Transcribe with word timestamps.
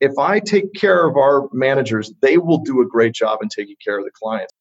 if 0.00 0.16
I 0.18 0.38
take 0.40 0.74
care 0.74 1.06
of 1.06 1.16
our 1.16 1.48
managers, 1.52 2.12
they 2.20 2.38
will 2.38 2.58
do 2.58 2.80
a 2.80 2.86
great 2.86 3.14
job 3.14 3.40
in 3.42 3.48
taking 3.48 3.76
care 3.84 3.98
of 3.98 4.04
the 4.04 4.10
clients. 4.12 4.52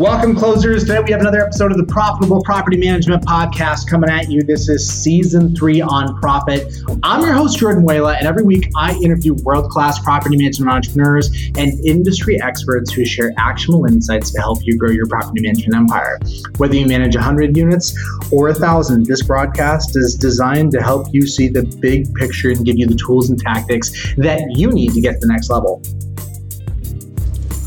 Welcome, 0.00 0.34
closers. 0.34 0.84
Today 0.84 0.98
we 1.00 1.12
have 1.12 1.20
another 1.20 1.42
episode 1.42 1.72
of 1.72 1.76
the 1.76 1.84
Profitable 1.84 2.40
Property 2.42 2.78
Management 2.78 3.22
Podcast 3.26 3.86
coming 3.86 4.08
at 4.08 4.30
you. 4.30 4.42
This 4.42 4.66
is 4.70 4.90
season 4.90 5.54
three 5.54 5.82
on 5.82 6.18
profit. 6.20 6.72
I'm 7.02 7.20
your 7.20 7.34
host, 7.34 7.58
Jordan 7.58 7.84
Whala, 7.84 8.16
and 8.16 8.26
every 8.26 8.42
week 8.42 8.70
I 8.74 8.94
interview 9.02 9.34
world 9.42 9.70
class 9.70 9.98
property 9.98 10.38
management 10.38 10.72
entrepreneurs 10.72 11.28
and 11.58 11.78
industry 11.84 12.40
experts 12.40 12.94
who 12.94 13.04
share 13.04 13.34
actionable 13.36 13.84
insights 13.84 14.30
to 14.30 14.40
help 14.40 14.60
you 14.62 14.78
grow 14.78 14.88
your 14.88 15.06
property 15.06 15.42
management 15.42 15.74
empire. 15.74 16.18
Whether 16.56 16.76
you 16.76 16.86
manage 16.86 17.14
100 17.14 17.54
units 17.54 17.94
or 18.32 18.46
1,000, 18.46 19.04
this 19.04 19.22
broadcast 19.22 19.98
is 19.98 20.14
designed 20.14 20.72
to 20.72 20.80
help 20.80 21.08
you 21.12 21.26
see 21.26 21.48
the 21.48 21.64
big 21.78 22.14
picture 22.14 22.48
and 22.48 22.64
give 22.64 22.78
you 22.78 22.86
the 22.86 22.96
tools 22.96 23.28
and 23.28 23.38
tactics 23.38 24.14
that 24.16 24.40
you 24.56 24.70
need 24.70 24.94
to 24.94 25.02
get 25.02 25.20
to 25.20 25.26
the 25.26 25.26
next 25.30 25.50
level. 25.50 25.82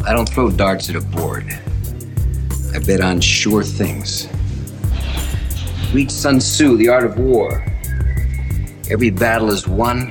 I 0.04 0.14
don't 0.14 0.28
throw 0.28 0.50
darts 0.50 0.90
at 0.90 0.96
a 0.96 1.02
board. 1.02 1.60
I 2.74 2.80
bet 2.80 3.02
on 3.02 3.22
sure 3.22 3.64
things. 3.64 4.28
Read 5.94 6.10
Sun 6.10 6.40
Tzu, 6.40 6.76
The 6.76 6.90
Art 6.90 7.06
of 7.06 7.20
War. 7.20 7.64
Every 8.90 9.12
battle 9.12 9.52
is 9.52 9.68
won 9.68 10.08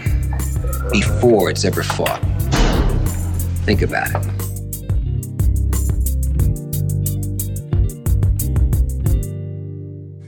before 0.93 1.51
it's 1.51 1.65
ever 1.65 1.83
fought. 1.83 2.21
Think 3.65 3.83
about 3.83 4.11
it. 4.15 4.43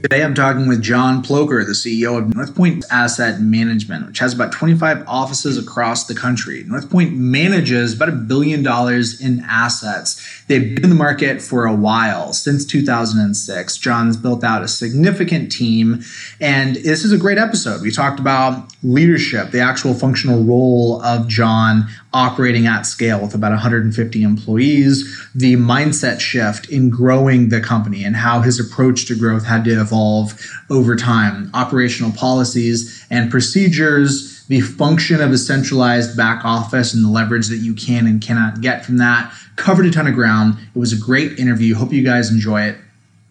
Today, 0.05 0.23
I'm 0.23 0.35
talking 0.35 0.67
with 0.67 0.83
John 0.83 1.23
Ploker, 1.23 1.63
the 1.65 1.71
CEO 1.71 2.19
of 2.19 2.25
Northpoint 2.25 2.83
Asset 2.91 3.41
Management, 3.41 4.05
which 4.05 4.19
has 4.19 4.35
about 4.35 4.51
25 4.51 5.03
offices 5.07 5.57
across 5.57 6.05
the 6.05 6.13
country. 6.13 6.63
Northpoint 6.65 7.13
manages 7.15 7.95
about 7.95 8.09
a 8.09 8.11
billion 8.11 8.61
dollars 8.61 9.19
in 9.19 9.43
assets. 9.49 10.43
They've 10.47 10.75
been 10.75 10.83
in 10.83 10.89
the 10.91 10.95
market 10.95 11.41
for 11.41 11.65
a 11.65 11.73
while, 11.73 12.31
since 12.31 12.65
2006. 12.65 13.77
John's 13.77 14.15
built 14.15 14.43
out 14.43 14.61
a 14.61 14.67
significant 14.67 15.51
team, 15.51 16.03
and 16.39 16.75
this 16.75 17.03
is 17.03 17.11
a 17.11 17.17
great 17.17 17.39
episode. 17.39 17.81
We 17.81 17.89
talked 17.89 18.19
about 18.19 18.71
leadership, 18.83 19.49
the 19.49 19.61
actual 19.61 19.95
functional 19.95 20.43
role 20.43 21.01
of 21.01 21.27
John 21.27 21.87
operating 22.13 22.67
at 22.67 22.83
scale 22.83 23.19
with 23.19 23.33
about 23.33 23.51
150 23.51 24.21
employees, 24.21 25.27
the 25.33 25.55
mindset 25.55 26.19
shift 26.19 26.69
in 26.69 26.91
growing 26.91 27.49
the 27.49 27.59
company 27.59 28.03
and 28.03 28.15
how 28.15 28.41
his 28.41 28.59
approach 28.59 29.05
to 29.07 29.15
growth 29.15 29.45
had 29.45 29.63
to 29.65 29.81
evolve 29.81 30.39
over 30.69 30.95
time, 30.95 31.49
operational 31.55 32.11
policies 32.11 33.05
and 33.09 33.31
procedures, 33.31 34.45
the 34.47 34.61
function 34.61 35.21
of 35.21 35.31
a 35.31 35.37
centralized 35.37 36.15
back 36.15 36.45
office 36.45 36.93
and 36.93 37.03
the 37.03 37.09
leverage 37.09 37.47
that 37.47 37.57
you 37.57 37.73
can 37.73 38.05
and 38.05 38.21
cannot 38.21 38.61
get 38.61 38.85
from 38.85 38.97
that. 38.97 39.33
Covered 39.55 39.85
a 39.85 39.91
ton 39.91 40.07
of 40.07 40.13
ground. 40.13 40.57
It 40.75 40.79
was 40.79 40.91
a 40.91 40.97
great 40.97 41.39
interview. 41.39 41.75
Hope 41.75 41.93
you 41.93 42.03
guys 42.03 42.31
enjoy 42.31 42.61
it. 42.63 42.77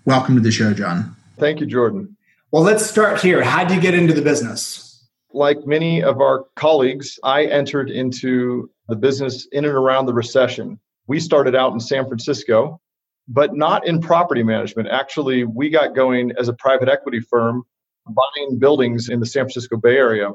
Welcome 0.07 0.35
to 0.37 0.41
the 0.41 0.51
show, 0.51 0.73
John. 0.73 1.15
Thank 1.39 1.61
you, 1.61 1.67
Jordan. 1.67 2.17
Well, 2.51 2.63
let's 2.63 2.87
start 2.87 3.21
here. 3.21 3.43
How 3.43 3.65
did 3.65 3.75
you 3.75 3.81
get 3.81 3.95
into 3.95 4.15
the 4.15 4.23
business? 4.23 5.07
Like 5.33 5.67
many 5.67 6.03
of 6.03 6.21
our 6.21 6.45
colleagues, 6.57 7.19
I 7.25 7.45
entered 7.45 7.91
into 7.91 8.71
the 8.89 8.97
business 8.97 9.47
in 9.53 9.65
and 9.65 9.75
around 9.75 10.07
the 10.07 10.15
recession. 10.15 10.79
We 11.09 11.21
started 11.21 11.55
out 11.55 11.73
in 11.73 11.81
San 11.81 12.07
Francisco, 12.07 12.81
but 13.29 13.55
not 13.55 13.87
in 13.87 14.01
property 14.01 14.43
management. 14.43 14.89
Actually, 14.89 15.45
we 15.45 15.69
got 15.69 15.95
going 15.95 16.33
as 16.39 16.49
a 16.49 16.53
private 16.55 16.89
equity 16.89 17.21
firm 17.21 17.65
buying 18.07 18.59
buildings 18.59 19.09
in 19.09 19.21
the 19.21 19.27
San 19.27 19.45
Francisco 19.45 19.77
Bay 19.77 19.97
Area. 19.97 20.31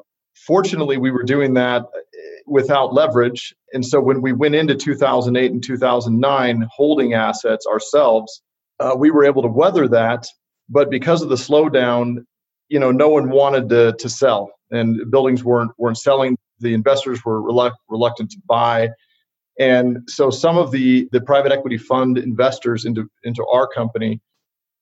Fortunately, 0.46 0.98
we 0.98 1.12
were 1.12 1.24
doing 1.24 1.54
that 1.56 1.86
without 2.50 2.94
leverage. 2.94 3.54
And 3.74 3.86
so 3.86 4.00
when 4.02 4.22
we 4.22 4.34
went 4.34 4.56
into 4.56 4.76
2008 4.76 5.52
and 5.52 5.64
2009 5.64 6.68
holding 6.72 7.14
assets 7.14 7.66
ourselves, 7.66 8.42
uh, 8.80 8.96
we 8.98 9.12
were 9.12 9.26
able 9.26 9.42
to 9.42 9.48
weather 9.48 9.88
that. 9.88 10.28
But 10.70 10.90
because 10.90 11.22
of 11.22 11.30
the 11.30 11.36
slowdown, 11.36 12.26
you 12.70 12.80
know, 12.80 12.92
no 12.92 13.10
one 13.10 13.30
wanted 13.30 13.70
to, 13.70 13.94
to 13.98 14.10
sell 14.10 14.52
and 14.72 15.10
buildings 15.10 15.44
weren't, 15.44 15.72
weren't 15.78 15.98
selling 15.98 16.38
the 16.60 16.74
investors 16.74 17.24
were 17.24 17.42
reluctant 17.42 18.32
to 18.32 18.38
buy. 18.46 18.90
And 19.60 20.00
so 20.08 20.30
some 20.30 20.58
of 20.58 20.72
the, 20.72 21.08
the 21.12 21.22
private 21.22 21.52
equity 21.52 21.78
fund 21.78 22.18
investors 22.18 22.86
into, 22.86 23.10
into 23.24 23.46
our 23.46 23.68
company 23.68 24.22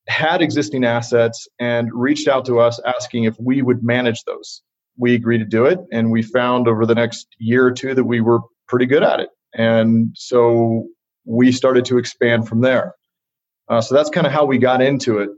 had 0.08 0.42
existing 0.42 0.86
assets 0.86 1.48
and 1.60 1.90
reached 1.94 2.28
out 2.28 2.46
to 2.46 2.60
us 2.60 2.80
asking 2.86 3.26
if 3.26 3.36
we 3.40 3.62
would 3.62 3.84
manage 3.84 4.24
those. 4.24 4.62
We 4.98 5.16
agreed 5.16 5.40
to 5.40 5.46
do 5.46 5.66
it, 5.66 5.80
and 5.92 6.12
we 6.12 6.22
found 6.22 6.68
over 6.68 6.86
the 6.86 6.96
next 6.96 7.28
year 7.38 7.66
or 7.66 7.72
two 7.72 7.94
that 7.94 8.04
we 8.04 8.22
were 8.22 8.40
pretty 8.68 8.86
good 8.86 9.04
at 9.04 9.20
it. 9.20 9.30
And 9.54 10.12
so 10.16 10.88
we 11.26 11.52
started 11.52 11.86
to 11.86 11.98
expand 11.98 12.48
from 12.48 12.62
there. 12.62 12.96
Uh, 13.70 13.82
so 13.82 13.96
that's 13.96 14.10
kind 14.10 14.26
of 14.26 14.34
how 14.34 14.46
we 14.46 14.58
got 14.58 14.82
into 14.82 15.20
it. 15.20 15.30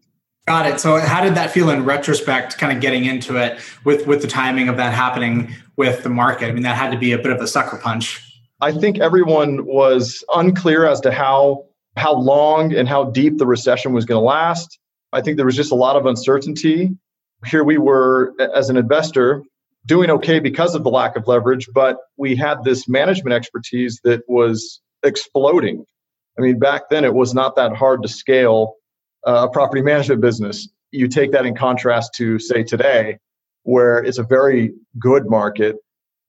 Got 0.48 0.66
it. 0.66 0.80
So 0.80 1.00
how 1.00 1.24
did 1.24 1.36
that 1.36 1.52
feel 1.52 1.69
in 1.69 1.86
retrospect, 1.86 2.58
kind 2.58 2.75
of 2.75 2.81
getting 2.81 3.06
into 3.06 3.38
it 3.38 3.59
with 3.84 4.08
with 4.08 4.22
the 4.22 4.28
timing 4.28 4.68
of 4.68 4.78
that 4.78 4.94
happening 4.94 5.53
with 5.75 6.03
the 6.03 6.09
market? 6.09 6.48
I 6.48 6.52
mean, 6.52 6.64
that 6.64 6.75
had 6.75 6.92
to 6.92 6.98
be 6.98 7.12
a 7.12 7.18
bit 7.18 7.31
of 7.31 7.40
a 7.40 7.48
sucker 7.48 7.78
punch. 7.78 8.25
I 8.62 8.72
think 8.72 9.00
everyone 9.00 9.66
was 9.66 10.24
unclear 10.34 10.86
as 10.86 11.00
to 11.02 11.12
how 11.12 11.66
how 11.98 12.14
long 12.14 12.74
and 12.74 12.88
how 12.88 13.06
deep 13.06 13.38
the 13.38 13.46
recession 13.46 13.94
was 13.94 14.06
going 14.06 14.19
to 14.19 14.25
last. 14.25 14.80
I 15.14 15.22
think 15.22 15.38
there 15.38 15.46
was 15.46 15.56
just 15.56 15.72
a 15.72 15.75
lot 15.75 15.96
of 15.96 16.06
uncertainty. 16.06 16.92
Here 17.45 17.63
we 17.63 17.77
were 17.77 18.33
as 18.53 18.69
an 18.69 18.77
investor 18.77 19.44
doing 19.85 20.09
okay 20.09 20.39
because 20.39 20.75
of 20.75 20.83
the 20.83 20.89
lack 20.89 21.16
of 21.16 21.27
leverage, 21.27 21.67
but 21.73 21.97
we 22.17 22.35
had 22.35 22.63
this 22.63 22.88
management 22.88 23.33
expertise 23.33 24.00
that 24.03 24.22
was 24.27 24.81
exploding. 25.03 25.85
I 26.38 26.41
mean, 26.41 26.59
back 26.59 26.89
then 26.89 27.05
it 27.05 27.13
was 27.13 27.33
not 27.33 27.55
that 27.55 27.75
hard 27.75 28.03
to 28.03 28.09
scale 28.09 28.75
a 29.23 29.47
property 29.47 29.81
management 29.81 30.22
business. 30.22 30.69
You 30.91 31.07
take 31.07 31.31
that 31.31 31.45
in 31.45 31.55
contrast 31.55 32.13
to, 32.16 32.39
say, 32.39 32.63
today, 32.63 33.19
where 33.63 34.00
it's 34.00 34.17
a 34.17 34.23
very 34.23 34.73
good 35.00 35.29
market. 35.29 35.77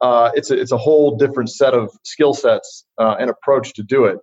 Uh, 0.00 0.30
it's, 0.34 0.50
a, 0.50 0.58
it's 0.58 0.72
a 0.72 0.78
whole 0.78 1.16
different 1.16 1.50
set 1.50 1.74
of 1.74 1.90
skill 2.04 2.34
sets 2.34 2.84
uh, 2.98 3.16
and 3.18 3.30
approach 3.30 3.74
to 3.74 3.82
do 3.82 4.04
it. 4.06 4.18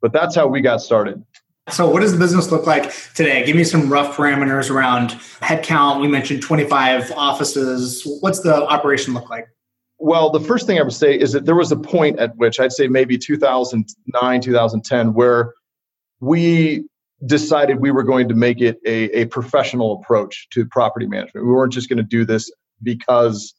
But 0.00 0.12
that's 0.12 0.34
how 0.34 0.48
we 0.48 0.60
got 0.60 0.82
started. 0.82 1.22
So, 1.70 1.88
what 1.88 2.00
does 2.00 2.12
the 2.12 2.18
business 2.18 2.50
look 2.50 2.66
like 2.66 2.92
today? 3.14 3.46
Give 3.46 3.54
me 3.54 3.62
some 3.62 3.90
rough 3.90 4.16
parameters 4.16 4.68
around 4.68 5.10
headcount. 5.40 6.00
We 6.00 6.08
mentioned 6.08 6.42
25 6.42 7.12
offices. 7.12 8.02
What's 8.20 8.40
the 8.40 8.66
operation 8.66 9.14
look 9.14 9.30
like? 9.30 9.46
Well, 9.98 10.30
the 10.30 10.40
first 10.40 10.66
thing 10.66 10.80
I 10.80 10.82
would 10.82 10.92
say 10.92 11.14
is 11.14 11.30
that 11.32 11.46
there 11.46 11.54
was 11.54 11.70
a 11.70 11.76
point 11.76 12.18
at 12.18 12.36
which 12.36 12.58
I'd 12.58 12.72
say 12.72 12.88
maybe 12.88 13.16
2009, 13.16 14.40
2010, 14.40 15.14
where 15.14 15.54
we 16.18 16.84
decided 17.26 17.78
we 17.78 17.92
were 17.92 18.02
going 18.02 18.28
to 18.28 18.34
make 18.34 18.60
it 18.60 18.80
a, 18.84 19.20
a 19.20 19.26
professional 19.26 20.00
approach 20.00 20.48
to 20.50 20.66
property 20.66 21.06
management. 21.06 21.46
We 21.46 21.52
weren't 21.52 21.72
just 21.72 21.88
going 21.88 21.98
to 21.98 22.02
do 22.02 22.24
this 22.24 22.50
because 22.82 23.54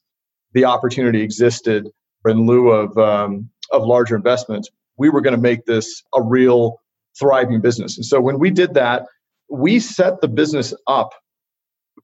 the 0.52 0.66
opportunity 0.66 1.22
existed 1.22 1.88
in 2.26 2.46
lieu 2.46 2.70
of, 2.70 2.98
um, 2.98 3.48
of 3.70 3.84
larger 3.84 4.14
investments. 4.14 4.68
We 4.98 5.08
were 5.08 5.22
going 5.22 5.34
to 5.34 5.40
make 5.40 5.64
this 5.64 6.02
a 6.14 6.20
real 6.20 6.82
thriving 7.18 7.60
business. 7.60 7.96
And 7.96 8.04
so 8.04 8.20
when 8.20 8.38
we 8.38 8.50
did 8.50 8.74
that, 8.74 9.06
we 9.48 9.78
set 9.78 10.20
the 10.20 10.28
business 10.28 10.74
up 10.86 11.12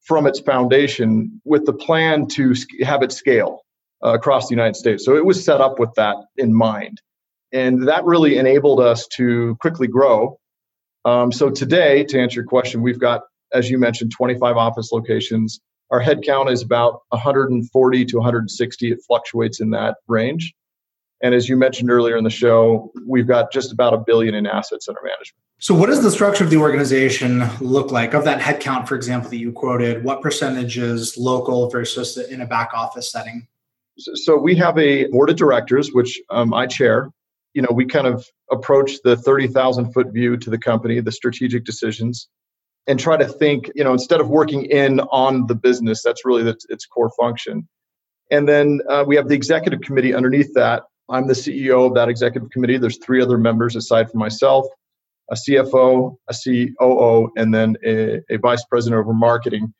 from 0.02 0.26
its 0.26 0.40
foundation 0.40 1.40
with 1.44 1.66
the 1.66 1.72
plan 1.72 2.26
to 2.26 2.54
have 2.82 3.02
it 3.02 3.12
scale 3.12 3.62
uh, 4.04 4.14
across 4.14 4.48
the 4.48 4.54
United 4.54 4.76
States. 4.76 5.04
So 5.04 5.16
it 5.16 5.24
was 5.24 5.44
set 5.44 5.60
up 5.60 5.78
with 5.78 5.90
that 5.96 6.16
in 6.36 6.54
mind. 6.54 7.00
And 7.52 7.88
that 7.88 8.04
really 8.04 8.38
enabled 8.38 8.80
us 8.80 9.06
to 9.16 9.56
quickly 9.60 9.88
grow 9.88 10.38
um, 11.04 11.32
so 11.32 11.50
today, 11.50 12.04
to 12.04 12.20
answer 12.20 12.40
your 12.40 12.46
question, 12.46 12.82
we've 12.82 13.00
got, 13.00 13.22
as 13.52 13.70
you 13.70 13.78
mentioned, 13.78 14.12
25 14.16 14.56
office 14.56 14.92
locations. 14.92 15.60
Our 15.90 16.00
headcount 16.00 16.50
is 16.50 16.62
about 16.62 17.00
140 17.08 18.04
to 18.04 18.16
160. 18.16 18.92
It 18.92 18.98
fluctuates 19.06 19.60
in 19.60 19.70
that 19.70 19.96
range. 20.08 20.52
And 21.22 21.34
as 21.34 21.48
you 21.48 21.56
mentioned 21.56 21.90
earlier 21.90 22.16
in 22.16 22.24
the 22.24 22.30
show, 22.30 22.90
we've 23.06 23.26
got 23.26 23.52
just 23.52 23.72
about 23.72 23.92
a 23.92 23.98
billion 23.98 24.34
in 24.34 24.46
assets 24.46 24.88
under 24.88 25.00
management. 25.02 25.42
So, 25.58 25.74
what 25.74 25.86
does 25.86 26.02
the 26.02 26.10
structure 26.10 26.42
of 26.42 26.50
the 26.50 26.56
organization 26.56 27.44
look 27.60 27.90
like? 27.90 28.14
Of 28.14 28.24
that 28.24 28.40
headcount, 28.40 28.88
for 28.88 28.94
example, 28.94 29.28
that 29.30 29.36
you 29.36 29.52
quoted, 29.52 30.02
what 30.02 30.22
percentage 30.22 30.78
is 30.78 31.18
local 31.18 31.68
versus 31.68 32.16
in 32.16 32.40
a 32.40 32.46
back 32.46 32.70
office 32.72 33.12
setting? 33.12 33.46
So, 33.98 34.38
we 34.38 34.54
have 34.56 34.78
a 34.78 35.06
board 35.08 35.28
of 35.28 35.36
directors, 35.36 35.92
which 35.92 36.18
um, 36.30 36.54
I 36.54 36.66
chair, 36.66 37.10
you 37.52 37.60
know, 37.60 37.68
we 37.70 37.84
kind 37.84 38.06
of 38.06 38.24
approach 38.50 39.02
the 39.04 39.16
30,000 39.16 39.92
foot 39.92 40.12
view 40.12 40.38
to 40.38 40.48
the 40.48 40.58
company, 40.58 41.00
the 41.00 41.12
strategic 41.12 41.64
decisions, 41.64 42.28
and 42.86 42.98
try 42.98 43.18
to 43.18 43.26
think, 43.26 43.70
you 43.74 43.84
know, 43.84 43.92
instead 43.92 44.20
of 44.20 44.30
working 44.30 44.64
in 44.64 45.00
on 45.00 45.46
the 45.46 45.54
business, 45.54 46.02
that's 46.02 46.24
really 46.24 46.42
the, 46.42 46.56
its 46.70 46.86
core 46.86 47.10
function. 47.18 47.68
And 48.30 48.48
then 48.48 48.80
uh, 48.88 49.04
we 49.06 49.16
have 49.16 49.28
the 49.28 49.34
executive 49.34 49.80
committee 49.80 50.14
underneath 50.14 50.54
that. 50.54 50.84
I'm 51.10 51.26
the 51.26 51.34
CEO 51.34 51.86
of 51.86 51.94
that 51.94 52.08
executive 52.08 52.50
committee. 52.50 52.78
There's 52.78 52.98
three 52.98 53.20
other 53.20 53.38
members 53.38 53.76
aside 53.76 54.10
from 54.10 54.20
myself 54.20 54.66
a 55.30 55.34
CFO, 55.34 56.16
a 56.28 56.34
COO, 56.34 57.30
and 57.36 57.54
then 57.54 57.76
a, 57.84 58.20
a 58.30 58.38
vice 58.38 58.64
president 58.64 58.98
over 58.98 59.12
marketing. 59.12 59.72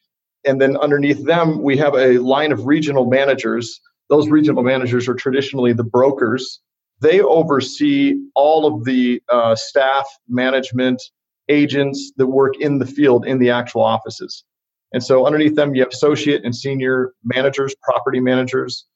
And 0.47 0.61
then 0.61 0.77
underneath 0.77 1.25
them, 1.25 1.63
we 1.63 1.77
have 1.77 1.95
a 1.95 2.19
line 2.19 2.53
of 2.53 2.67
regional 2.67 3.11
managers. 3.11 3.81
Those 4.09 4.29
regional 4.29 4.63
managers 4.63 5.09
are 5.09 5.15
traditionally 5.15 5.73
the 5.73 5.85
brokers. 5.85 6.61
They 7.01 7.21
oversee 7.21 8.17
all 8.37 8.65
of 8.65 8.85
the 8.85 9.21
uh, 9.29 9.57
staff, 9.57 10.07
management, 10.29 11.03
agents 11.49 12.13
that 12.17 12.29
work 12.29 12.57
in 12.61 12.79
the 12.79 12.87
field 12.87 13.27
in 13.27 13.39
the 13.39 13.51
actual 13.51 13.83
offices. 13.83 14.45
And 14.93 15.03
so 15.03 15.27
underneath 15.27 15.57
them, 15.57 15.75
you 15.75 15.83
have 15.83 15.93
associate 15.93 16.45
and 16.45 16.55
senior 16.55 17.13
managers, 17.25 17.75
property 17.83 18.21
managers, 18.21 18.87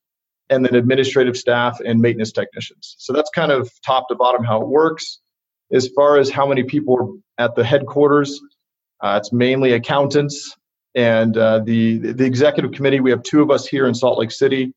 and 0.51 0.65
then 0.65 0.75
administrative 0.75 1.37
staff 1.37 1.79
and 1.85 2.01
maintenance 2.01 2.33
technicians. 2.33 2.97
So 2.99 3.13
that's 3.13 3.31
kind 3.31 3.51
of 3.51 3.71
top 3.85 4.09
to 4.09 4.15
bottom 4.15 4.45
how 4.45 4.61
it 4.61 4.69
works. 4.69 5.21
As 5.73 5.89
far 5.97 6.19
as 6.19 6.31
how 6.31 6.47
many 6.47 6.63
people 6.63 7.23
are 7.39 7.45
at 7.45 7.55
the 7.55 7.65
headquarters, 7.65 8.41
uh, 9.03 9.19
it's 9.21 9.33
mainly 9.33 9.73
accountants 9.73 10.57
and 10.95 11.37
uh, 11.37 11.61
the 11.61 11.99
the 11.99 12.25
executive 12.25 12.73
committee. 12.73 13.01
We 13.01 13.11
have 13.11 13.23
two 13.23 13.43
of 13.43 13.51
us 13.51 13.67
here 13.67 13.87
in 13.87 13.95
Salt 13.95 14.19
Lake 14.19 14.31
City, 14.31 14.73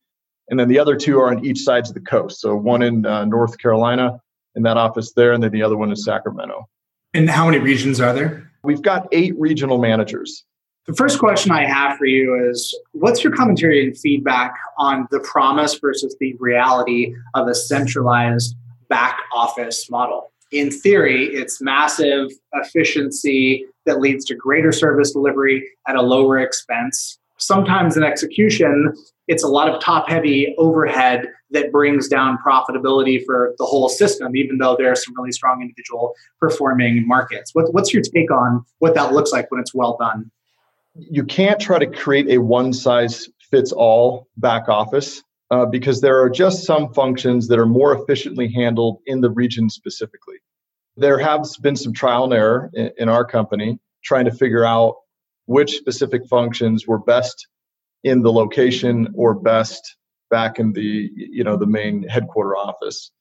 and 0.49 0.59
then 0.59 0.67
the 0.67 0.79
other 0.79 0.95
two 0.95 1.19
are 1.19 1.27
on 1.27 1.45
each 1.45 1.59
sides 1.59 1.89
of 1.89 1.95
the 1.95 2.01
coast. 2.01 2.41
So 2.41 2.55
one 2.55 2.81
in 2.81 3.05
uh, 3.05 3.25
North 3.25 3.57
Carolina 3.59 4.19
in 4.55 4.63
that 4.63 4.77
office 4.77 5.13
there, 5.13 5.33
and 5.33 5.43
then 5.43 5.51
the 5.51 5.61
other 5.61 5.77
one 5.77 5.89
in 5.89 5.95
Sacramento. 5.95 6.67
And 7.13 7.29
how 7.29 7.45
many 7.45 7.59
regions 7.59 8.01
are 8.01 8.13
there? 8.13 8.51
We've 8.63 8.81
got 8.81 9.07
eight 9.11 9.33
regional 9.37 9.77
managers. 9.77 10.43
The 10.87 10.93
first 10.93 11.19
question 11.19 11.51
I 11.51 11.65
have 11.65 11.97
for 11.97 12.05
you 12.05 12.49
is 12.49 12.73
what's 12.93 13.21
your 13.21 13.33
commentary 13.33 13.85
and 13.85 13.97
feedback 13.97 14.53
on 14.77 15.05
the 15.11 15.19
promise 15.19 15.77
versus 15.77 16.15
the 16.21 16.33
reality 16.39 17.13
of 17.33 17.49
a 17.49 17.53
centralized 17.53 18.55
back 18.87 19.19
office 19.35 19.89
model? 19.91 20.31
In 20.53 20.71
theory, 20.71 21.25
it's 21.25 21.59
massive 21.59 22.29
efficiency 22.53 23.65
that 23.85 23.99
leads 23.99 24.23
to 24.25 24.35
greater 24.35 24.71
service 24.71 25.11
delivery 25.11 25.67
at 25.89 25.97
a 25.97 26.01
lower 26.01 26.39
expense. 26.39 27.19
Sometimes 27.35 27.97
in 27.97 28.03
execution, 28.03 28.93
it's 29.27 29.43
a 29.43 29.49
lot 29.49 29.67
of 29.67 29.81
top 29.81 30.07
heavy 30.07 30.55
overhead 30.57 31.27
that 31.51 31.69
brings 31.69 32.07
down 32.07 32.37
profitability 32.37 33.25
for 33.25 33.53
the 33.57 33.65
whole 33.65 33.89
system, 33.89 34.37
even 34.37 34.57
though 34.57 34.77
there 34.77 34.89
are 34.89 34.95
some 34.95 35.13
really 35.17 35.33
strong 35.33 35.61
individual 35.61 36.13
performing 36.39 37.05
markets. 37.05 37.53
What, 37.53 37.73
what's 37.73 37.93
your 37.93 38.03
take 38.03 38.31
on 38.31 38.63
what 38.79 38.95
that 38.95 39.11
looks 39.11 39.33
like 39.33 39.51
when 39.51 39.59
it's 39.59 39.73
well 39.73 39.97
done? 39.99 40.31
You 40.97 41.23
can't 41.23 41.59
try 41.59 41.79
to 41.79 41.87
create 41.87 42.29
a 42.29 42.37
one 42.39 42.73
size 42.73 43.29
fits 43.51 43.71
all 43.71 44.27
back 44.37 44.67
office 44.67 45.23
uh, 45.51 45.65
because 45.65 46.01
there 46.01 46.19
are 46.21 46.29
just 46.29 46.65
some 46.65 46.93
functions 46.93 47.47
that 47.47 47.59
are 47.59 47.65
more 47.65 47.93
efficiently 47.93 48.51
handled 48.51 48.99
in 49.05 49.21
the 49.21 49.29
region 49.29 49.69
specifically. 49.69 50.35
There 50.97 51.19
has 51.19 51.55
been 51.57 51.75
some 51.75 51.93
trial 51.93 52.25
and 52.25 52.33
error 52.33 52.69
in, 52.73 52.91
in 52.97 53.09
our 53.09 53.23
company 53.23 53.79
trying 54.03 54.25
to 54.25 54.31
figure 54.31 54.65
out 54.65 54.95
which 55.45 55.77
specific 55.77 56.25
functions 56.27 56.87
were 56.87 56.99
best 56.99 57.47
in 58.03 58.21
the 58.21 58.31
location 58.31 59.07
or 59.15 59.33
best 59.33 59.95
back 60.29 60.59
in 60.59 60.73
the 60.73 61.09
you 61.15 61.43
know 61.43 61.55
the 61.55 61.65
main 61.65 62.03
headquarter 62.03 62.55
office 62.55 63.11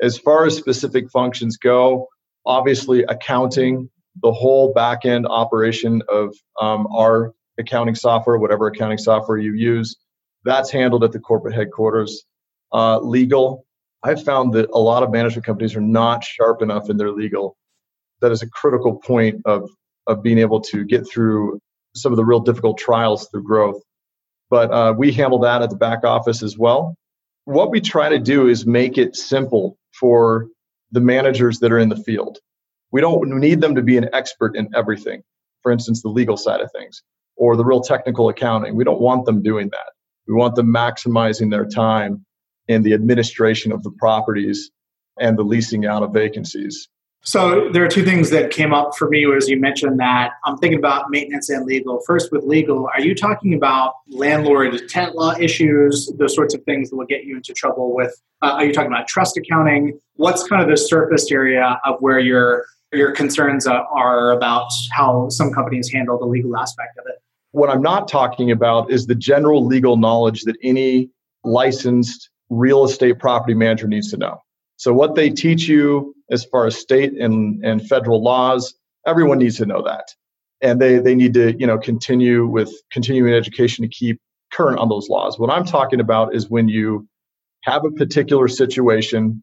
as 0.00 0.18
far 0.18 0.46
as 0.46 0.56
specific 0.56 1.10
functions 1.10 1.56
go 1.58 2.08
obviously 2.46 3.02
accounting 3.04 3.90
the 4.22 4.32
whole 4.32 4.72
back 4.72 5.04
end 5.04 5.26
operation 5.26 6.02
of 6.08 6.34
um, 6.60 6.86
our 6.94 7.34
accounting 7.58 7.94
software, 7.94 8.38
whatever 8.38 8.66
accounting 8.66 8.98
software 8.98 9.38
you 9.38 9.54
use, 9.54 9.96
that's 10.44 10.70
handled 10.70 11.04
at 11.04 11.12
the 11.12 11.18
corporate 11.18 11.54
headquarters. 11.54 12.24
Uh, 12.72 12.98
legal, 13.00 13.66
I've 14.02 14.22
found 14.22 14.52
that 14.54 14.70
a 14.72 14.78
lot 14.78 15.02
of 15.02 15.10
management 15.10 15.44
companies 15.44 15.74
are 15.74 15.80
not 15.80 16.22
sharp 16.22 16.62
enough 16.62 16.90
in 16.90 16.96
their 16.96 17.10
legal. 17.10 17.56
That 18.20 18.32
is 18.32 18.42
a 18.42 18.48
critical 18.48 18.96
point 18.96 19.42
of, 19.44 19.68
of 20.06 20.22
being 20.22 20.38
able 20.38 20.60
to 20.62 20.84
get 20.84 21.08
through 21.08 21.60
some 21.94 22.12
of 22.12 22.16
the 22.16 22.24
real 22.24 22.40
difficult 22.40 22.78
trials 22.78 23.28
through 23.28 23.44
growth. 23.44 23.82
But 24.50 24.70
uh, 24.70 24.94
we 24.96 25.12
handle 25.12 25.40
that 25.40 25.62
at 25.62 25.70
the 25.70 25.76
back 25.76 26.04
office 26.04 26.42
as 26.42 26.56
well. 26.56 26.94
What 27.44 27.70
we 27.70 27.80
try 27.80 28.08
to 28.08 28.18
do 28.18 28.48
is 28.48 28.66
make 28.66 28.98
it 28.98 29.16
simple 29.16 29.76
for 29.98 30.48
the 30.92 31.00
managers 31.00 31.58
that 31.60 31.72
are 31.72 31.78
in 31.78 31.88
the 31.88 31.96
field. 31.96 32.38
We 32.92 33.00
don't 33.00 33.28
need 33.38 33.60
them 33.60 33.74
to 33.74 33.82
be 33.82 33.96
an 33.96 34.08
expert 34.12 34.56
in 34.56 34.68
everything. 34.74 35.22
For 35.62 35.72
instance, 35.72 36.02
the 36.02 36.08
legal 36.08 36.36
side 36.36 36.60
of 36.60 36.70
things 36.72 37.02
or 37.36 37.56
the 37.56 37.64
real 37.64 37.80
technical 37.80 38.28
accounting. 38.28 38.74
We 38.76 38.84
don't 38.84 39.00
want 39.00 39.26
them 39.26 39.42
doing 39.42 39.68
that. 39.70 39.92
We 40.26 40.34
want 40.34 40.54
them 40.54 40.72
maximizing 40.72 41.50
their 41.50 41.66
time 41.66 42.24
in 42.68 42.82
the 42.82 42.94
administration 42.94 43.72
of 43.72 43.82
the 43.82 43.90
properties 43.90 44.70
and 45.18 45.38
the 45.38 45.42
leasing 45.42 45.86
out 45.86 46.02
of 46.02 46.12
vacancies. 46.12 46.88
So 47.22 47.70
there 47.72 47.84
are 47.84 47.88
two 47.88 48.04
things 48.04 48.30
that 48.30 48.52
came 48.52 48.72
up 48.72 48.96
for 48.96 49.08
me 49.08 49.26
as 49.36 49.48
you 49.48 49.58
mentioned 49.58 49.98
that 49.98 50.34
I'm 50.44 50.56
thinking 50.58 50.78
about 50.78 51.10
maintenance 51.10 51.50
and 51.50 51.66
legal. 51.66 52.00
First, 52.06 52.30
with 52.30 52.44
legal, 52.44 52.88
are 52.94 53.00
you 53.00 53.16
talking 53.16 53.52
about 53.52 53.94
landlord 54.08 54.88
tenant 54.88 55.16
law 55.16 55.34
issues, 55.36 56.08
those 56.18 56.36
sorts 56.36 56.54
of 56.54 56.62
things 56.62 56.90
that 56.90 56.96
will 56.96 57.06
get 57.06 57.24
you 57.24 57.36
into 57.36 57.52
trouble 57.52 57.96
with? 57.96 58.14
Uh, 58.42 58.52
are 58.52 58.64
you 58.64 58.72
talking 58.72 58.92
about 58.92 59.08
trust 59.08 59.36
accounting? 59.36 59.98
What's 60.14 60.46
kind 60.46 60.62
of 60.62 60.68
the 60.68 60.76
surface 60.76 61.32
area 61.32 61.80
of 61.84 61.96
where 61.98 62.20
your 62.20 62.66
your 62.92 63.12
concerns 63.12 63.66
uh, 63.66 63.82
are 63.92 64.32
about 64.32 64.70
how 64.92 65.28
some 65.28 65.52
companies 65.52 65.90
handle 65.90 66.18
the 66.18 66.26
legal 66.26 66.56
aspect 66.56 66.98
of 66.98 67.04
it? 67.08 67.16
What 67.52 67.70
I'm 67.70 67.82
not 67.82 68.08
talking 68.08 68.50
about 68.50 68.90
is 68.90 69.06
the 69.06 69.14
general 69.14 69.64
legal 69.64 69.96
knowledge 69.96 70.42
that 70.42 70.56
any 70.62 71.10
licensed 71.44 72.30
real 72.50 72.84
estate 72.84 73.18
property 73.18 73.54
manager 73.54 73.88
needs 73.88 74.10
to 74.10 74.16
know. 74.16 74.42
So, 74.76 74.92
what 74.92 75.14
they 75.14 75.30
teach 75.30 75.68
you 75.68 76.14
as 76.30 76.44
far 76.44 76.66
as 76.66 76.76
state 76.76 77.12
and, 77.14 77.64
and 77.64 77.86
federal 77.86 78.22
laws, 78.22 78.74
everyone 79.06 79.38
needs 79.38 79.56
to 79.58 79.66
know 79.66 79.82
that. 79.82 80.14
And 80.60 80.80
they, 80.80 80.98
they 80.98 81.14
need 81.14 81.34
to 81.34 81.54
you 81.58 81.66
know, 81.66 81.78
continue 81.78 82.46
with 82.46 82.72
continuing 82.90 83.32
education 83.32 83.82
to 83.82 83.88
keep 83.88 84.20
current 84.52 84.78
on 84.78 84.88
those 84.88 85.08
laws. 85.08 85.38
What 85.38 85.50
I'm 85.50 85.64
talking 85.64 86.00
about 86.00 86.34
is 86.34 86.48
when 86.48 86.68
you 86.68 87.06
have 87.62 87.84
a 87.84 87.90
particular 87.90 88.48
situation 88.48 89.42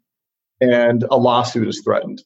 and 0.62 1.04
a 1.10 1.18
lawsuit 1.18 1.68
is 1.68 1.81
threatened 1.84 2.22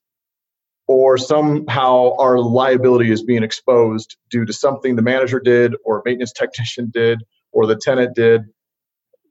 or 0.88 1.18
somehow 1.18 2.16
our 2.18 2.39
liability 2.39 3.12
is 3.12 3.24
being 3.24 3.44
exposed 3.44 4.18
due 4.30 4.45
to 4.45 4.54
something 4.54 4.95
the 4.95 5.01
manager 5.01 5.39
did 5.39 5.75
or 5.86 6.01
maintenance 6.06 6.31
technician 6.36 6.89
did 6.94 7.24
or 7.51 7.66
the 7.66 7.75
tenant 7.75 8.16
did 8.16 8.44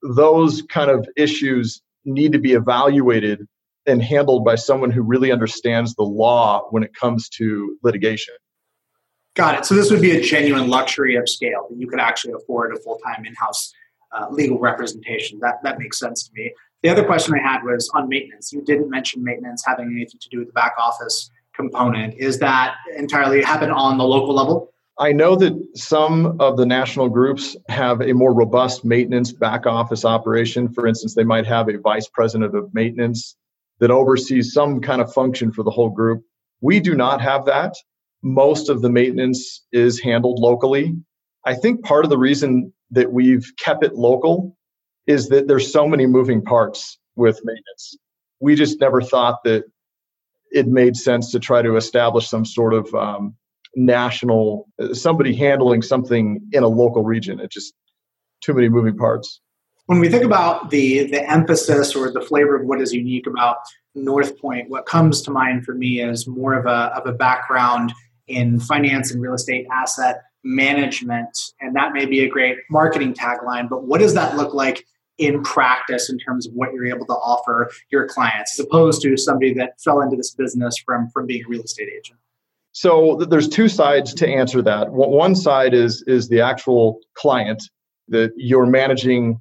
those 0.03 0.63
kind 0.63 0.91
of 0.91 1.09
issues 1.17 1.83
need 2.05 2.33
to 2.33 2.39
be 2.39 2.53
evaluated 2.53 3.47
and 3.87 4.03
handled 4.03 4.45
by 4.45 4.55
someone 4.55 4.91
who 4.91 5.03
really 5.03 5.31
understands 5.31 5.95
the 5.95 6.03
law 6.03 6.67
when 6.71 6.83
it 6.83 6.95
comes 6.95 7.29
to 7.29 7.77
litigation. 7.83 8.35
Got 9.35 9.59
it. 9.59 9.65
So 9.67 9.75
this 9.75 9.91
would 9.91 10.01
be 10.01 10.17
a 10.17 10.21
genuine 10.21 10.69
luxury 10.69 11.15
of 11.17 11.29
scale 11.29 11.67
that 11.69 11.79
you 11.79 11.87
could 11.87 12.01
actually 12.01 12.33
afford 12.33 12.75
a 12.75 12.81
full-time 12.81 13.25
in-house 13.25 13.73
uh, 14.13 14.27
legal 14.31 14.59
representation. 14.59 15.39
That, 15.41 15.63
that 15.63 15.79
makes 15.79 15.99
sense 15.99 16.27
to 16.27 16.31
me. 16.35 16.53
The 16.83 16.89
other 16.89 17.05
question 17.05 17.35
i 17.35 17.39
had 17.39 17.63
was 17.65 17.91
on 17.95 18.09
maintenance. 18.09 18.53
You 18.53 18.63
didn't 18.63 18.91
mention 18.91 19.23
maintenance 19.23 19.63
having 19.67 19.87
anything 19.87 20.21
to 20.21 20.29
do 20.31 20.39
with 20.39 20.49
the 20.49 20.53
back 20.53 20.75
office 20.79 21.31
component. 21.57 22.15
Is 22.15 22.39
that 22.39 22.77
entirely 22.97 23.43
happen 23.43 23.71
on 23.71 23.99
the 23.99 24.05
local 24.05 24.35
level? 24.35 24.73
I 24.99 25.13
know 25.13 25.37
that 25.37 25.53
some 25.75 26.41
of 26.41 26.57
the 26.57 26.65
national 26.65 27.11
groups 27.11 27.55
have 27.69 28.01
a 28.01 28.15
more 28.15 28.33
robust 28.33 28.85
maintenance 28.85 29.33
back 29.33 29.67
office 29.67 30.05
operation. 30.05 30.69
For 30.73 30.87
instance, 30.87 31.15
they 31.15 31.25
might 31.25 31.47
have 31.47 31.69
a 31.69 31.79
vice 31.79 32.09
president 32.09 32.55
of 32.55 32.73
maintenance 32.73 33.37
that 33.79 33.91
oversees 33.91 34.55
some 34.55 34.81
kind 34.81 35.03
of 35.03 35.13
function 35.13 35.53
for 35.53 35.63
the 35.63 35.71
whole 35.71 35.91
group. 35.91 36.23
We 36.63 36.81
do 36.81 36.95
not 36.95 37.21
have 37.21 37.45
that. 37.45 37.75
Most 38.23 38.71
of 38.71 38.81
the 38.81 38.89
maintenance 38.89 39.67
is 39.71 40.01
handled 40.01 40.39
locally. 40.39 40.97
I 41.45 41.55
think 41.55 41.85
part 41.85 42.05
of 42.05 42.11
the 42.11 42.19
reason 42.19 42.73
that 42.91 43.13
we've 43.13 43.53
kept 43.59 43.85
it 43.85 43.95
local 43.95 44.57
is 45.07 45.29
that 45.29 45.47
there's 45.47 45.71
so 45.71 45.87
many 45.87 46.07
moving 46.07 46.43
parts 46.43 46.99
with 47.17 47.39
maintenance. 47.45 47.99
We 48.41 48.55
just 48.55 48.81
never 48.81 49.03
thought 49.03 49.45
that 49.45 49.65
it 50.51 50.67
made 50.67 50.97
sense 50.97 51.31
to 51.33 51.41
try 51.41 51.63
to 51.63 51.77
establish 51.77 52.29
some 52.29 52.45
sort 52.45 52.75
of 52.75 52.95
um, 52.95 53.35
national 53.75 54.67
somebody 54.93 55.35
handling 55.35 55.83
something 55.83 56.41
in 56.53 56.63
a 56.63 56.69
local 56.69 57.05
region. 57.05 57.41
It 57.41 57.51
just 57.51 57.75
too 58.43 58.55
many 58.55 58.69
moving 58.69 58.97
parts. 58.97 59.41
When 59.87 60.01
we 60.01 60.09
think 60.09 60.25
about 60.25 60.71
the 60.71 61.11
the 61.11 61.29
emphasis 61.31 61.95
or 61.95 62.11
the 62.11 62.21
flavor 62.21 62.57
of 62.57 62.67
what 62.67 62.81
is 62.81 62.93
unique 62.93 63.27
about 63.27 63.59
Northpoint, 63.97 64.69
what 64.69 64.87
comes 64.87 65.23
to 65.23 65.31
mind 65.31 65.65
for 65.65 65.75
me 65.75 66.01
is 66.01 66.27
more 66.27 66.55
of 66.55 66.67
a 66.67 66.93
of 66.97 67.07
a 67.07 67.13
background 67.13 67.93
in 68.27 68.59
finance 68.59 69.13
and 69.13 69.23
real 69.23 69.35
estate 69.35 69.67
asset 69.71 70.23
management, 70.43 71.37
and 71.61 71.77
that 71.77 71.93
may 71.93 72.07
be 72.07 72.21
a 72.21 72.29
great 72.29 72.59
marketing 72.71 73.15
tagline. 73.15 73.69
But 73.69 73.85
what 73.85 74.01
does 74.01 74.15
that 74.15 74.37
look 74.37 74.55
like 74.55 74.87
in 75.19 75.43
practice 75.43 76.11
in 76.11 76.19
terms 76.19 76.47
of 76.47 76.53
what 76.55 76.73
you're 76.73 76.87
able 76.87 77.07
to 77.07 77.15
offer 77.15 77.71
your 77.91 78.07
clients 78.07 78.59
as 78.59 78.67
opposed 78.67 79.03
to 79.03 79.17
somebody 79.17 79.55
that 79.55 79.81
fell 79.81 80.01
into 80.01 80.17
this 80.17 80.35
business 80.35 80.77
from 80.79 81.09
from 81.11 81.27
being 81.27 81.43
a 81.45 81.49
real 81.49 81.63
estate 81.63 81.89
agent? 81.89 82.19
So 82.73 83.17
there's 83.17 83.49
two 83.49 83.69
sides 83.69 84.13
to 84.15 84.29
answer 84.29 84.61
that. 84.63 84.93
One 84.93 85.35
side 85.35 85.73
is 85.73 86.03
is 86.07 86.29
the 86.29 86.41
actual 86.41 87.01
client 87.15 87.63
that 88.09 88.33
you're 88.37 88.67
managing 88.67 89.41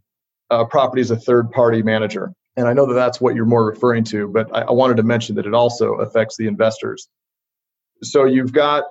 uh, 0.50 0.65
property 0.65 1.01
as 1.01 1.12
a 1.12 1.17
third 1.17 1.51
party 1.51 1.82
manager. 1.82 2.32
And 2.58 2.67
i 2.67 2.74
know 2.74 2.86
that 2.86 2.94
that's 2.94 3.20
what 3.20 3.36
you're 3.36 3.46
more 3.46 3.65
referring 3.65 4.05
to 4.05 4.29
but 4.29 4.48
I, 4.55 4.62
I 4.62 4.72
wanted 4.72 4.96
to 4.98 5.03
mention 5.03 5.36
that 5.36 5.46
it 5.46 5.53
also 5.53 5.96
affects 5.96 6.38
the 6.38 6.48
investors. 6.48 7.10
So 8.01 8.25
you've 8.25 8.53
got 8.53 8.86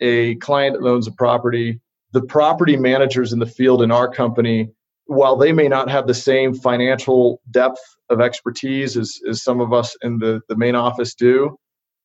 a 0.00 0.34
client 0.36 0.76
that 0.80 0.86
owns 0.86 1.06
a 1.06 1.12
property. 1.12 1.80
The 2.12 2.22
property 2.22 2.76
managers 2.76 3.32
in 3.32 3.38
the 3.38 3.46
field 3.46 3.82
in 3.82 3.90
our 3.90 4.08
company, 4.08 4.70
while 5.06 5.36
they 5.36 5.52
may 5.52 5.68
not 5.68 5.90
have 5.90 6.06
the 6.06 6.14
same 6.14 6.54
financial 6.54 7.40
depth 7.50 7.80
of 8.10 8.20
expertise 8.20 8.96
as, 8.96 9.18
as 9.28 9.42
some 9.42 9.60
of 9.60 9.72
us 9.72 9.96
in 10.02 10.18
the, 10.18 10.40
the 10.48 10.56
main 10.56 10.74
office 10.74 11.14
do, 11.14 11.56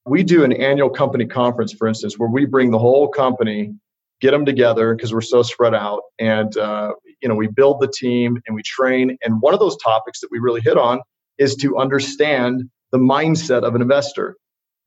we 0.06 0.24
do 0.24 0.44
an 0.44 0.54
annual 0.54 0.90
company 0.90 1.26
conference, 1.26 1.74
for 1.74 1.88
instance, 1.88 2.18
where 2.18 2.30
we 2.30 2.46
bring 2.46 2.72
the 2.72 2.80
whole 2.80 3.08
company, 3.08 3.74
get 4.22 4.32
them 4.32 4.46
together 4.46 4.96
because 4.96 5.14
we're 5.14 5.22
so 5.22 5.44
spread 5.44 5.76
out, 5.76 6.02
and 6.20 6.58
uh, 6.58 6.94
you 7.22 7.30
know 7.30 7.36
we 7.36 7.48
build 7.48 7.80
the 7.80 7.88
team 7.88 8.42
and 8.48 8.56
we 8.56 8.64
train. 8.64 9.18
And 9.24 9.42
one 9.42 9.54
of 9.54 9.60
those 9.60 9.78
topics 9.78 10.20
that 10.22 10.30
we 10.32 10.40
really 10.40 10.62
hit 10.62 10.78
on 10.78 11.00
is 11.38 11.56
to 11.58 11.78
understand 11.78 12.64
the 12.92 12.98
mindset 12.98 13.64
of 13.64 13.76
an 13.76 13.82
investor, 13.82 14.36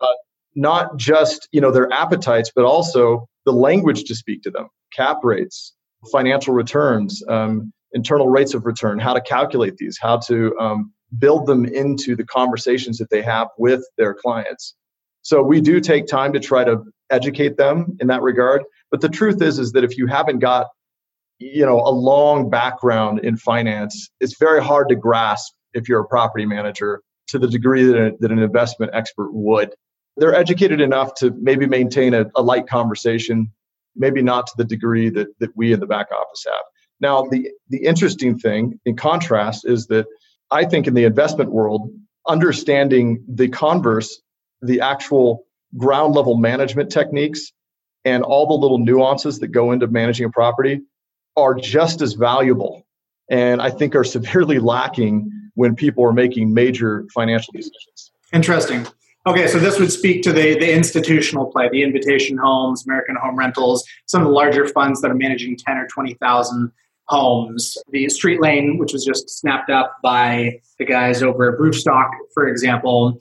uh, 0.00 0.06
not 0.54 0.96
just 0.96 1.48
you 1.52 1.60
know 1.60 1.70
their 1.70 1.92
appetites, 1.92 2.50
but 2.54 2.64
also 2.64 3.26
the 3.44 3.52
language 3.52 4.04
to 4.04 4.14
speak 4.14 4.42
to 4.42 4.50
them, 4.50 4.68
cap 4.92 5.18
rates, 5.22 5.74
financial 6.10 6.54
returns, 6.54 7.22
um, 7.28 7.72
internal 7.94 8.28
rates 8.28 8.54
of 8.54 8.64
return, 8.64 8.98
how 8.98 9.14
to 9.14 9.20
calculate 9.20 9.76
these, 9.76 9.98
how 10.00 10.18
to 10.18 10.56
um, 10.58 10.92
build 11.18 11.46
them 11.46 11.64
into 11.64 12.16
the 12.16 12.24
conversations 12.24 12.98
that 12.98 13.10
they 13.10 13.22
have 13.22 13.48
with 13.58 13.84
their 13.98 14.14
clients. 14.14 14.74
So 15.22 15.42
we 15.42 15.60
do 15.60 15.80
take 15.80 16.06
time 16.06 16.32
to 16.32 16.40
try 16.40 16.64
to 16.64 16.82
educate 17.10 17.56
them 17.56 17.96
in 18.00 18.08
that 18.08 18.22
regard. 18.22 18.62
But 18.90 19.00
the 19.00 19.08
truth 19.08 19.40
is, 19.40 19.58
is 19.58 19.72
that 19.72 19.84
if 19.84 19.96
you 19.96 20.06
haven't 20.06 20.40
got, 20.40 20.66
you 21.38 21.64
know, 21.64 21.80
a 21.80 21.90
long 21.90 22.50
background 22.50 23.20
in 23.20 23.36
finance, 23.36 24.10
it's 24.20 24.36
very 24.38 24.62
hard 24.62 24.88
to 24.88 24.96
grasp 24.96 25.52
if 25.74 25.88
you're 25.88 26.00
a 26.00 26.08
property 26.08 26.46
manager 26.46 27.02
to 27.28 27.38
the 27.38 27.48
degree 27.48 27.84
that, 27.84 27.96
a, 27.96 28.12
that 28.20 28.32
an 28.32 28.38
investment 28.38 28.92
expert 28.94 29.30
would. 29.32 29.74
They're 30.16 30.34
educated 30.34 30.80
enough 30.80 31.14
to 31.16 31.32
maybe 31.40 31.66
maintain 31.66 32.14
a, 32.14 32.26
a 32.34 32.42
light 32.42 32.66
conversation, 32.66 33.50
maybe 33.96 34.22
not 34.22 34.46
to 34.48 34.52
the 34.58 34.64
degree 34.64 35.08
that, 35.10 35.28
that 35.38 35.50
we 35.56 35.72
in 35.72 35.80
the 35.80 35.86
back 35.86 36.08
office 36.12 36.44
have. 36.46 36.64
Now, 37.02 37.24
the, 37.24 37.50
the 37.68 37.84
interesting 37.84 38.38
thing, 38.38 38.80
in 38.86 38.96
contrast, 38.96 39.68
is 39.68 39.88
that 39.88 40.06
I 40.50 40.64
think 40.64 40.86
in 40.86 40.94
the 40.94 41.04
investment 41.04 41.50
world, 41.50 41.90
understanding 42.26 43.24
the 43.28 43.48
converse 43.48 44.22
the 44.62 44.80
actual 44.80 45.44
ground 45.76 46.14
level 46.14 46.36
management 46.36 46.92
techniques 46.92 47.52
and 48.04 48.22
all 48.22 48.46
the 48.46 48.54
little 48.54 48.78
nuances 48.78 49.40
that 49.40 49.48
go 49.48 49.72
into 49.72 49.88
managing 49.88 50.26
a 50.26 50.30
property 50.30 50.80
are 51.36 51.54
just 51.54 52.00
as 52.00 52.12
valuable 52.12 52.86
and 53.28 53.60
I 53.60 53.70
think 53.70 53.96
are 53.96 54.04
severely 54.18 54.60
lacking 54.60 55.30
when 55.54 55.74
people 55.74 56.04
are 56.04 56.12
making 56.12 56.54
major 56.54 57.04
financial 57.12 57.52
decisions. 57.52 58.12
Interesting. 58.32 58.86
Okay, 59.26 59.46
so 59.46 59.58
this 59.58 59.78
would 59.78 59.92
speak 59.92 60.22
to 60.22 60.32
the, 60.32 60.58
the 60.58 60.72
institutional 60.72 61.46
play, 61.46 61.68
the 61.68 61.82
Invitation 61.82 62.38
Homes, 62.38 62.84
American 62.84 63.16
Home 63.16 63.36
Rentals, 63.36 63.84
some 64.06 64.22
of 64.22 64.28
the 64.28 64.32
larger 64.32 64.66
funds 64.66 65.00
that 65.00 65.10
are 65.10 65.14
managing 65.14 65.56
10 65.56 65.76
or 65.76 65.86
20,000 65.86 66.72
homes. 67.08 67.76
The 67.90 68.06
Streetlane, 68.06 68.78
which 68.78 68.92
was 68.92 69.04
just 69.04 69.28
snapped 69.30 69.70
up 69.70 69.96
by 70.02 70.60
the 70.78 70.84
guys 70.84 71.22
over 71.22 71.52
at 71.52 71.58
Roofstock, 71.58 72.10
for 72.34 72.48
example, 72.48 73.20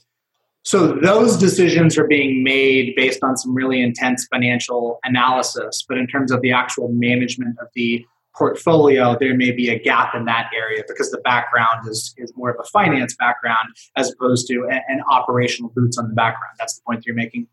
so 0.64 0.94
those 0.94 1.38
decisions 1.38 1.98
are 1.98 2.08
being 2.08 2.44
made 2.44 2.94
based 2.96 3.24
on 3.24 3.36
some 3.36 3.56
really 3.56 3.82
intense 3.82 4.28
financial 4.32 5.00
analysis. 5.04 5.84
But 5.88 5.98
in 5.98 6.08
terms 6.08 6.32
of 6.32 6.42
the 6.42 6.52
actual 6.52 6.90
management 6.90 7.58
of 7.60 7.68
the 7.74 8.06
portfolio, 8.36 9.18
there 9.20 9.36
may 9.36 9.52
be 9.52 9.70
a 9.70 9.80
gap 9.80 10.14
in 10.14 10.26
that 10.26 10.52
area 10.56 10.84
because 10.88 11.10
the 11.10 11.18
background 11.20 11.88
is, 11.90 12.14
is 12.18 12.32
more 12.36 12.52
of 12.52 12.58
a 12.60 12.64
finance 12.70 13.16
background 13.16 13.70
as 13.96 14.12
opposed 14.12 14.48
to 14.48 14.68
an 14.70 15.02
operational 15.10 15.72
boots 15.76 15.98
on 15.98 16.08
the 16.10 16.14
background. 16.14 16.56
That's 16.60 16.76
the 16.76 16.82
point 16.88 17.06
you're 17.06 17.16
making. 17.16 17.48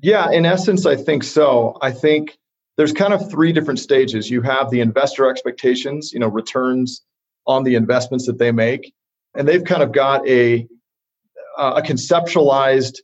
Yeah, 0.00 0.30
in 0.30 0.44
essence, 0.44 0.84
I 0.84 0.96
think 0.96 1.24
so. 1.24 1.78
I 1.80 1.92
think 1.92 2.36
there's 2.76 2.92
kind 2.92 3.12
of 3.12 3.30
three 3.30 3.52
different 3.52 3.80
stages. 3.80 4.30
You 4.30 4.42
have 4.42 4.70
the 4.70 4.80
investor 4.80 5.28
expectations, 5.28 6.12
you 6.12 6.20
know, 6.20 6.28
returns 6.28 7.02
on 7.46 7.64
the 7.64 7.74
investments 7.74 8.26
that 8.26 8.38
they 8.38 8.52
make, 8.52 8.92
and 9.36 9.46
they've 9.46 9.64
kind 9.64 9.82
of 9.82 9.92
got 9.92 10.26
a 10.28 10.66
uh, 11.58 11.74
a 11.76 11.82
conceptualized 11.82 12.98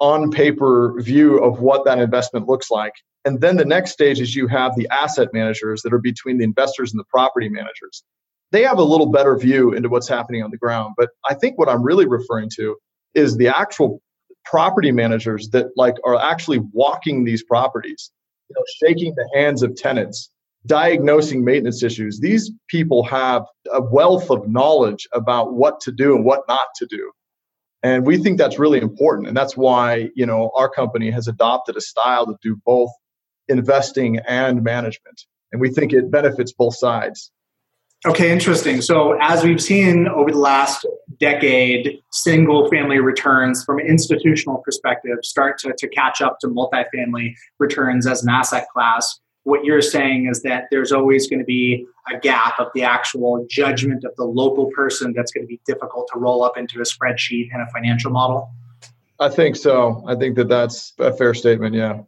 on 0.00 0.30
paper 0.30 1.00
view 1.00 1.38
of 1.38 1.60
what 1.60 1.84
that 1.84 1.98
investment 1.98 2.48
looks 2.48 2.70
like. 2.70 2.92
And 3.24 3.40
then 3.40 3.56
the 3.56 3.64
next 3.64 3.92
stage 3.92 4.20
is 4.20 4.34
you 4.34 4.48
have 4.48 4.72
the 4.76 4.88
asset 4.90 5.28
managers 5.32 5.82
that 5.82 5.94
are 5.94 5.98
between 5.98 6.38
the 6.38 6.44
investors 6.44 6.92
and 6.92 7.00
the 7.00 7.04
property 7.04 7.48
managers. 7.48 8.02
They 8.50 8.62
have 8.62 8.78
a 8.78 8.82
little 8.82 9.06
better 9.06 9.36
view 9.36 9.72
into 9.72 9.88
what's 9.88 10.08
happening 10.08 10.42
on 10.42 10.50
the 10.50 10.58
ground. 10.58 10.94
But 10.96 11.10
I 11.28 11.34
think 11.34 11.58
what 11.58 11.68
I'm 11.68 11.82
really 11.82 12.06
referring 12.06 12.50
to 12.56 12.76
is 13.14 13.36
the 13.36 13.48
actual 13.48 14.02
property 14.44 14.92
managers 14.92 15.48
that 15.50 15.68
like 15.76 15.94
are 16.04 16.20
actually 16.20 16.58
walking 16.72 17.24
these 17.24 17.42
properties, 17.42 18.10
you 18.48 18.54
know, 18.56 18.64
shaking 18.80 19.14
the 19.14 19.28
hands 19.34 19.62
of 19.62 19.74
tenants, 19.76 20.30
diagnosing 20.66 21.44
maintenance 21.44 21.82
issues. 21.82 22.20
These 22.20 22.50
people 22.68 23.02
have 23.04 23.44
a 23.72 23.82
wealth 23.82 24.30
of 24.30 24.48
knowledge 24.48 25.06
about 25.12 25.54
what 25.54 25.80
to 25.80 25.92
do 25.92 26.14
and 26.14 26.24
what 26.24 26.42
not 26.48 26.68
to 26.76 26.86
do. 26.86 27.12
And 27.82 28.06
we 28.06 28.16
think 28.16 28.38
that's 28.38 28.58
really 28.58 28.80
important. 28.80 29.28
And 29.28 29.36
that's 29.36 29.56
why, 29.56 30.08
you 30.14 30.24
know, 30.24 30.50
our 30.56 30.70
company 30.70 31.10
has 31.10 31.28
adopted 31.28 31.76
a 31.76 31.82
style 31.82 32.26
to 32.26 32.36
do 32.42 32.56
both 32.64 32.90
investing 33.48 34.18
and 34.26 34.62
management. 34.62 35.20
And 35.52 35.60
we 35.60 35.68
think 35.68 35.92
it 35.92 36.10
benefits 36.10 36.52
both 36.52 36.76
sides. 36.76 37.30
Okay, 38.06 38.30
interesting. 38.30 38.82
So, 38.82 39.16
as 39.20 39.42
we've 39.42 39.62
seen 39.62 40.06
over 40.08 40.30
the 40.30 40.38
last 40.38 40.86
decade, 41.18 42.02
single 42.12 42.68
family 42.68 42.98
returns 42.98 43.64
from 43.64 43.78
an 43.78 43.86
institutional 43.86 44.58
perspective 44.58 45.18
start 45.22 45.58
to, 45.58 45.72
to 45.78 45.88
catch 45.88 46.20
up 46.20 46.38
to 46.40 46.48
multifamily 46.48 47.34
returns 47.58 48.06
as 48.06 48.22
an 48.22 48.28
asset 48.28 48.66
class 48.72 49.20
what 49.44 49.64
you're 49.64 49.82
saying 49.82 50.26
is 50.26 50.42
that 50.42 50.64
there's 50.70 50.90
always 50.90 51.28
going 51.28 51.38
to 51.38 51.44
be 51.44 51.86
a 52.12 52.18
gap 52.18 52.58
of 52.58 52.68
the 52.74 52.82
actual 52.82 53.46
judgment 53.48 54.04
of 54.04 54.16
the 54.16 54.24
local 54.24 54.70
person 54.74 55.12
that's 55.14 55.30
going 55.30 55.44
to 55.44 55.48
be 55.48 55.60
difficult 55.66 56.08
to 56.12 56.18
roll 56.18 56.42
up 56.42 56.56
into 56.56 56.80
a 56.80 56.82
spreadsheet 56.82 57.48
and 57.52 57.62
a 57.62 57.66
financial 57.70 58.10
model? 58.10 58.50
I 59.20 59.28
think 59.28 59.56
so. 59.56 60.02
I 60.06 60.16
think 60.16 60.36
that 60.36 60.48
that's 60.48 60.92
a 60.98 61.12
fair 61.12 61.34
statement. 61.34 61.74
Yeah. 61.74 62.00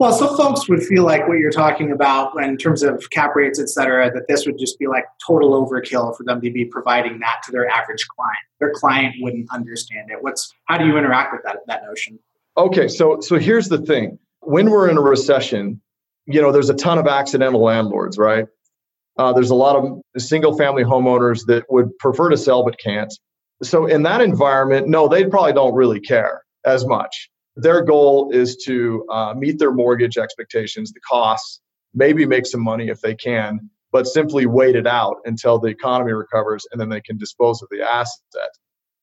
Well, 0.00 0.14
some 0.14 0.34
folks 0.34 0.66
would 0.66 0.82
feel 0.82 1.04
like 1.04 1.28
what 1.28 1.36
you're 1.36 1.50
talking 1.50 1.92
about 1.92 2.32
in 2.42 2.56
terms 2.56 2.82
of 2.82 3.10
cap 3.10 3.36
rates, 3.36 3.60
et 3.60 3.68
cetera, 3.68 4.10
that 4.10 4.28
this 4.28 4.46
would 4.46 4.58
just 4.58 4.78
be 4.78 4.86
like 4.86 5.04
total 5.24 5.50
overkill 5.50 6.16
for 6.16 6.24
them 6.24 6.40
to 6.40 6.50
be 6.50 6.64
providing 6.64 7.18
that 7.18 7.42
to 7.44 7.52
their 7.52 7.68
average 7.68 8.08
client. 8.08 8.38
Their 8.60 8.72
client 8.72 9.16
wouldn't 9.20 9.52
understand 9.52 10.10
it. 10.10 10.22
What's 10.22 10.54
how 10.64 10.78
do 10.78 10.86
you 10.86 10.96
interact 10.96 11.34
with 11.34 11.42
that 11.44 11.58
that 11.66 11.82
notion? 11.84 12.18
Okay, 12.56 12.88
so 12.88 13.20
so 13.20 13.38
here's 13.38 13.68
the 13.68 13.76
thing. 13.76 14.18
When 14.40 14.70
we're 14.70 14.88
in 14.88 14.96
a 14.96 15.02
recession, 15.02 15.82
you 16.24 16.40
know, 16.40 16.50
there's 16.50 16.70
a 16.70 16.74
ton 16.74 16.96
of 16.96 17.06
accidental 17.06 17.62
landlords, 17.62 18.16
right? 18.16 18.46
Uh, 19.18 19.34
there's 19.34 19.50
a 19.50 19.54
lot 19.54 19.76
of 19.76 20.00
single 20.16 20.56
family 20.56 20.82
homeowners 20.82 21.44
that 21.44 21.64
would 21.68 21.90
prefer 21.98 22.30
to 22.30 22.38
sell 22.38 22.64
but 22.64 22.78
can't. 22.78 23.12
So 23.62 23.84
in 23.84 24.04
that 24.04 24.22
environment, 24.22 24.88
no, 24.88 25.08
they 25.08 25.26
probably 25.26 25.52
don't 25.52 25.74
really 25.74 26.00
care 26.00 26.40
as 26.64 26.86
much. 26.86 27.28
Their 27.56 27.82
goal 27.82 28.30
is 28.32 28.56
to 28.66 29.04
uh, 29.10 29.34
meet 29.36 29.58
their 29.58 29.72
mortgage 29.72 30.16
expectations, 30.16 30.92
the 30.92 31.00
costs, 31.00 31.60
maybe 31.94 32.26
make 32.26 32.46
some 32.46 32.62
money 32.62 32.88
if 32.88 33.00
they 33.00 33.14
can, 33.14 33.70
but 33.92 34.06
simply 34.06 34.46
wait 34.46 34.76
it 34.76 34.86
out 34.86 35.16
until 35.24 35.58
the 35.58 35.68
economy 35.68 36.12
recovers 36.12 36.66
and 36.70 36.80
then 36.80 36.88
they 36.88 37.00
can 37.00 37.18
dispose 37.18 37.60
of 37.62 37.68
the 37.70 37.82
asset. 37.82 38.50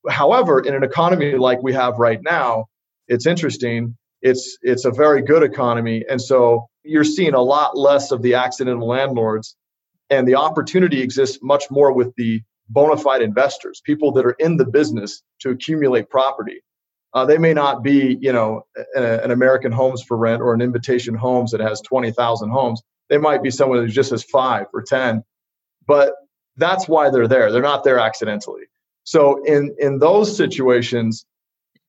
However, 0.09 0.59
in 0.59 0.73
an 0.73 0.83
economy 0.83 1.35
like 1.35 1.61
we 1.61 1.73
have 1.73 1.97
right 1.97 2.19
now, 2.23 2.65
it's 3.07 3.25
interesting. 3.25 3.97
It's 4.21 4.57
it's 4.61 4.85
a 4.85 4.91
very 4.91 5.21
good 5.21 5.43
economy, 5.43 6.03
and 6.09 6.21
so 6.21 6.67
you're 6.83 7.03
seeing 7.03 7.33
a 7.33 7.41
lot 7.41 7.77
less 7.77 8.11
of 8.11 8.21
the 8.21 8.33
accidental 8.35 8.87
landlords 8.87 9.55
and 10.09 10.27
the 10.27 10.35
opportunity 10.35 11.01
exists 11.01 11.39
much 11.41 11.65
more 11.69 11.91
with 11.91 12.13
the 12.15 12.41
bona 12.69 12.97
fide 12.97 13.21
investors 13.21 13.81
people 13.85 14.11
that 14.11 14.25
are 14.25 14.35
in 14.39 14.57
the 14.57 14.65
business 14.65 15.21
to 15.39 15.49
accumulate 15.49 16.09
property 16.09 16.61
uh, 17.13 17.25
they 17.25 17.37
may 17.37 17.53
not 17.53 17.83
be 17.83 18.17
you 18.21 18.31
know 18.31 18.63
a, 18.95 19.23
an 19.23 19.31
american 19.31 19.71
homes 19.71 20.03
for 20.03 20.17
rent 20.17 20.41
or 20.41 20.53
an 20.53 20.61
invitation 20.61 21.15
homes 21.15 21.51
that 21.51 21.61
has 21.61 21.81
20000 21.81 22.49
homes. 22.49 22.81
They 23.09 23.17
might 23.17 23.41
be 23.41 23.51
someone 23.51 23.79
who 23.79 23.87
just 23.87 24.11
has 24.11 24.23
five 24.23 24.65
or 24.73 24.81
ten 24.81 25.23
but 25.87 26.13
that's 26.57 26.87
why 26.89 27.09
they're 27.09 27.27
there. 27.27 27.51
They're 27.51 27.61
not 27.61 27.83
there 27.83 27.99
accidentally. 27.99 28.63
So 29.03 29.43
in 29.45 29.75
in 29.79 29.99
those 29.99 30.35
situations 30.35 31.25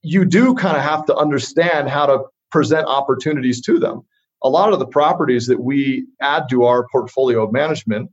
you 0.02 0.24
do 0.24 0.54
kind 0.54 0.76
of 0.76 0.82
have 0.82 1.04
to 1.06 1.16
understand 1.16 1.88
how 1.88 2.06
to 2.06 2.24
present 2.50 2.86
opportunities 2.86 3.60
to 3.62 3.78
them. 3.78 4.02
A 4.42 4.48
lot 4.48 4.72
of 4.72 4.78
the 4.78 4.86
properties 4.86 5.46
that 5.48 5.60
we 5.60 6.06
add 6.22 6.48
to 6.50 6.64
our 6.64 6.86
portfolio 6.90 7.44
of 7.44 7.52
management 7.52 8.10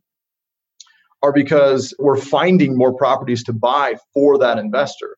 are 1.21 1.31
because 1.31 1.93
we're 1.99 2.17
finding 2.17 2.77
more 2.77 2.93
properties 2.93 3.43
to 3.43 3.53
buy 3.53 3.95
for 4.13 4.37
that 4.39 4.57
investor. 4.57 5.17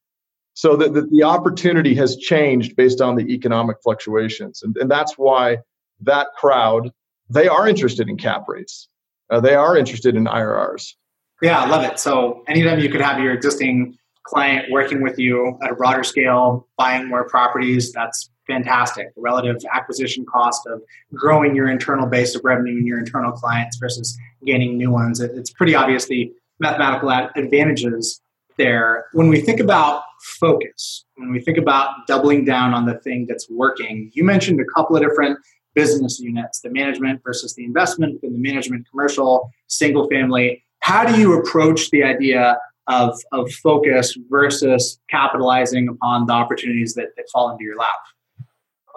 So 0.57 0.75
that 0.77 0.95
the, 0.95 1.03
the, 1.03 1.21
opportunity 1.21 1.93
has 1.97 2.17
changed 2.17 2.75
based 2.75 2.99
on 2.99 3.15
the 3.15 3.31
economic 3.31 3.77
fluctuations. 3.83 4.63
And, 4.63 4.75
and 4.77 4.89
that's 4.89 5.15
why 5.15 5.59
that 6.01 6.29
crowd, 6.35 6.91
they 7.29 7.47
are 7.47 7.67
interested 7.67 8.09
in 8.09 8.17
cap 8.17 8.45
rates. 8.47 8.89
Uh, 9.29 9.39
they 9.39 9.53
are 9.53 9.77
interested 9.77 10.15
in 10.15 10.25
IRRs. 10.25 10.95
Yeah, 11.43 11.59
I 11.59 11.67
love 11.67 11.83
it. 11.83 11.99
So 11.99 12.43
any 12.47 12.61
anytime 12.61 12.79
you 12.79 12.89
could 12.89 13.01
have 13.01 13.19
your 13.19 13.33
existing 13.33 13.99
client 14.23 14.71
working 14.71 15.03
with 15.03 15.19
you 15.19 15.59
at 15.61 15.69
a 15.69 15.75
broader 15.75 16.03
scale, 16.03 16.67
buying 16.75 17.07
more 17.07 17.29
properties, 17.29 17.91
that's 17.91 18.31
fantastic. 18.47 19.13
The 19.13 19.21
relative 19.21 19.57
acquisition 19.71 20.25
cost 20.25 20.65
of 20.65 20.81
growing 21.13 21.55
your 21.55 21.69
internal 21.69 22.07
base 22.07 22.33
of 22.33 22.43
revenue 22.43 22.77
and 22.77 22.87
your 22.87 22.97
internal 22.97 23.31
clients 23.31 23.77
versus 23.77 24.17
gaining 24.43 24.75
new 24.75 24.89
ones. 24.89 25.19
It's 25.19 25.51
pretty 25.51 25.75
obvious 25.75 26.05
the 26.05 26.33
mathematical 26.59 27.11
advantages 27.35 28.21
there. 28.57 29.05
When 29.13 29.29
we 29.29 29.41
think 29.41 29.59
about 29.59 30.03
focus, 30.21 31.05
when 31.15 31.31
we 31.31 31.39
think 31.39 31.57
about 31.57 32.07
doubling 32.07 32.45
down 32.45 32.73
on 32.73 32.85
the 32.85 32.95
thing 32.99 33.25
that's 33.27 33.49
working, 33.49 34.11
you 34.13 34.23
mentioned 34.23 34.59
a 34.59 34.65
couple 34.75 34.95
of 34.95 35.01
different 35.01 35.39
business 35.75 36.19
units 36.19 36.61
the 36.61 36.71
management 36.71 37.21
versus 37.23 37.53
the 37.53 37.63
investment, 37.63 38.19
and 38.23 38.33
the 38.33 38.39
management 38.39 38.87
commercial, 38.89 39.51
single 39.67 40.09
family. 40.09 40.63
How 40.79 41.05
do 41.05 41.19
you 41.19 41.39
approach 41.39 41.91
the 41.91 42.03
idea 42.03 42.57
of, 42.87 43.19
of 43.31 43.51
focus 43.51 44.17
versus 44.29 44.99
capitalizing 45.09 45.87
upon 45.87 46.25
the 46.25 46.33
opportunities 46.33 46.95
that, 46.95 47.09
that 47.15 47.29
fall 47.31 47.51
into 47.51 47.63
your 47.63 47.77
lap? 47.77 47.99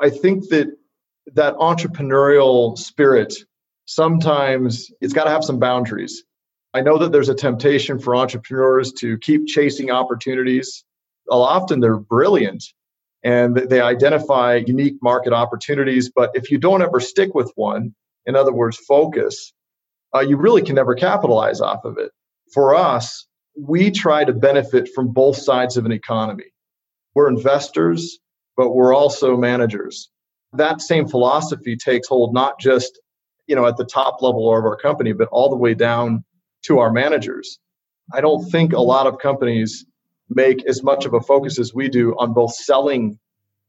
I 0.01 0.09
think 0.09 0.49
that 0.49 0.75
that 1.35 1.55
entrepreneurial 1.57 2.79
spirit 2.79 3.35
sometimes 3.91 4.91
it's 5.01 5.13
got 5.13 5.25
to 5.25 5.31
have 5.31 5.45
some 5.45 5.59
boundaries. 5.59 6.25
I 6.73 6.83
know 6.83 6.99
that 6.99 7.11
there's 7.11 7.29
a 7.29 7.35
temptation 7.35 7.99
for 7.99 8.15
entrepreneurs 8.15 8.93
to 9.01 9.19
keep 9.19 9.47
chasing 9.47 9.91
opportunities. 9.91 10.85
Often 11.29 11.81
they're 11.81 11.97
brilliant 11.97 12.65
and 13.25 13.57
they 13.57 13.81
identify 13.81 14.57
unique 14.67 14.97
market 15.03 15.33
opportunities. 15.33 16.11
But 16.15 16.31
if 16.35 16.51
you 16.51 16.59
don't 16.59 16.83
ever 16.83 17.01
stick 17.01 17.35
with 17.35 17.53
one, 17.57 17.95
in 18.27 18.37
other 18.37 18.53
words, 18.53 18.77
focus, 18.77 19.53
uh, 20.15 20.21
you 20.21 20.37
really 20.37 20.63
can 20.63 20.75
never 20.75 20.95
capitalize 20.95 21.61
off 21.61 21.85
of 21.85 21.99
it. 21.99 22.11
For 22.53 22.75
us, 22.75 23.27
we 23.59 23.91
try 23.91 24.25
to 24.25 24.33
benefit 24.33 24.89
from 24.95 25.09
both 25.09 25.37
sides 25.37 25.77
of 25.77 25.87
an 25.87 25.93
economy. 25.93 26.53
We're 27.15 27.29
investors, 27.29 28.19
but 28.57 28.71
we're 28.71 28.95
also 28.95 29.37
managers. 29.37 30.09
That 30.53 30.81
same 30.81 31.09
philosophy 31.09 31.77
takes 31.77 32.09
hold 32.09 32.33
not 32.33 32.59
just 32.59 33.01
you 33.47 33.57
know 33.57 33.67
at 33.67 33.77
the 33.77 33.85
top 33.85 34.23
level 34.23 34.57
of 34.57 34.65
our 34.65 34.77
company, 34.77 35.13
but 35.13 35.29
all 35.29 35.51
the 35.51 35.57
way 35.57 35.75
down 35.75 36.25
to 36.65 36.79
our 36.79 36.93
managers. 36.93 37.59
I 38.13 38.21
don't 38.21 38.49
think 38.51 38.73
a 38.73 38.81
lot 38.81 39.07
of 39.07 39.19
companies 39.19 39.85
make 40.29 40.65
as 40.67 40.83
much 40.83 41.05
of 41.07 41.15
a 41.15 41.21
focus 41.21 41.59
as 41.59 41.75
we 41.75 41.89
do 41.89 42.15
on 42.19 42.33
both 42.33 42.55
selling 42.55 43.19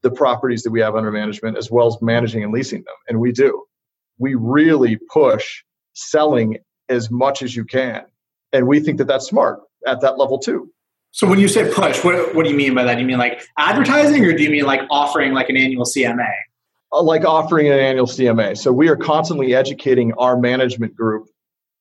the 0.02 0.12
properties 0.12 0.64
that 0.64 0.72
we 0.72 0.80
have 0.82 0.96
under 0.96 1.12
management 1.12 1.58
as 1.58 1.70
well 1.70 1.88
as 1.88 1.98
managing 2.02 2.44
and 2.44 2.52
leasing 2.52 2.84
them. 2.84 2.96
And 3.08 3.20
we 3.20 3.32
do. 3.32 3.64
We 4.18 4.36
really 4.36 4.98
push 5.12 5.64
selling 5.94 6.58
as 6.90 7.10
much 7.12 7.42
as 7.42 7.56
you 7.56 7.66
can. 7.66 8.04
And 8.54 8.68
we 8.68 8.80
think 8.80 8.98
that 8.98 9.06
that's 9.06 9.26
smart 9.26 9.60
at 9.88 10.02
that 10.02 10.18
level 10.18 10.40
too. 10.40 10.72
So 11.12 11.28
when 11.28 11.40
you 11.40 11.48
say 11.48 11.70
push, 11.72 12.04
what, 12.04 12.36
what 12.36 12.46
do 12.46 12.52
you 12.52 12.56
mean 12.56 12.74
by 12.74 12.84
that? 12.84 12.96
Do 12.96 13.02
you 13.02 13.08
mean 13.08 13.18
like 13.18 13.44
advertising 13.58 14.24
or 14.26 14.34
do 14.34 14.44
you 14.44 14.50
mean 14.50 14.64
like 14.64 14.82
offering 14.90 15.34
like 15.34 15.50
an 15.50 15.58
annual 15.58 15.86
CMA? 15.86 16.30
Uh, 16.94 17.04
like 17.04 17.26
offering 17.26 17.68
an 17.68 17.80
annual 17.80 18.06
CMA. 18.06 18.58
So 18.58 18.72
we 18.72 18.88
are 18.90 18.96
constantly 18.96 19.54
educating 19.54 20.14
our 20.14 20.38
management 20.38 20.96
group 20.96 21.28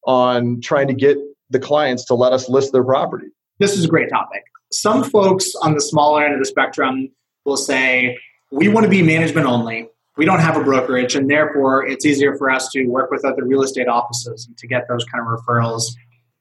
on 0.07 0.61
trying 0.61 0.89
to 0.89 0.95
get 0.95 1.19
the 1.51 1.59
clients 1.59 2.05
to 2.07 2.15
let 2.15 2.33
us 2.33 2.49
list 2.49 2.73
their 2.73 2.85
property. 2.85 3.27
This 3.59 3.77
is 3.77 3.85
a 3.85 3.89
great 3.89 4.09
topic. 4.09 4.43
Some 4.73 5.05
folks 5.05 5.55
on 5.63 5.75
the 5.75 5.81
smaller 5.81 6.25
end 6.25 6.35
of 6.35 6.41
the 6.41 6.47
spectrum 6.47 7.11
will 7.45 7.57
say, 7.57 8.19
we 8.51 8.69
want 8.69 8.85
to 8.85 8.91
be 8.91 9.03
management 9.03 9.47
only. 9.47 9.89
We 10.17 10.25
don't 10.25 10.41
have 10.41 10.57
a 10.57 10.63
brokerage, 10.63 11.15
and 11.15 11.31
therefore 11.31 11.87
it's 11.87 12.05
easier 12.05 12.37
for 12.37 12.51
us 12.51 12.69
to 12.73 12.85
work 12.87 13.11
with 13.11 13.25
other 13.25 13.45
real 13.45 13.63
estate 13.63 13.89
offices 13.89 14.47
and 14.47 14.57
to 14.59 14.67
get 14.67 14.87
those 14.89 15.05
kind 15.05 15.25
of 15.25 15.29
referrals, 15.29 15.85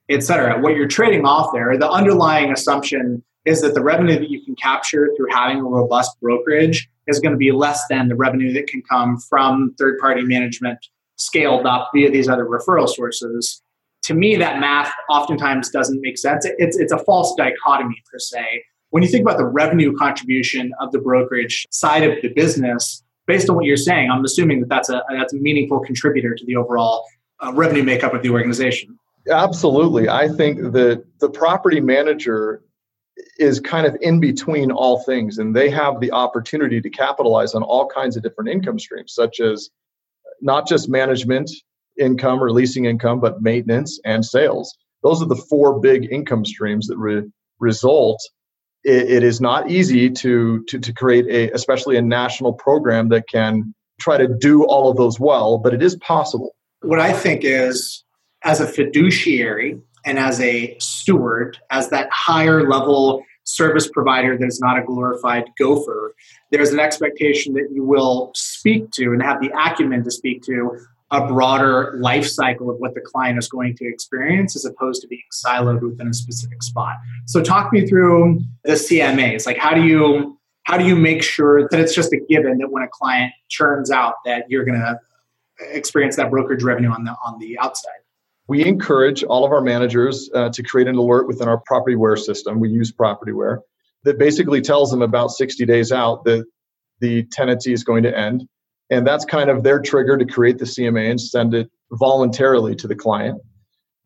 et 0.10 0.24
cetera. 0.24 0.60
What 0.60 0.76
you're 0.76 0.88
trading 0.88 1.26
off 1.26 1.54
there, 1.54 1.78
the 1.78 1.90
underlying 1.90 2.52
assumption 2.52 3.24
is 3.46 3.62
that 3.62 3.74
the 3.74 3.82
revenue 3.82 4.20
that 4.20 4.30
you 4.30 4.44
can 4.44 4.56
capture 4.56 5.10
through 5.16 5.28
having 5.32 5.60
a 5.60 5.64
robust 5.64 6.20
brokerage 6.20 6.90
is 7.08 7.20
going 7.20 7.32
to 7.32 7.38
be 7.38 7.52
less 7.52 7.82
than 7.90 8.10
the 8.10 8.16
revenue 8.16 8.54
that 8.54 8.68
can 8.68 8.82
come 8.82 9.18
from 9.18 9.74
third 9.80 9.98
party 10.00 10.24
management 10.24 10.80
scaled 11.20 11.66
up 11.66 11.90
via 11.94 12.10
these 12.10 12.28
other 12.28 12.46
referral 12.46 12.88
sources. 12.88 13.62
To 14.04 14.14
me, 14.14 14.36
that 14.38 14.60
math 14.60 14.92
oftentimes 15.10 15.70
doesn't 15.70 16.00
make 16.02 16.18
sense. 16.18 16.46
It's, 16.58 16.78
it's 16.78 16.92
a 16.92 16.98
false 17.00 17.36
dichotomy 17.38 18.02
per 18.12 18.18
se. 18.18 18.64
When 18.92 19.04
you 19.04 19.10
think 19.10 19.22
about 19.22 19.38
the 19.38 19.46
revenue 19.46 19.96
contribution 19.96 20.72
of 20.80 20.92
the 20.92 21.00
brokerage 21.00 21.68
side 21.70 22.04
of 22.04 22.20
the 22.22 22.30
business, 22.30 23.04
based 23.28 23.50
on 23.50 23.56
what 23.56 23.66
you're 23.66 23.78
saying, 23.78 24.10
I'm 24.10 24.26
assuming 24.26 24.62
that 24.62 24.70
that's 24.70 24.90
a 24.90 25.04
that's 25.12 25.34
a 25.34 25.38
meaningful 25.38 25.80
contributor 25.82 26.34
to 26.34 26.46
the 26.46 26.56
overall 26.56 27.06
uh, 27.40 27.54
revenue 27.54 27.84
makeup 27.84 28.16
of 28.16 28.24
the 28.24 28.30
organization. 28.30 28.98
Absolutely, 29.30 30.10
I 30.10 30.28
think 30.28 30.72
that 30.74 31.06
the 31.20 31.30
property 31.30 31.80
manager 31.80 32.64
is 33.38 33.60
kind 33.60 33.86
of 33.86 33.96
in 34.02 34.20
between 34.20 34.72
all 34.72 35.04
things, 35.04 35.38
and 35.38 35.56
they 35.56 35.70
have 35.70 36.00
the 36.00 36.12
opportunity 36.12 36.82
to 36.82 36.90
capitalize 36.90 37.54
on 37.54 37.62
all 37.62 37.86
kinds 37.88 38.18
of 38.18 38.24
different 38.24 38.50
income 38.50 38.80
streams, 38.80 39.14
such 39.14 39.40
as 39.40 39.70
not 40.42 40.68
just 40.68 40.90
management 40.90 41.50
income 42.00 42.42
or 42.42 42.52
leasing 42.52 42.86
income, 42.86 43.20
but 43.20 43.42
maintenance 43.42 44.00
and 44.06 44.26
sales. 44.26 44.76
Those 45.04 45.22
are 45.22 45.28
the 45.28 45.36
four 45.36 45.80
big 45.80 46.12
income 46.12 46.46
streams 46.46 46.88
that 46.88 46.98
re- 46.98 47.30
result. 47.60 48.20
It, 48.84 49.10
it 49.10 49.24
is 49.24 49.42
not 49.42 49.70
easy 49.70 50.10
to, 50.10 50.64
to 50.70 50.80
to 50.80 50.94
create 50.94 51.26
a, 51.28 51.54
especially 51.54 51.98
a 51.98 52.02
national 52.02 52.54
program 52.54 53.10
that 53.10 53.28
can 53.28 53.74
try 54.00 54.18
to 54.18 54.28
do 54.28 54.64
all 54.64 54.90
of 54.90 54.98
those 54.98 55.20
well, 55.20 55.58
but 55.58 55.74
it 55.74 55.84
is 55.84 55.96
possible. 55.98 56.56
What 56.82 57.00
I 57.00 57.12
think 57.12 57.42
is, 57.44 58.04
as 58.44 58.62
a 58.62 58.68
fiduciary 58.68 59.78
and 60.06 60.18
as 60.18 60.40
a 60.40 60.78
steward, 60.80 61.58
as 61.70 61.90
that 61.90 62.10
higher 62.12 62.68
level 62.70 63.26
service 63.44 63.90
provider 63.90 64.38
that 64.38 64.46
is 64.46 64.60
not 64.62 64.80
a 64.80 64.84
glorified 64.84 65.46
gopher, 65.58 66.14
there's 66.52 66.72
an 66.72 66.80
expectation 66.80 67.54
that 67.54 67.68
you 67.74 67.84
will 67.84 68.32
speak 68.60 68.92
to 68.92 69.14
and 69.14 69.22
have 69.22 69.42
the 69.42 69.52
acumen 69.58 70.04
to 70.04 70.12
speak 70.12 70.44
to 70.44 70.78
a 71.12 71.26
broader 71.28 71.96
life 71.98 72.28
cycle 72.28 72.70
of 72.70 72.78
what 72.78 72.94
the 72.94 73.02
client 73.02 73.40
is 73.40 73.48
going 73.48 73.76
to 73.76 73.88
experience 73.88 74.56
as 74.56 74.66
opposed 74.66 75.02
to 75.02 75.08
being 75.08 75.24
siloed 75.34 75.82
within 75.82 76.08
a 76.08 76.14
specific 76.14 76.62
spot. 76.62 76.98
So 77.26 77.42
talk 77.42 77.74
me 77.74 77.88
through 77.88 78.42
the 78.64 78.74
CMAs. 78.74 79.46
Like 79.46 79.58
how 79.58 79.74
do 79.74 79.84
you 79.84 80.38
how 80.64 80.78
do 80.78 80.86
you 80.86 80.96
make 80.96 81.24
sure 81.24 81.68
that 81.68 81.80
it's 81.80 81.96
just 81.96 82.14
a 82.14 82.20
given 82.30 82.60
that 82.60 82.70
when 82.70 82.84
a 82.84 82.88
client 82.88 83.34
churns 83.48 83.90
out 83.90 84.16
that 84.26 84.46
you're 84.50 84.66
going 84.66 84.80
to 84.80 85.00
experience 85.72 86.16
that 86.18 86.30
brokerage 86.30 86.64
revenue 86.64 86.92
on 86.92 87.06
the 87.06 87.16
on 87.26 87.40
the 87.40 87.58
outside? 87.58 88.02
We 88.48 88.66
encourage 88.66 89.24
all 89.24 89.46
of 89.46 89.52
our 89.52 89.62
managers 89.62 90.30
uh, 90.34 90.50
to 90.50 90.64
create 90.64 90.88
an 90.88 90.96
alert 90.96 91.28
within 91.28 91.48
our 91.48 91.62
PropertyWare 91.70 92.20
system. 92.20 92.60
We 92.60 92.70
use 92.70 92.92
PropertyWare 92.92 93.60
that 94.04 94.18
basically 94.18 94.62
tells 94.62 94.92
them 94.92 95.02
about 95.02 95.32
60 95.32 95.66
days 95.66 95.92
out 95.92 96.24
that 96.26 96.46
the 97.00 97.24
tenancy 97.32 97.74
is 97.74 97.84
going 97.84 98.04
to 98.04 98.18
end. 98.18 98.48
And 98.90 99.06
that's 99.06 99.26
kind 99.26 99.50
of 99.50 99.64
their 99.64 99.80
trigger 99.80 100.18
to 100.18 100.26
create 100.26 100.58
the 100.58 100.66
CMA 100.66 101.10
and 101.10 101.22
send 101.22 101.54
it 101.54 101.70
voluntarily 101.92 102.76
to 102.76 102.88
the 102.88 102.96
client. 102.96 103.42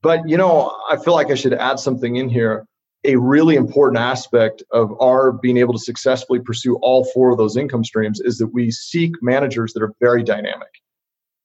But, 0.02 0.28
you 0.28 0.36
know, 0.36 0.76
I 0.90 0.98
feel 0.98 1.14
like 1.14 1.32
I 1.32 1.36
should 1.36 1.54
add 1.54 1.80
something 1.80 2.18
in 2.18 2.28
here. 2.28 2.66
A 3.06 3.16
really 3.16 3.56
important 3.56 4.00
aspect 4.00 4.64
of 4.72 4.94
our 5.02 5.32
being 5.32 5.58
able 5.58 5.74
to 5.74 5.80
successfully 5.80 6.40
pursue 6.40 6.76
all 6.82 7.06
four 7.06 7.32
of 7.32 7.38
those 7.38 7.58
income 7.58 7.84
streams 7.84 8.20
is 8.20 8.38
that 8.38 8.48
we 8.48 8.72
seek 8.72 9.12
managers 9.22 9.74
that 9.74 9.84
are 9.84 9.94
very 10.00 10.24
dynamic. 10.24 10.70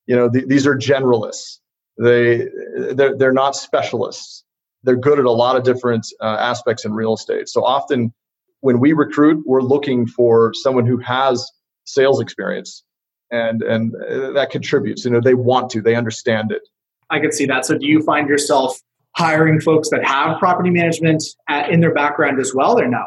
You 0.07 0.15
know, 0.15 0.29
th- 0.29 0.47
these 0.47 0.65
are 0.65 0.75
generalists 0.75 1.59
they 1.99 2.47
they're, 2.93 3.15
they're 3.15 3.33
not 3.33 3.55
specialists 3.55 4.43
they're 4.83 4.95
good 4.95 5.19
at 5.19 5.25
a 5.25 5.31
lot 5.31 5.57
of 5.57 5.63
different 5.63 6.07
uh, 6.21 6.37
aspects 6.39 6.85
in 6.85 6.93
real 6.93 7.13
estate 7.13 7.47
so 7.47 7.63
often 7.63 8.13
when 8.61 8.79
we 8.79 8.93
recruit 8.93 9.43
we're 9.45 9.61
looking 9.61 10.07
for 10.07 10.53
someone 10.53 10.85
who 10.85 10.97
has 10.97 11.49
sales 11.85 12.21
experience 12.21 12.83
and 13.31 13.61
and 13.61 13.95
uh, 13.95 14.31
that 14.31 14.49
contributes 14.51 15.05
you 15.05 15.11
know 15.11 15.21
they 15.21 15.33
want 15.33 15.69
to 15.71 15.81
they 15.81 15.95
understand 15.95 16.51
it. 16.51 16.61
I 17.09 17.19
could 17.19 17.33
see 17.33 17.45
that. 17.47 17.65
So 17.65 17.77
do 17.77 17.87
you 17.87 18.01
find 18.03 18.29
yourself 18.29 18.79
hiring 19.15 19.59
folks 19.59 19.89
that 19.89 20.05
have 20.05 20.37
property 20.37 20.69
management 20.69 21.23
at, 21.47 21.65
uh, 21.65 21.71
in 21.71 21.79
their 21.79 21.93
background 21.93 22.39
as 22.39 22.53
well 22.53 22.79
or 22.79 22.87
no? 22.87 23.05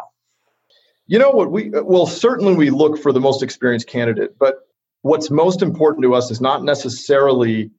You 1.07 1.19
know 1.19 1.31
what 1.31 1.51
we 1.51 1.71
well 1.71 2.07
certainly 2.07 2.55
we 2.55 2.71
look 2.71 2.99
for 2.99 3.13
the 3.13 3.21
most 3.21 3.43
experienced 3.43 3.89
candidate 3.89 4.39
but 4.39 4.57
what's 5.03 5.31
most 5.31 5.63
important 5.63 6.03
to 6.05 6.15
us 6.15 6.31
is 6.31 6.41
not 6.41 6.65
necessarily 6.65 7.71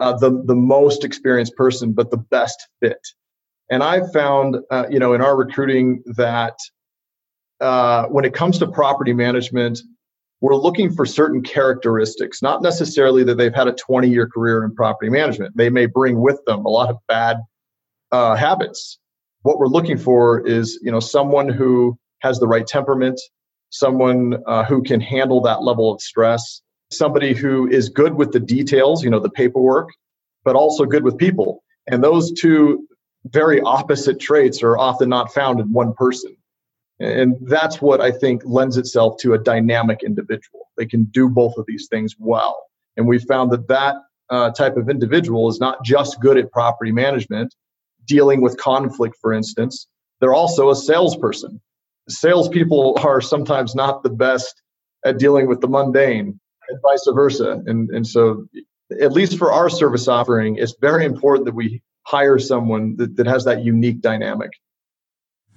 uh, 0.00 0.16
the 0.16 0.42
the 0.44 0.54
most 0.54 1.04
experienced 1.04 1.54
person, 1.56 1.92
but 1.92 2.10
the 2.10 2.16
best 2.16 2.68
fit. 2.80 3.00
And 3.70 3.82
I've 3.82 4.12
found, 4.12 4.56
uh, 4.70 4.86
you 4.90 4.98
know, 4.98 5.14
in 5.14 5.22
our 5.22 5.36
recruiting 5.36 6.02
that 6.16 6.58
uh, 7.60 8.06
when 8.06 8.24
it 8.24 8.34
comes 8.34 8.58
to 8.58 8.66
property 8.66 9.12
management, 9.12 9.80
we're 10.40 10.56
looking 10.56 10.92
for 10.92 11.06
certain 11.06 11.42
characteristics, 11.42 12.42
not 12.42 12.62
necessarily 12.62 13.24
that 13.24 13.36
they've 13.36 13.54
had 13.54 13.68
a 13.68 13.72
20 13.72 14.08
year 14.08 14.28
career 14.28 14.64
in 14.64 14.74
property 14.74 15.10
management. 15.10 15.56
They 15.56 15.70
may 15.70 15.86
bring 15.86 16.20
with 16.20 16.44
them 16.44 16.64
a 16.66 16.68
lot 16.68 16.90
of 16.90 16.96
bad 17.08 17.38
uh, 18.12 18.34
habits. 18.34 18.98
What 19.42 19.58
we're 19.58 19.68
looking 19.68 19.98
for 19.98 20.46
is, 20.46 20.78
you 20.82 20.90
know, 20.90 21.00
someone 21.00 21.48
who 21.48 21.98
has 22.20 22.38
the 22.38 22.46
right 22.46 22.66
temperament, 22.66 23.20
someone 23.70 24.42
uh, 24.46 24.64
who 24.64 24.82
can 24.82 25.00
handle 25.00 25.40
that 25.42 25.62
level 25.62 25.92
of 25.92 26.00
stress, 26.00 26.62
somebody 26.90 27.34
who 27.34 27.68
is 27.68 27.88
good 27.88 28.14
with 28.14 28.32
the 28.32 28.40
details, 28.40 29.02
you 29.02 29.10
know, 29.10 29.20
the 29.20 29.30
paperwork, 29.30 29.90
but 30.44 30.56
also 30.56 30.84
good 30.84 31.04
with 31.04 31.18
people. 31.18 31.62
And 31.86 32.02
those 32.02 32.32
two 32.32 32.86
very 33.26 33.60
opposite 33.62 34.20
traits 34.20 34.62
are 34.62 34.78
often 34.78 35.08
not 35.08 35.32
found 35.32 35.60
in 35.60 35.72
one 35.72 35.94
person. 35.94 36.36
And 37.00 37.36
that's 37.42 37.82
what 37.82 38.00
I 38.00 38.12
think 38.12 38.42
lends 38.44 38.76
itself 38.76 39.16
to 39.18 39.34
a 39.34 39.38
dynamic 39.38 40.02
individual. 40.04 40.68
They 40.76 40.86
can 40.86 41.04
do 41.04 41.28
both 41.28 41.56
of 41.56 41.66
these 41.66 41.88
things 41.90 42.14
well. 42.18 42.64
And 42.96 43.06
we 43.06 43.18
found 43.18 43.50
that 43.52 43.68
that 43.68 43.96
uh, 44.30 44.50
type 44.50 44.76
of 44.76 44.88
individual 44.88 45.48
is 45.48 45.60
not 45.60 45.84
just 45.84 46.20
good 46.20 46.38
at 46.38 46.52
property 46.52 46.92
management, 46.92 47.54
dealing 48.06 48.40
with 48.40 48.56
conflict, 48.58 49.16
for 49.20 49.32
instance, 49.32 49.88
they're 50.20 50.34
also 50.34 50.70
a 50.70 50.76
salesperson. 50.76 51.60
Salespeople 52.08 52.98
are 53.02 53.20
sometimes 53.20 53.74
not 53.74 54.02
the 54.02 54.10
best 54.10 54.62
at 55.04 55.18
dealing 55.18 55.48
with 55.48 55.60
the 55.60 55.68
mundane, 55.68 56.38
and 56.68 56.78
vice 56.82 57.06
versa. 57.12 57.62
And, 57.66 57.90
and 57.90 58.06
so, 58.06 58.46
at 59.00 59.12
least 59.12 59.38
for 59.38 59.52
our 59.52 59.68
service 59.68 60.08
offering, 60.08 60.56
it's 60.56 60.74
very 60.80 61.04
important 61.04 61.46
that 61.46 61.54
we 61.54 61.82
hire 62.06 62.38
someone 62.38 62.96
that, 62.96 63.16
that 63.16 63.26
has 63.26 63.44
that 63.44 63.64
unique 63.64 64.00
dynamic. 64.00 64.50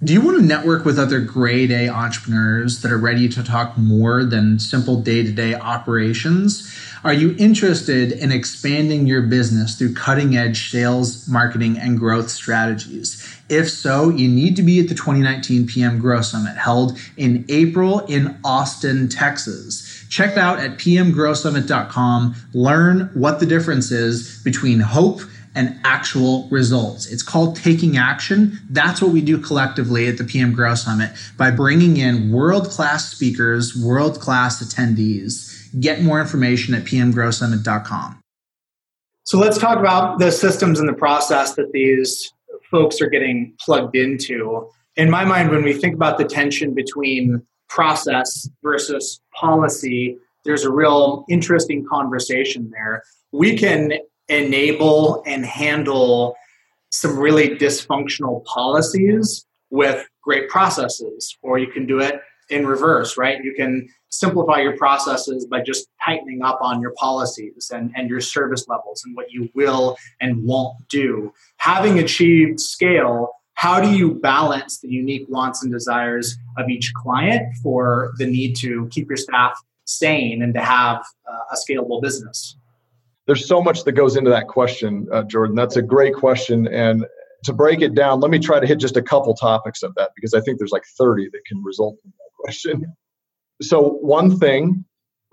Do 0.03 0.13
you 0.13 0.21
want 0.21 0.37
to 0.37 0.45
network 0.45 0.85
with 0.85 0.99
other 0.99 1.19
grade 1.19 1.71
A 1.71 1.89
entrepreneurs 1.89 2.83
that 2.83 2.91
are 2.91 2.99
ready 2.99 3.27
to 3.29 3.43
talk 3.43 3.75
more 3.79 4.23
than 4.23 4.59
simple 4.59 5.01
day 5.01 5.23
to 5.23 5.31
day 5.31 5.55
operations? 5.55 6.71
Are 7.03 7.13
you 7.13 7.35
interested 7.39 8.11
in 8.11 8.31
expanding 8.31 9.07
your 9.07 9.23
business 9.23 9.75
through 9.75 9.95
cutting 9.95 10.37
edge 10.37 10.69
sales, 10.69 11.27
marketing, 11.27 11.79
and 11.79 11.97
growth 11.97 12.29
strategies? 12.29 13.39
If 13.49 13.71
so, 13.71 14.09
you 14.09 14.27
need 14.27 14.55
to 14.57 14.61
be 14.61 14.79
at 14.79 14.87
the 14.87 14.93
2019 14.93 15.65
PM 15.65 15.97
Grow 15.97 16.21
Summit 16.21 16.57
held 16.57 16.99
in 17.17 17.43
April 17.49 18.01
in 18.01 18.37
Austin, 18.43 19.09
Texas. 19.09 20.05
Check 20.09 20.37
out 20.37 20.59
at 20.59 20.77
pmgrowsummit.com. 20.77 22.35
Learn 22.53 23.09
what 23.15 23.39
the 23.39 23.47
difference 23.47 23.89
is 23.89 24.43
between 24.43 24.79
hope 24.79 25.21
and 25.57 25.79
actual 25.83 26.47
results. 26.49 27.07
It's 27.07 27.23
called 27.23 27.55
taking 27.55 27.97
action. 27.97 28.59
That's 28.69 29.01
what 29.01 29.11
we 29.11 29.21
do 29.21 29.39
collectively 29.39 30.07
at 30.07 30.19
the 30.19 30.23
PM 30.23 30.53
Grow 30.53 30.75
Summit 30.75 31.11
by 31.35 31.49
bringing 31.49 31.97
in 31.97 32.31
world 32.31 32.69
class 32.69 33.09
speakers, 33.09 33.75
world 33.75 34.19
class 34.19 34.63
attendees. 34.63 35.67
Get 35.81 36.03
more 36.03 36.21
information 36.21 36.75
at 36.75 36.83
pmgrowsummit.com. 36.83 38.19
So 39.23 39.39
let's 39.39 39.57
talk 39.57 39.79
about 39.79 40.19
the 40.19 40.31
systems 40.31 40.79
and 40.79 40.87
the 40.87 40.93
process 40.93 41.55
that 41.55 41.71
these 41.73 42.31
folks 42.69 43.01
are 43.01 43.09
getting 43.09 43.53
plugged 43.59 43.95
into. 43.95 44.69
In 44.95 45.09
my 45.09 45.25
mind, 45.25 45.49
when 45.49 45.63
we 45.63 45.73
think 45.73 45.95
about 45.95 46.19
the 46.19 46.25
tension 46.25 46.75
between 46.75 47.41
process 47.67 48.47
versus 48.63 49.19
policy, 49.33 50.17
there's 50.45 50.63
a 50.63 50.71
real 50.71 51.25
interesting 51.29 51.83
conversation 51.89 52.69
there. 52.71 53.01
We 53.31 53.57
can 53.57 53.93
enable 54.29 55.23
and 55.25 55.45
handle 55.45 56.35
some 56.91 57.17
really 57.17 57.49
dysfunctional 57.49 58.43
policies 58.45 59.45
with 59.69 60.07
great 60.21 60.49
processes, 60.49 61.37
or 61.41 61.57
you 61.57 61.67
can 61.67 61.85
do 61.85 61.99
it 61.99 62.21
in 62.49 62.65
reverse, 62.65 63.17
right? 63.17 63.43
You 63.43 63.53
can 63.53 63.89
simplify 64.09 64.61
your 64.61 64.77
processes 64.77 65.45
by 65.45 65.61
just 65.61 65.87
tightening 66.03 66.41
up 66.41 66.59
on 66.61 66.81
your 66.81 66.93
policies 66.97 67.71
and, 67.73 67.91
and 67.95 68.09
your 68.09 68.21
service 68.21 68.67
levels 68.67 69.03
and 69.05 69.15
what 69.15 69.31
you 69.31 69.49
will 69.53 69.97
and 70.21 70.43
won't 70.43 70.75
do. 70.89 71.33
Having 71.57 71.99
achieved 71.99 72.59
scale, 72.59 73.33
how 73.55 73.81
do 73.81 73.89
you 73.89 74.13
balance 74.13 74.79
the 74.79 74.89
unique 74.89 75.25
wants 75.29 75.63
and 75.63 75.71
desires 75.71 76.37
of 76.57 76.69
each 76.69 76.93
client 76.93 77.55
for 77.61 78.13
the 78.17 78.25
need 78.25 78.55
to 78.57 78.87
keep 78.91 79.09
your 79.09 79.17
staff 79.17 79.59
sane 79.85 80.41
and 80.41 80.53
to 80.53 80.61
have 80.61 81.05
uh, 81.29 81.39
a 81.51 81.55
scalable 81.55 82.01
business? 82.01 82.56
There's 83.27 83.47
so 83.47 83.61
much 83.61 83.83
that 83.83 83.91
goes 83.91 84.15
into 84.15 84.29
that 84.29 84.47
question, 84.47 85.07
uh, 85.11 85.23
Jordan. 85.23 85.55
That's 85.55 85.75
a 85.75 85.81
great 85.81 86.15
question. 86.15 86.67
And 86.67 87.05
to 87.43 87.53
break 87.53 87.81
it 87.81 87.93
down, 87.93 88.21
let 88.21 88.31
me 88.31 88.39
try 88.39 88.59
to 88.59 88.65
hit 88.65 88.79
just 88.79 88.97
a 88.97 89.01
couple 89.01 89.33
topics 89.35 89.83
of 89.83 89.93
that 89.95 90.11
because 90.15 90.33
I 90.33 90.39
think 90.41 90.57
there's 90.57 90.71
like 90.71 90.85
30 90.97 91.29
that 91.31 91.41
can 91.45 91.61
result 91.61 91.97
from 92.01 92.13
that 92.17 92.31
question. 92.39 92.95
So, 93.61 93.89
one 94.01 94.39
thing, 94.39 94.85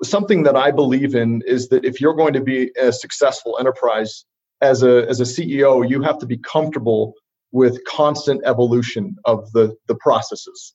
something 0.03 0.43
that 0.43 0.57
I 0.57 0.73
believe 0.73 1.15
in 1.15 1.43
is 1.47 1.69
that 1.69 1.85
if 1.85 2.01
you're 2.01 2.15
going 2.15 2.33
to 2.33 2.41
be 2.41 2.73
a 2.81 2.93
successful 2.93 3.57
enterprise 3.61 4.25
as 4.61 4.83
a, 4.83 5.07
as 5.09 5.21
a 5.21 5.25
CEO, 5.25 5.89
you 5.89 6.03
have 6.03 6.19
to 6.19 6.27
be 6.27 6.39
comfortable 6.39 7.15
with 7.53 7.85
constant 7.85 8.43
evolution 8.45 9.17
of 9.25 9.51
the, 9.53 9.77
the 9.87 9.95
processes 9.97 10.75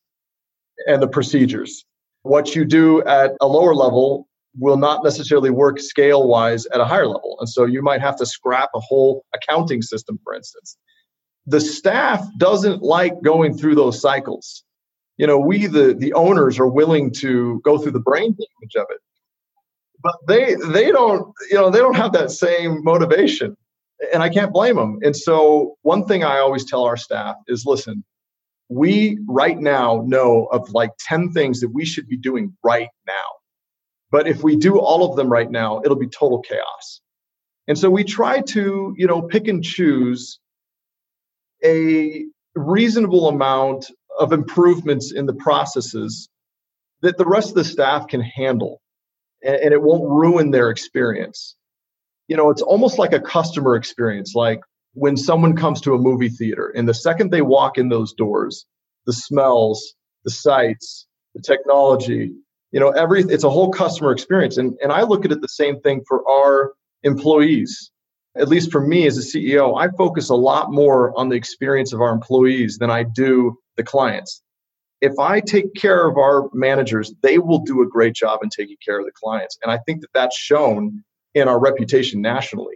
and 0.87 1.01
the 1.01 1.07
procedures. 1.07 1.83
What 2.21 2.55
you 2.55 2.63
do 2.63 3.03
at 3.03 3.33
a 3.41 3.47
lower 3.47 3.75
level 3.75 4.28
will 4.59 4.77
not 4.77 5.03
necessarily 5.03 5.49
work 5.49 5.79
scale 5.79 6.27
wise 6.27 6.65
at 6.67 6.81
a 6.81 6.85
higher 6.85 7.07
level. 7.07 7.37
And 7.39 7.47
so 7.49 7.65
you 7.65 7.81
might 7.81 8.01
have 8.01 8.17
to 8.17 8.25
scrap 8.25 8.69
a 8.75 8.79
whole 8.79 9.25
accounting 9.33 9.81
system, 9.81 10.19
for 10.23 10.33
instance. 10.33 10.77
The 11.45 11.61
staff 11.61 12.25
doesn't 12.37 12.83
like 12.83 13.21
going 13.23 13.57
through 13.57 13.75
those 13.75 13.99
cycles. 13.99 14.63
You 15.17 15.27
know, 15.27 15.39
we, 15.39 15.67
the, 15.67 15.93
the 15.93 16.13
owners, 16.13 16.59
are 16.59 16.67
willing 16.67 17.11
to 17.15 17.61
go 17.63 17.77
through 17.77 17.93
the 17.93 17.99
brain 17.99 18.31
damage 18.31 18.75
of 18.75 18.87
it. 18.89 18.99
But 20.01 20.15
they 20.27 20.55
they 20.71 20.91
don't, 20.91 21.33
you 21.49 21.57
know, 21.57 21.69
they 21.69 21.79
don't 21.79 21.95
have 21.95 22.13
that 22.13 22.31
same 22.31 22.83
motivation. 22.83 23.57
And 24.13 24.23
I 24.23 24.29
can't 24.29 24.53
blame 24.53 24.77
them. 24.77 24.99
And 25.01 25.15
so 25.15 25.75
one 25.81 26.05
thing 26.05 26.23
I 26.23 26.37
always 26.37 26.63
tell 26.63 26.85
our 26.85 26.95
staff 26.95 27.35
is 27.47 27.65
listen, 27.65 28.05
we 28.69 29.19
right 29.27 29.59
now 29.59 30.03
know 30.05 30.45
of 30.53 30.69
like 30.69 30.91
10 30.99 31.31
things 31.31 31.59
that 31.59 31.69
we 31.69 31.83
should 31.83 32.07
be 32.07 32.15
doing 32.15 32.55
right 32.63 32.87
now 33.05 33.38
but 34.11 34.27
if 34.27 34.43
we 34.43 34.55
do 34.55 34.79
all 34.79 35.09
of 35.09 35.15
them 35.15 35.29
right 35.29 35.49
now, 35.49 35.81
it'll 35.83 35.97
be 35.97 36.07
total 36.07 36.41
chaos. 36.41 37.01
And 37.67 37.77
so 37.77 37.89
we 37.89 38.03
try 38.03 38.41
to, 38.41 38.93
you 38.97 39.07
know, 39.07 39.21
pick 39.21 39.47
and 39.47 39.63
choose 39.63 40.39
a 41.63 42.25
reasonable 42.55 43.29
amount 43.29 43.91
of 44.19 44.33
improvements 44.33 45.11
in 45.13 45.25
the 45.25 45.33
processes 45.33 46.29
that 47.01 47.17
the 47.17 47.25
rest 47.25 47.49
of 47.49 47.55
the 47.55 47.63
staff 47.63 48.07
can 48.07 48.21
handle 48.21 48.81
and, 49.43 49.73
it 49.73 49.81
won't 49.81 50.09
ruin 50.09 50.51
their 50.51 50.69
experience. 50.69 51.55
You 52.27 52.37
know, 52.37 52.49
it's 52.49 52.61
almost 52.61 52.97
like 52.97 53.13
a 53.13 53.19
customer 53.19 53.75
experience, 53.75 54.33
like 54.35 54.59
when 54.93 55.15
someone 55.15 55.55
comes 55.55 55.81
to 55.81 55.93
a 55.93 55.97
movie 55.99 56.29
theater 56.29 56.73
and 56.75 56.87
the 56.89 56.93
second 56.93 57.31
they 57.31 57.41
walk 57.41 57.77
in 57.77 57.89
those 57.89 58.13
doors, 58.13 58.65
the 59.05 59.13
smells, 59.13 59.93
the 60.25 60.31
sights, 60.31 61.07
the 61.35 61.41
technology, 61.41 62.33
you 62.71 62.79
know 62.79 62.89
every 62.89 63.21
it's 63.21 63.43
a 63.43 63.49
whole 63.49 63.71
customer 63.71 64.11
experience. 64.11 64.57
And 64.57 64.77
and 64.81 64.91
i 64.91 65.03
look 65.03 65.25
at 65.25 65.31
it 65.31 65.41
the 65.41 65.47
same 65.47 65.79
thing 65.81 66.03
for 66.07 66.27
our 66.29 66.73
employees. 67.03 67.91
At 68.37 68.47
least 68.47 68.71
for 68.71 68.79
me 68.79 69.07
as 69.07 69.17
a 69.17 69.21
ceo 69.21 69.79
i 69.79 69.89
focus 69.97 70.29
a 70.29 70.35
lot 70.35 70.71
more 70.71 71.17
on 71.17 71.29
the 71.29 71.35
experience 71.35 71.93
of 71.93 72.01
our 72.01 72.11
employees 72.13 72.77
than 72.77 72.91
i 72.91 73.03
do 73.03 73.57
the 73.77 73.83
clients. 73.83 74.41
If 75.01 75.17
i 75.19 75.39
take 75.39 75.73
care 75.75 76.07
of 76.07 76.17
our 76.17 76.49
managers 76.53 77.13
they 77.21 77.37
will 77.37 77.59
do 77.59 77.81
a 77.81 77.87
great 77.87 78.13
job 78.13 78.39
in 78.43 78.49
taking 78.49 78.77
care 78.85 78.99
of 78.99 79.05
the 79.05 79.11
clients. 79.13 79.57
And 79.63 79.71
i 79.71 79.77
think 79.85 80.01
that 80.01 80.13
that's 80.13 80.37
shown 80.37 81.03
in 81.33 81.47
our 81.47 81.59
reputation 81.59 82.21
nationally. 82.21 82.75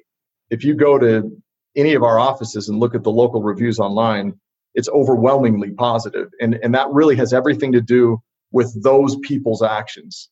If 0.49 0.63
you 0.63 0.75
go 0.75 0.99
to 0.99 1.31
any 1.75 1.95
of 1.95 2.03
our 2.03 2.19
offices 2.19 2.69
and 2.69 2.79
look 2.79 2.93
at 2.93 3.03
the 3.03 3.11
local 3.11 3.41
reviews 3.41 3.79
online 3.79 4.39
it's 4.75 4.89
overwhelmingly 4.89 5.71
positive. 5.71 6.29
And 6.41 6.59
and 6.63 6.73
that 6.75 6.89
really 6.91 7.15
has 7.17 7.33
everything 7.33 7.71
to 7.73 7.81
do 7.81 8.21
with 8.53 8.81
those 8.81 9.17
people's 9.17 9.61
actions. 9.61 10.29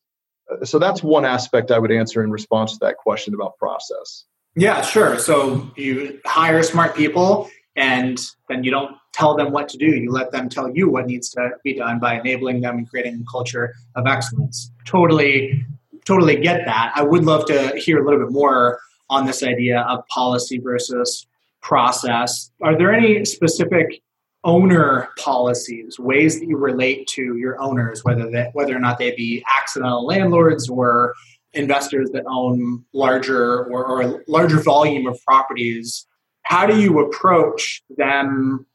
Uh, 0.49 0.63
so 0.63 0.79
that's 0.79 1.03
one 1.03 1.25
aspect 1.25 1.71
I 1.71 1.79
would 1.79 1.91
answer 1.91 2.23
in 2.23 2.31
response 2.31 2.73
to 2.73 2.79
that 2.81 2.97
question 2.97 3.34
about 3.34 3.57
process. 3.57 4.23
Yeah, 4.55 4.81
sure. 4.81 5.19
So 5.19 5.69
you 5.75 6.19
hire 6.25 6.63
smart 6.63 6.95
people 6.95 7.49
and 7.75 8.19
then 8.47 8.63
you 8.63 8.71
don't 8.71 8.95
tell 9.13 9.36
them 9.36 9.51
what 9.51 9.69
to 9.69 9.77
do. 9.77 9.88
You 9.88 10.12
let 10.12 10.31
them 10.31 10.49
tell 10.49 10.69
you 10.69 10.89
what 10.89 11.07
needs 11.07 11.29
to 11.31 11.51
be 11.63 11.73
done 11.73 11.99
by 11.99 12.19
enabling 12.19 12.62
them 12.62 12.77
and 12.77 12.89
creating 12.89 13.21
a 13.21 13.31
culture 13.31 13.73
of 13.95 14.07
excellence. 14.07 14.71
Totally, 14.86 15.65
totally 16.05 16.38
get 16.38 16.65
that. 16.65 16.91
I 16.95 17.03
would 17.03 17.23
love 17.23 17.45
to 17.47 17.75
hear 17.77 18.01
a 18.01 18.05
little 18.05 18.19
bit 18.19 18.31
more 18.31 18.79
on 19.10 19.25
this 19.25 19.43
idea 19.43 19.81
of 19.81 20.05
policy 20.07 20.60
versus 20.60 21.25
process. 21.62 22.51
Are 22.62 22.77
there 22.77 22.93
any 22.93 23.23
specific 23.25 24.01
owner 24.43 25.10
policies, 25.19 25.99
ways 25.99 26.39
that 26.39 26.47
you 26.47 26.58
relate 26.58 27.08
to 27.08 27.36
your 27.38 27.62
owners, 27.62 28.04
whether 28.04 28.30
that 28.32 28.54
whether 28.54 28.75
or 28.75 28.80
not 28.80 28.97
they 28.97 29.15
be 29.15 29.43
accidental 29.60 30.06
landlords 30.06 30.69
or 30.69 31.13
investors 31.54 32.10
that 32.12 32.23
own 32.27 32.84
larger 32.93 33.65
or, 33.65 33.86
or 33.86 34.01
a 34.01 34.19
larger 34.27 34.62
volume 34.62 35.06
of 35.06 35.19
properties. 35.25 36.08
How 36.43 36.65
do 36.65 36.80
you 36.80 36.99
approach 36.99 37.84
them? 37.97 38.65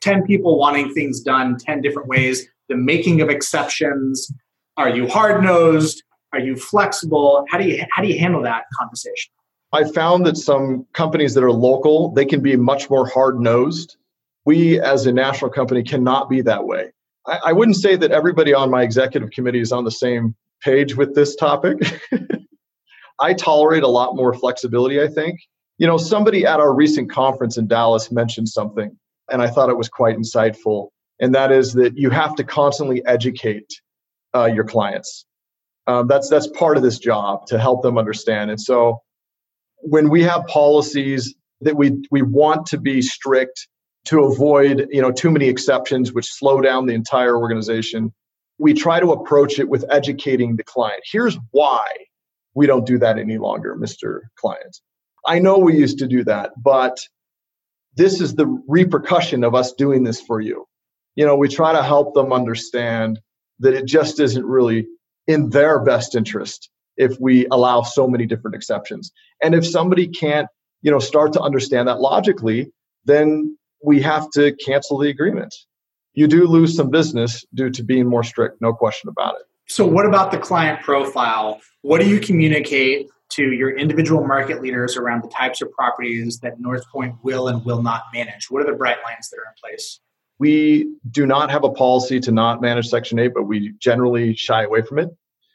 10 0.00 0.22
people 0.22 0.58
wanting 0.58 0.94
things 0.94 1.20
done 1.20 1.58
10 1.58 1.82
different 1.82 2.08
ways, 2.08 2.46
the 2.70 2.76
making 2.76 3.20
of 3.20 3.28
exceptions. 3.28 4.32
Are 4.78 4.88
you 4.88 5.06
hard 5.06 5.42
nosed? 5.42 6.02
Are 6.32 6.38
you 6.38 6.56
flexible? 6.56 7.44
How 7.50 7.58
do 7.58 7.68
you 7.68 7.84
how 7.92 8.02
do 8.02 8.08
you 8.08 8.18
handle 8.18 8.42
that 8.42 8.64
conversation? 8.78 9.32
I 9.72 9.84
found 9.84 10.24
that 10.26 10.36
some 10.36 10.86
companies 10.94 11.34
that 11.34 11.44
are 11.44 11.52
local, 11.52 12.10
they 12.12 12.24
can 12.24 12.40
be 12.40 12.56
much 12.56 12.88
more 12.88 13.06
hard 13.06 13.38
nosed 13.38 13.96
we 14.44 14.80
as 14.80 15.06
a 15.06 15.12
national 15.12 15.50
company 15.50 15.82
cannot 15.82 16.28
be 16.28 16.40
that 16.42 16.64
way. 16.64 16.92
I, 17.26 17.38
I 17.46 17.52
wouldn't 17.52 17.76
say 17.76 17.96
that 17.96 18.10
everybody 18.10 18.54
on 18.54 18.70
my 18.70 18.82
executive 18.82 19.30
committee 19.30 19.60
is 19.60 19.72
on 19.72 19.84
the 19.84 19.90
same 19.90 20.34
page 20.62 20.96
with 20.96 21.14
this 21.14 21.36
topic. 21.36 21.78
I 23.20 23.34
tolerate 23.34 23.82
a 23.82 23.88
lot 23.88 24.16
more 24.16 24.32
flexibility, 24.32 25.00
I 25.00 25.08
think. 25.08 25.38
You 25.78 25.86
know, 25.86 25.96
somebody 25.96 26.46
at 26.46 26.60
our 26.60 26.74
recent 26.74 27.10
conference 27.10 27.56
in 27.56 27.66
Dallas 27.66 28.10
mentioned 28.10 28.48
something, 28.48 28.96
and 29.30 29.42
I 29.42 29.48
thought 29.48 29.70
it 29.70 29.76
was 29.76 29.88
quite 29.88 30.16
insightful. 30.16 30.88
and 31.20 31.34
that 31.34 31.52
is 31.52 31.74
that 31.74 31.96
you 31.96 32.10
have 32.10 32.34
to 32.36 32.44
constantly 32.44 33.04
educate 33.06 33.68
uh, 34.34 34.46
your 34.46 34.64
clients. 34.64 35.26
Um, 35.86 36.06
that's 36.06 36.28
that's 36.28 36.46
part 36.48 36.76
of 36.76 36.82
this 36.82 36.98
job 36.98 37.46
to 37.46 37.58
help 37.58 37.82
them 37.82 37.98
understand. 37.98 38.50
And 38.50 38.60
so, 38.60 39.02
when 39.78 40.08
we 40.10 40.22
have 40.22 40.46
policies 40.46 41.34
that 41.62 41.76
we 41.76 42.02
we 42.10 42.22
want 42.22 42.66
to 42.66 42.78
be 42.78 43.02
strict 43.02 43.66
to 44.06 44.24
avoid 44.24 44.88
you 44.90 45.02
know 45.02 45.12
too 45.12 45.30
many 45.30 45.48
exceptions, 45.48 46.12
which 46.12 46.26
slow 46.26 46.60
down 46.60 46.86
the 46.86 46.94
entire 46.94 47.36
organization, 47.36 48.12
we 48.58 48.74
try 48.74 49.00
to 49.00 49.12
approach 49.12 49.58
it 49.58 49.68
with 49.68 49.84
educating 49.90 50.56
the 50.56 50.64
client. 50.64 51.02
Here's 51.10 51.38
why 51.50 51.84
we 52.54 52.66
don't 52.66 52.86
do 52.86 52.98
that 52.98 53.18
any 53.18 53.38
longer, 53.38 53.76
Mr. 53.76 54.20
Client. 54.36 54.78
I 55.26 55.38
know 55.38 55.58
we 55.58 55.76
used 55.76 55.98
to 55.98 56.06
do 56.06 56.24
that, 56.24 56.50
but 56.56 56.98
this 57.96 58.20
is 58.20 58.34
the 58.34 58.46
repercussion 58.68 59.44
of 59.44 59.54
us 59.54 59.72
doing 59.72 60.04
this 60.04 60.20
for 60.20 60.40
you. 60.40 60.66
You 61.16 61.26
know, 61.26 61.36
we 61.36 61.48
try 61.48 61.72
to 61.72 61.82
help 61.82 62.14
them 62.14 62.32
understand 62.32 63.20
that 63.58 63.74
it 63.74 63.86
just 63.86 64.20
isn't 64.20 64.44
really 64.44 64.86
in 65.26 65.50
their 65.50 65.80
best 65.80 66.14
interest 66.14 66.70
if 66.96 67.18
we 67.20 67.46
allow 67.50 67.82
so 67.82 68.08
many 68.08 68.26
different 68.26 68.54
exceptions. 68.54 69.12
And 69.42 69.54
if 69.54 69.66
somebody 69.66 70.08
can't, 70.08 70.48
you 70.82 70.90
know, 70.90 70.98
start 70.98 71.32
to 71.34 71.40
understand 71.40 71.88
that 71.88 72.00
logically, 72.00 72.72
then 73.04 73.56
we 73.82 74.00
have 74.02 74.30
to 74.30 74.52
cancel 74.56 74.98
the 74.98 75.08
agreement. 75.08 75.54
You 76.14 76.26
do 76.26 76.46
lose 76.46 76.76
some 76.76 76.90
business 76.90 77.44
due 77.54 77.70
to 77.70 77.82
being 77.82 78.08
more 78.08 78.24
strict, 78.24 78.60
no 78.60 78.72
question 78.72 79.08
about 79.08 79.36
it. 79.36 79.42
So, 79.68 79.86
what 79.86 80.06
about 80.06 80.32
the 80.32 80.38
client 80.38 80.82
profile? 80.82 81.60
What 81.82 82.00
do 82.00 82.08
you 82.08 82.18
communicate 82.18 83.08
to 83.30 83.52
your 83.52 83.76
individual 83.76 84.26
market 84.26 84.60
leaders 84.60 84.96
around 84.96 85.22
the 85.22 85.28
types 85.28 85.62
of 85.62 85.70
properties 85.70 86.40
that 86.40 86.60
Northpoint 86.60 87.18
will 87.22 87.46
and 87.46 87.64
will 87.64 87.82
not 87.82 88.02
manage? 88.12 88.50
What 88.50 88.62
are 88.62 88.70
the 88.70 88.76
bright 88.76 88.98
lines 89.04 89.30
that 89.30 89.36
are 89.36 89.44
in 89.44 89.54
place? 89.62 90.00
We 90.40 90.92
do 91.10 91.26
not 91.26 91.50
have 91.50 91.62
a 91.62 91.70
policy 91.70 92.18
to 92.20 92.32
not 92.32 92.60
manage 92.60 92.88
Section 92.88 93.18
8, 93.18 93.32
but 93.34 93.44
we 93.44 93.74
generally 93.78 94.34
shy 94.34 94.64
away 94.64 94.82
from 94.82 94.98
it. 94.98 95.10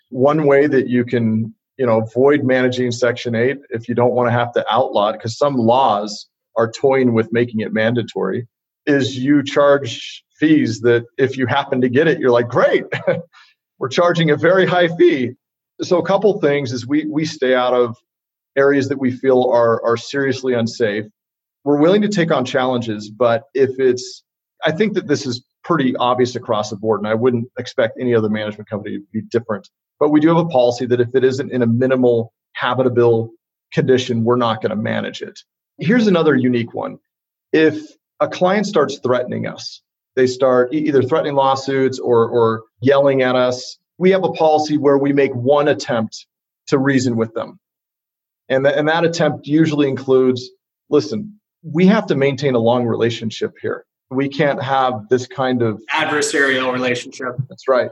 One 0.10 0.46
way 0.46 0.68
that 0.68 0.88
you 0.88 1.04
can 1.04 1.54
you 1.78 1.86
know 1.86 2.02
avoid 2.02 2.44
managing 2.44 2.92
section 2.92 3.36
8 3.36 3.58
if 3.70 3.90
you 3.90 3.96
don't 3.96 4.14
want 4.14 4.28
to 4.28 4.32
have 4.32 4.54
to 4.54 4.66
outlaw 4.72 5.10
it 5.10 5.14
because 5.14 5.38
some 5.38 5.56
laws 5.56 6.28
are 6.58 6.72
toying 6.72 7.14
with 7.14 7.32
making 7.32 7.62
it 7.62 7.74
mandatory 7.74 8.48
is 8.86 9.18
you 9.18 9.44
charge 9.44 10.24
fees 10.40 10.82
that 10.82 11.06
if 11.18 11.38
you 11.38 11.48
happen 11.48 11.82
to 11.82 11.90
get 11.90 12.08
it 12.08 12.20
you're 12.20 12.32
like 12.32 12.48
great 12.48 12.86
we're 13.80 13.90
charging 13.90 14.32
a 14.32 14.38
very 14.38 14.66
high 14.66 14.88
fee. 14.88 15.32
So 15.82 15.98
a 15.98 16.06
couple 16.06 16.40
things 16.40 16.72
is 16.72 16.88
we 16.88 17.06
we 17.06 17.26
stay 17.26 17.54
out 17.54 17.74
of 17.74 17.98
areas 18.58 18.90
that 18.90 19.00
we 19.00 19.12
feel 19.12 19.50
are 19.52 19.84
are 19.84 19.98
seriously 19.98 20.54
unsafe. 20.54 21.06
We're 21.64 21.80
willing 21.80 22.04
to 22.04 22.10
take 22.10 22.32
on 22.32 22.46
challenges 22.46 23.10
but 23.10 23.44
if 23.54 23.80
it's 23.80 24.24
i 24.66 24.72
think 24.72 24.94
that 24.94 25.08
this 25.08 25.26
is 25.26 25.44
pretty 25.64 25.96
obvious 25.96 26.36
across 26.36 26.70
the 26.70 26.76
board 26.76 27.00
and 27.00 27.08
i 27.08 27.14
wouldn't 27.16 27.48
expect 27.58 27.98
any 28.00 28.14
other 28.14 28.30
management 28.30 28.70
company 28.70 29.00
to 29.00 29.04
be 29.12 29.22
different. 29.22 29.68
But 30.00 30.10
we 30.10 30.20
do 30.20 30.28
have 30.28 30.38
a 30.38 30.46
policy 30.46 30.86
that 30.88 31.00
if 31.00 31.16
it 31.16 31.24
isn't 31.24 31.52
in 31.52 31.62
a 31.62 31.68
minimal 31.68 32.34
habitable 32.54 33.32
condition 33.74 34.24
we're 34.24 34.36
not 34.38 34.62
going 34.62 34.70
to 34.70 34.76
manage 34.76 35.22
it 35.22 35.40
here's 35.78 36.08
another 36.08 36.36
unique 36.36 36.74
one 36.74 36.98
if 37.54 37.96
a 38.20 38.28
client 38.28 38.66
starts 38.66 39.00
threatening 39.00 39.48
us 39.48 39.82
they 40.16 40.28
start 40.28 40.74
either 40.74 41.02
threatening 41.02 41.36
lawsuits 41.36 42.00
or 42.00 42.28
or 42.28 42.64
yelling 42.82 43.22
at 43.22 43.36
us 43.36 43.78
we 43.98 44.12
have 44.12 44.24
a 44.24 44.32
policy 44.32 44.78
where 44.78 44.98
we 44.98 45.14
make 45.14 45.34
one 45.34 45.68
attempt 45.68 46.26
to 46.68 46.78
reason 46.78 47.16
with 47.16 47.34
them. 47.34 47.60
And, 48.50 48.66
th- 48.66 48.76
and 48.76 48.88
that 48.88 49.04
attempt 49.04 49.48
usually 49.48 49.88
includes 49.88 50.50
listen, 50.90 51.40
we 51.64 51.88
have 51.88 52.06
to 52.08 52.16
maintain 52.16 52.56
a 52.56 52.60
long 52.60 52.86
relationship 52.86 53.54
here. 53.62 53.86
We 54.12 54.30
can't 54.30 54.62
have 54.62 55.10
this 55.10 55.26
kind 55.26 55.64
of 55.64 55.82
adversarial 55.92 56.72
relationship. 56.72 57.36
That's 57.50 57.68
right. 57.68 57.90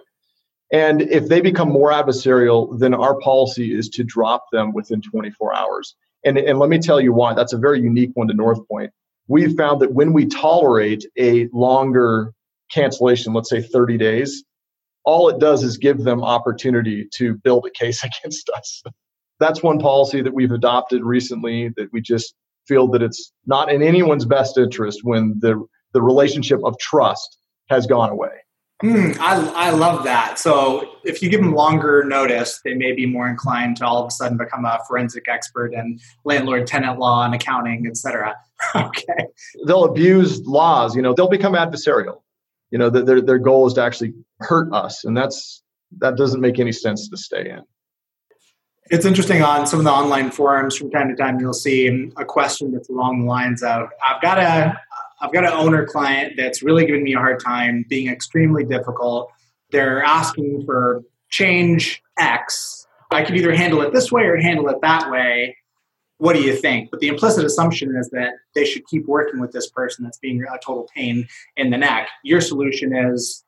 And 0.71 1.01
if 1.01 1.27
they 1.27 1.41
become 1.41 1.69
more 1.69 1.91
adversarial, 1.91 2.77
then 2.79 2.93
our 2.93 3.19
policy 3.19 3.75
is 3.75 3.89
to 3.89 4.03
drop 4.03 4.45
them 4.51 4.73
within 4.73 5.01
24 5.01 5.55
hours. 5.55 5.95
And, 6.25 6.38
and 6.38 6.59
let 6.59 6.69
me 6.69 6.79
tell 6.79 7.01
you 7.01 7.13
why. 7.13 7.33
That's 7.33 7.53
a 7.53 7.57
very 7.57 7.81
unique 7.81 8.12
one 8.13 8.27
to 8.27 8.33
Northpoint. 8.33 8.89
We've 9.27 9.55
found 9.55 9.81
that 9.81 9.93
when 9.93 10.13
we 10.13 10.25
tolerate 10.25 11.05
a 11.17 11.47
longer 11.53 12.33
cancellation, 12.71 13.33
let's 13.33 13.49
say 13.49 13.62
30 13.62 13.97
days, 13.97 14.43
all 15.05 15.29
it 15.29 15.39
does 15.39 15.63
is 15.63 15.77
give 15.77 16.03
them 16.03 16.23
opportunity 16.23 17.07
to 17.15 17.36
build 17.36 17.65
a 17.65 17.71
case 17.71 18.03
against 18.23 18.49
us. 18.55 18.83
That's 19.39 19.63
one 19.63 19.79
policy 19.79 20.21
that 20.21 20.33
we've 20.33 20.51
adopted 20.51 21.03
recently 21.03 21.69
that 21.75 21.91
we 21.91 22.01
just 22.01 22.33
feel 22.67 22.88
that 22.89 23.01
it's 23.01 23.31
not 23.45 23.71
in 23.71 23.83
anyone's 23.83 24.25
best 24.25 24.57
interest 24.57 24.99
when 25.03 25.36
the, 25.39 25.62
the 25.93 26.01
relationship 26.01 26.59
of 26.63 26.77
trust 26.79 27.38
has 27.69 27.86
gone 27.86 28.09
away. 28.09 28.42
Mm, 28.83 29.17
I, 29.19 29.67
I 29.67 29.69
love 29.69 30.03
that. 30.03 30.37
So 30.37 30.97
if 31.05 31.21
you 31.21 31.29
give 31.29 31.41
them 31.41 31.55
longer 31.55 32.03
notice, 32.03 32.59
they 32.65 32.73
may 32.73 32.91
be 32.91 33.05
more 33.05 33.29
inclined 33.29 33.77
to 33.77 33.85
all 33.85 34.01
of 34.03 34.07
a 34.07 34.11
sudden 34.11 34.37
become 34.37 34.65
a 34.65 34.79
forensic 34.87 35.29
expert 35.29 35.73
in 35.73 35.99
landlord 36.25 36.67
tenant 36.67 36.99
law 36.99 37.23
and 37.23 37.33
accounting, 37.33 37.87
etc. 37.87 38.35
okay. 38.75 39.27
They'll 39.65 39.85
abuse 39.85 40.41
laws, 40.45 40.95
you 40.95 41.01
know, 41.01 41.13
they'll 41.13 41.29
become 41.29 41.53
adversarial 41.53 42.23
you 42.73 42.79
know 42.79 42.89
their 42.89 43.21
their 43.21 43.37
goal 43.37 43.67
is 43.67 43.73
to 43.73 43.83
actually 43.83 44.13
hurt 44.39 44.73
us 44.73 45.05
and 45.05 45.15
that's 45.15 45.61
that 45.99 46.17
doesn't 46.17 46.41
make 46.41 46.59
any 46.59 46.71
sense 46.73 47.07
to 47.07 47.15
stay 47.15 47.49
in 47.51 47.61
it's 48.89 49.05
interesting 49.05 49.43
on 49.43 49.65
some 49.67 49.79
of 49.79 49.85
the 49.85 49.91
online 49.91 50.31
forums 50.31 50.75
from 50.75 50.89
time 50.89 51.07
to 51.07 51.15
time 51.15 51.39
you'll 51.39 51.53
see 51.53 52.11
a 52.17 52.25
question 52.25 52.71
that's 52.71 52.89
along 52.89 53.21
the 53.21 53.25
lines 53.25 53.61
of 53.61 53.87
i've 54.03 54.21
got 54.21 54.39
a 54.39 54.77
i've 55.23 55.33
got 55.33 55.43
an 55.43 55.53
owner 55.53 55.86
client 55.86 56.33
that's 56.38 56.62
really 56.62 56.86
giving 56.86 57.03
me 57.03 57.13
a 57.13 57.17
hard 57.17 57.39
time 57.39 57.83
being 57.89 58.07
extremely 58.07 58.63
difficult 58.63 59.31
they're 59.71 60.03
asking 60.03 60.63
for 60.65 61.03
change 61.29 62.03
x 62.19 62.86
i 63.12 63.23
could 63.23 63.36
either 63.36 63.53
handle 63.53 63.81
it 63.81 63.91
this 63.91 64.12
way 64.12 64.23
or 64.23 64.38
handle 64.38 64.69
it 64.69 64.77
that 64.81 65.09
way 65.09 65.55
what 66.23 66.38
do 66.38 66.41
you 66.41 66.55
think? 66.55 66.89
But 66.89 67.01
the 67.01 67.09
implicit 67.09 67.43
assumption 67.43 67.95
is 67.97 68.09
that 68.12 68.36
they 68.55 68.63
should 68.63 68.88
keep 68.88 69.05
working 69.07 69.41
with 69.41 69.51
this 69.51 69.69
person 69.69 70.05
that's 70.05 70.19
being 70.19 70.41
a 70.41 70.57
total 70.65 70.88
pain 70.95 71.27
in 71.57 71.69
the 71.69 71.77
neck. 71.77 72.07
Your 72.23 72.39
solution 72.39 72.95
is, 72.95 73.43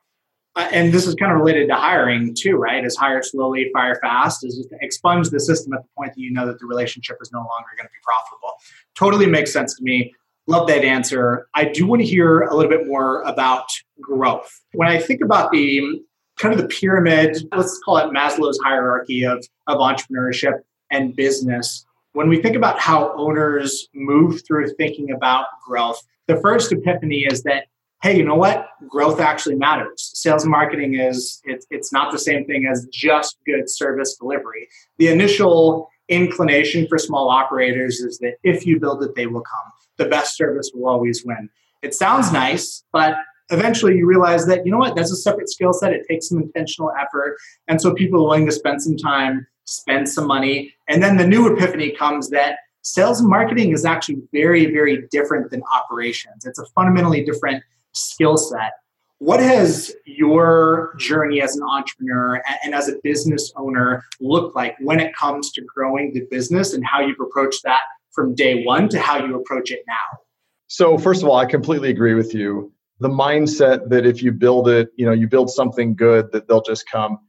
uh, 0.57 0.67
and 0.73 0.91
this 0.91 1.07
is 1.07 1.15
kind 1.15 1.31
of 1.31 1.37
related 1.37 1.69
to 1.69 1.75
hiring 1.75 2.35
too, 2.35 2.57
right? 2.57 2.83
Is 2.83 2.97
hire 2.97 3.23
slowly, 3.23 3.69
fire 3.71 3.97
fast, 4.01 4.45
is 4.45 4.57
just 4.57 4.73
expunge 4.81 5.29
the 5.29 5.39
system 5.39 5.73
at 5.73 5.83
the 5.83 5.89
point 5.95 6.15
that 6.15 6.19
you 6.19 6.31
know 6.31 6.45
that 6.45 6.59
the 6.59 6.65
relationship 6.65 7.17
is 7.21 7.31
no 7.31 7.39
longer 7.39 7.69
going 7.77 7.87
to 7.87 7.93
be 7.93 8.03
profitable. 8.03 8.51
Totally 8.93 9.25
makes 9.25 9.53
sense 9.53 9.77
to 9.77 9.81
me. 9.81 10.13
Love 10.47 10.67
that 10.67 10.83
answer. 10.83 11.47
I 11.55 11.65
do 11.65 11.87
want 11.87 12.01
to 12.01 12.07
hear 12.07 12.41
a 12.41 12.55
little 12.55 12.69
bit 12.69 12.87
more 12.87 13.21
about 13.23 13.65
growth. 13.99 14.61
When 14.73 14.87
I 14.87 14.99
think 14.99 15.21
about 15.21 15.51
the 15.51 16.01
kind 16.37 16.53
of 16.53 16.61
the 16.61 16.67
pyramid, 16.67 17.37
let's 17.55 17.79
call 17.83 17.97
it 17.97 18.13
Maslow's 18.13 18.59
hierarchy 18.63 19.25
of, 19.25 19.45
of 19.67 19.77
entrepreneurship 19.77 20.59
and 20.91 21.15
business, 21.15 21.85
when 22.13 22.29
we 22.29 22.41
think 22.41 22.55
about 22.55 22.79
how 22.79 23.13
owners 23.17 23.89
move 23.93 24.41
through 24.45 24.73
thinking 24.75 25.11
about 25.11 25.47
growth, 25.65 26.01
the 26.27 26.37
first 26.37 26.71
epiphany 26.71 27.25
is 27.29 27.43
that, 27.43 27.65
hey, 28.01 28.17
you 28.17 28.23
know 28.23 28.35
what? 28.35 28.67
Growth 28.87 29.19
actually 29.19 29.55
matters. 29.55 30.11
Sales 30.13 30.43
and 30.43 30.51
marketing 30.51 30.95
is, 30.95 31.41
it's, 31.43 31.65
it's 31.69 31.91
not 31.91 32.11
the 32.11 32.19
same 32.19 32.45
thing 32.45 32.67
as 32.71 32.87
just 32.91 33.37
good 33.45 33.69
service 33.69 34.15
delivery. 34.15 34.67
The 34.97 35.07
initial 35.07 35.89
inclination 36.07 36.87
for 36.87 36.97
small 36.97 37.29
operators 37.29 37.99
is 37.99 38.19
that 38.19 38.35
if 38.43 38.65
you 38.65 38.79
build 38.79 39.03
it, 39.03 39.15
they 39.15 39.25
will 39.25 39.41
come. 39.41 39.71
The 39.97 40.05
best 40.05 40.35
service 40.35 40.71
will 40.73 40.87
always 40.87 41.23
win. 41.25 41.49
It 41.81 41.93
sounds 41.93 42.31
nice, 42.31 42.83
but 42.91 43.15
eventually 43.49 43.97
you 43.97 44.07
realize 44.07 44.45
that, 44.47 44.65
you 44.65 44.71
know 44.71 44.79
what, 44.79 44.95
that's 44.95 45.11
a 45.11 45.15
separate 45.15 45.49
skill 45.49 45.73
set. 45.73 45.93
It 45.93 46.05
takes 46.09 46.29
some 46.29 46.39
intentional 46.39 46.91
effort. 46.99 47.37
And 47.67 47.81
so 47.81 47.93
people 47.93 48.19
are 48.19 48.23
willing 48.23 48.45
to 48.47 48.51
spend 48.51 48.81
some 48.81 48.97
time 48.97 49.47
spend 49.65 50.07
some 50.07 50.27
money. 50.27 50.73
And 50.87 51.03
then 51.03 51.17
the 51.17 51.27
new 51.27 51.53
epiphany 51.53 51.91
comes 51.91 52.29
that 52.29 52.59
sales 52.81 53.19
and 53.19 53.29
marketing 53.29 53.71
is 53.71 53.83
actually 53.83 54.21
very, 54.31 54.67
very 54.67 55.07
different 55.11 55.51
than 55.51 55.63
operations. 55.73 56.45
It's 56.45 56.59
a 56.59 56.65
fundamentally 56.67 57.25
different 57.25 57.63
skill 57.93 58.37
set. 58.37 58.73
What 59.19 59.39
has 59.39 59.95
your 60.05 60.93
journey 60.99 61.41
as 61.41 61.55
an 61.55 61.63
entrepreneur 61.63 62.41
and 62.63 62.75
as 62.75 62.89
a 62.89 62.97
business 63.01 63.51
owner 63.55 64.03
looked 64.19 64.55
like 64.55 64.75
when 64.81 64.99
it 64.99 65.15
comes 65.15 65.51
to 65.53 65.61
growing 65.61 66.13
the 66.13 66.27
business 66.29 66.73
and 66.73 66.85
how 66.85 66.99
you've 66.99 67.19
approached 67.19 67.63
that 67.63 67.81
from 68.15 68.33
day 68.33 68.63
one 68.63 68.89
to 68.89 68.99
how 68.99 69.23
you 69.23 69.35
approach 69.35 69.71
it 69.71 69.83
now? 69.87 70.19
So, 70.67 70.97
first 70.97 71.21
of 71.21 71.29
all, 71.29 71.35
I 71.35 71.45
completely 71.45 71.89
agree 71.89 72.15
with 72.15 72.33
you. 72.33 72.71
The 72.99 73.09
mindset 73.09 73.89
that 73.89 74.05
if 74.05 74.23
you 74.23 74.31
build 74.31 74.69
it, 74.69 74.89
you 74.95 75.05
know, 75.05 75.11
you 75.11 75.27
build 75.27 75.49
something 75.49 75.95
good, 75.95 76.31
that 76.31 76.47
they'll 76.47 76.61
just 76.61 76.89
come 76.89 77.19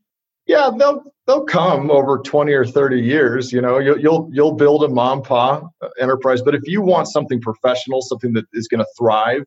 yeah, 0.47 0.71
they'll 0.77 1.03
they'll 1.27 1.45
come 1.45 1.91
over 1.91 2.19
20 2.19 2.53
or 2.53 2.65
30 2.65 3.01
years. 3.01 3.53
You 3.53 3.61
know, 3.61 3.79
you'll 3.79 3.99
you'll, 3.99 4.31
you'll 4.33 4.53
build 4.53 4.85
a 4.85 4.89
mom 4.89 5.23
pa 5.23 5.63
uh, 5.83 5.89
enterprise, 6.01 6.41
but 6.43 6.55
if 6.55 6.63
you 6.65 6.81
want 6.81 7.09
something 7.09 7.41
professional, 7.41 8.01
something 8.01 8.33
that 8.35 8.47
is 8.53 8.69
going 8.69 8.81
to 8.81 8.87
thrive, 8.97 9.43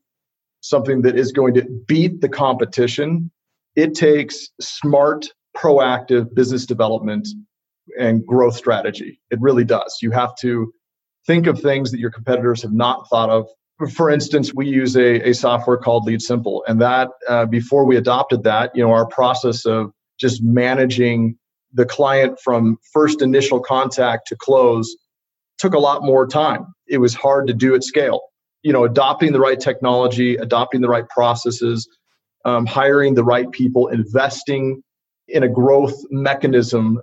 something 0.60 1.02
that 1.04 1.18
is 1.18 1.32
going 1.32 1.54
to 1.56 1.64
beat 1.88 2.20
the 2.22 2.30
competition, 2.30 3.32
it 3.76 3.96
takes 3.96 4.50
smart, 4.60 5.28
proactive 5.56 6.34
business 6.34 6.66
development 6.66 7.28
and 7.98 8.26
growth 8.26 8.56
strategy. 8.56 9.22
It 9.32 9.40
really 9.42 9.64
does. 9.64 10.00
You 10.02 10.12
have 10.12 10.36
to 10.42 10.74
think 11.30 11.46
of 11.46 11.62
things 11.62 11.92
that 11.92 12.00
your 12.00 12.10
competitors 12.10 12.64
have 12.64 12.74
not 12.74 13.08
thought 13.08 13.30
of 13.30 13.48
for 13.94 14.10
instance, 14.10 14.54
we 14.54 14.68
use 14.68 14.98
a, 14.98 15.30
a 15.30 15.34
software 15.34 15.78
called 15.78 16.06
LeadSimple, 16.06 16.64
and 16.68 16.82
that 16.82 17.10
uh, 17.30 17.46
before 17.46 17.86
we 17.86 17.96
adopted 17.96 18.44
that, 18.44 18.76
you 18.76 18.84
know, 18.84 18.92
our 18.92 19.06
process 19.06 19.66
of 19.66 19.94
just 20.20 20.44
managing 20.44 21.38
the 21.72 21.86
client 21.86 22.38
from 22.44 22.78
first 22.92 23.22
initial 23.22 23.62
contact 23.62 24.28
to 24.28 24.36
close 24.36 24.98
took 25.60 25.74
a 25.74 25.80
lot 25.80 26.04
more 26.04 26.28
time. 26.28 26.66
It 26.90 26.98
was 26.98 27.14
hard 27.14 27.48
to 27.48 27.54
do 27.54 27.74
at 27.74 27.84
scale. 27.86 28.20
You 28.64 28.74
know, 28.74 28.84
adopting 28.84 29.32
the 29.32 29.40
right 29.40 29.60
technology, 29.60 30.36
adopting 30.36 30.82
the 30.82 30.90
right 30.90 31.08
processes, 31.08 31.88
um, 32.44 32.66
hiring 32.66 33.14
the 33.14 33.24
right 33.24 33.50
people, 33.52 33.88
investing 33.88 34.84
in 35.30 35.44
a 35.44 35.48
growth 35.48 35.96
mechanism 36.10 37.00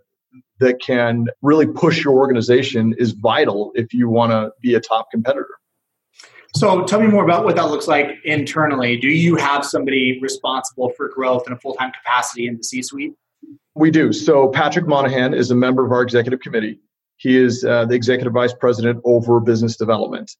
that 0.58 0.80
can 0.80 1.26
really 1.42 1.66
push 1.66 2.02
your 2.02 2.14
organization 2.14 2.94
is 2.98 3.12
vital 3.12 3.72
if 3.74 3.92
you 3.92 4.08
want 4.08 4.32
to 4.32 4.50
be 4.60 4.74
a 4.74 4.80
top 4.80 5.10
competitor. 5.10 5.48
So 6.54 6.84
tell 6.84 7.00
me 7.00 7.08
more 7.08 7.24
about 7.24 7.44
what 7.44 7.56
that 7.56 7.66
looks 7.66 7.86
like 7.86 8.12
internally. 8.24 8.96
Do 8.96 9.08
you 9.08 9.36
have 9.36 9.64
somebody 9.64 10.18
responsible 10.22 10.90
for 10.96 11.08
growth 11.08 11.46
in 11.46 11.52
a 11.52 11.58
full-time 11.58 11.92
capacity 11.92 12.46
in 12.46 12.56
the 12.56 12.64
C-suite? 12.64 13.12
We 13.74 13.90
do. 13.90 14.12
So 14.12 14.48
Patrick 14.48 14.86
Monahan 14.86 15.34
is 15.34 15.50
a 15.50 15.54
member 15.54 15.84
of 15.84 15.92
our 15.92 16.00
executive 16.00 16.40
committee. 16.40 16.80
He 17.18 17.36
is 17.36 17.64
uh, 17.64 17.84
the 17.84 17.94
executive 17.94 18.32
vice 18.32 18.54
president 18.54 19.00
over 19.04 19.38
business 19.40 19.76
development. 19.76 20.34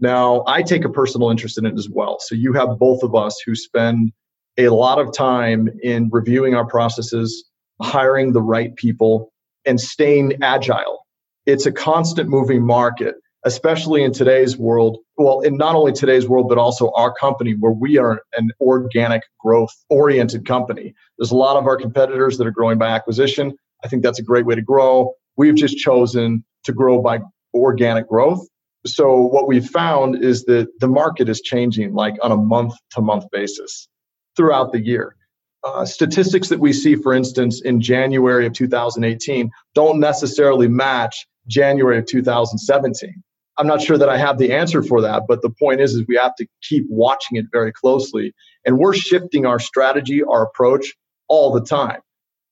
Now, 0.00 0.42
I 0.48 0.62
take 0.62 0.84
a 0.84 0.88
personal 0.88 1.30
interest 1.30 1.56
in 1.56 1.66
it 1.66 1.74
as 1.74 1.88
well. 1.88 2.18
So 2.18 2.34
you 2.34 2.52
have 2.54 2.78
both 2.78 3.04
of 3.04 3.14
us 3.14 3.40
who 3.46 3.54
spend 3.54 4.12
a 4.58 4.70
lot 4.70 4.98
of 4.98 5.12
time 5.12 5.68
in 5.82 6.08
reviewing 6.10 6.56
our 6.56 6.66
processes, 6.66 7.44
hiring 7.80 8.32
the 8.32 8.42
right 8.42 8.74
people, 8.74 9.32
and 9.66 9.80
staying 9.80 10.42
agile. 10.42 11.06
It's 11.46 11.66
a 11.66 11.72
constant 11.72 12.28
moving 12.28 12.64
market 12.64 13.16
especially 13.44 14.02
in 14.02 14.12
today's 14.12 14.56
world. 14.56 14.98
Well, 15.16 15.40
in 15.40 15.56
not 15.56 15.74
only 15.74 15.92
today's 15.92 16.28
world, 16.28 16.48
but 16.48 16.58
also 16.58 16.90
our 16.92 17.14
company, 17.14 17.54
where 17.58 17.72
we 17.72 17.98
are 17.98 18.22
an 18.36 18.50
organic 18.60 19.22
growth 19.38 19.70
oriented 19.90 20.46
company. 20.46 20.94
There's 21.18 21.30
a 21.30 21.36
lot 21.36 21.56
of 21.56 21.66
our 21.66 21.76
competitors 21.76 22.38
that 22.38 22.46
are 22.46 22.52
growing 22.52 22.78
by 22.78 22.88
acquisition. 22.88 23.52
I 23.84 23.88
think 23.88 24.02
that's 24.02 24.18
a 24.18 24.22
great 24.22 24.46
way 24.46 24.54
to 24.54 24.62
grow. 24.62 25.12
We've 25.36 25.54
just 25.54 25.76
chosen 25.76 26.44
to 26.64 26.72
grow 26.72 27.02
by 27.02 27.20
organic 27.52 28.08
growth. 28.08 28.46
So, 28.86 29.16
what 29.16 29.46
we've 29.46 29.66
found 29.66 30.22
is 30.22 30.44
that 30.44 30.68
the 30.80 30.88
market 30.88 31.28
is 31.28 31.40
changing 31.40 31.94
like 31.94 32.14
on 32.22 32.32
a 32.32 32.36
month 32.36 32.74
to 32.92 33.00
month 33.00 33.24
basis 33.30 33.88
throughout 34.36 34.72
the 34.72 34.84
year. 34.84 35.16
Uh, 35.64 35.84
statistics 35.84 36.48
that 36.48 36.60
we 36.60 36.74
see, 36.74 36.94
for 36.94 37.14
instance, 37.14 37.62
in 37.62 37.80
January 37.80 38.46
of 38.46 38.52
2018 38.52 39.50
don't 39.74 39.98
necessarily 39.98 40.68
match 40.68 41.26
January 41.46 41.98
of 41.98 42.06
2017. 42.06 43.22
I'm 43.56 43.66
not 43.66 43.80
sure 43.80 43.96
that 43.96 44.08
I 44.08 44.18
have 44.18 44.38
the 44.38 44.52
answer 44.52 44.82
for 44.82 45.00
that, 45.00 45.22
but 45.26 45.40
the 45.40 45.50
point 45.50 45.80
is, 45.80 45.94
is 45.94 46.04
we 46.06 46.16
have 46.16 46.34
to 46.36 46.46
keep 46.62 46.84
watching 46.90 47.38
it 47.38 47.46
very 47.52 47.72
closely, 47.72 48.34
and 48.66 48.78
we're 48.78 48.94
shifting 48.94 49.46
our 49.46 49.58
strategy, 49.58 50.22
our 50.22 50.42
approach 50.42 50.92
all 51.28 51.52
the 51.52 51.60
time. 51.62 52.00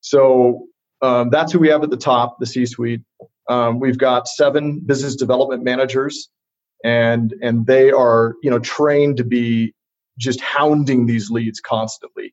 So 0.01 0.69
um, 1.03 1.31
that's 1.31 1.53
who 1.53 1.59
we 1.59 1.69
have 1.69 1.83
at 1.83 1.91
the 1.91 1.97
top, 1.97 2.39
the 2.39 2.47
C-suite. 2.47 3.03
Um, 3.49 3.81
we've 3.81 3.99
got 3.99 4.29
seven 4.29 4.81
business 4.81 5.17
development 5.17 5.65
managers, 5.65 6.29
and 6.85 7.35
and 7.43 7.67
they 7.67 7.91
are 7.91 8.37
you 8.43 8.51
know 8.51 8.61
trained 8.61 9.17
to 9.19 9.25
be 9.25 9.75
just 10.19 10.41
hounding 10.41 11.07
these 11.07 11.31
leads 11.31 11.61
constantly. 11.61 12.33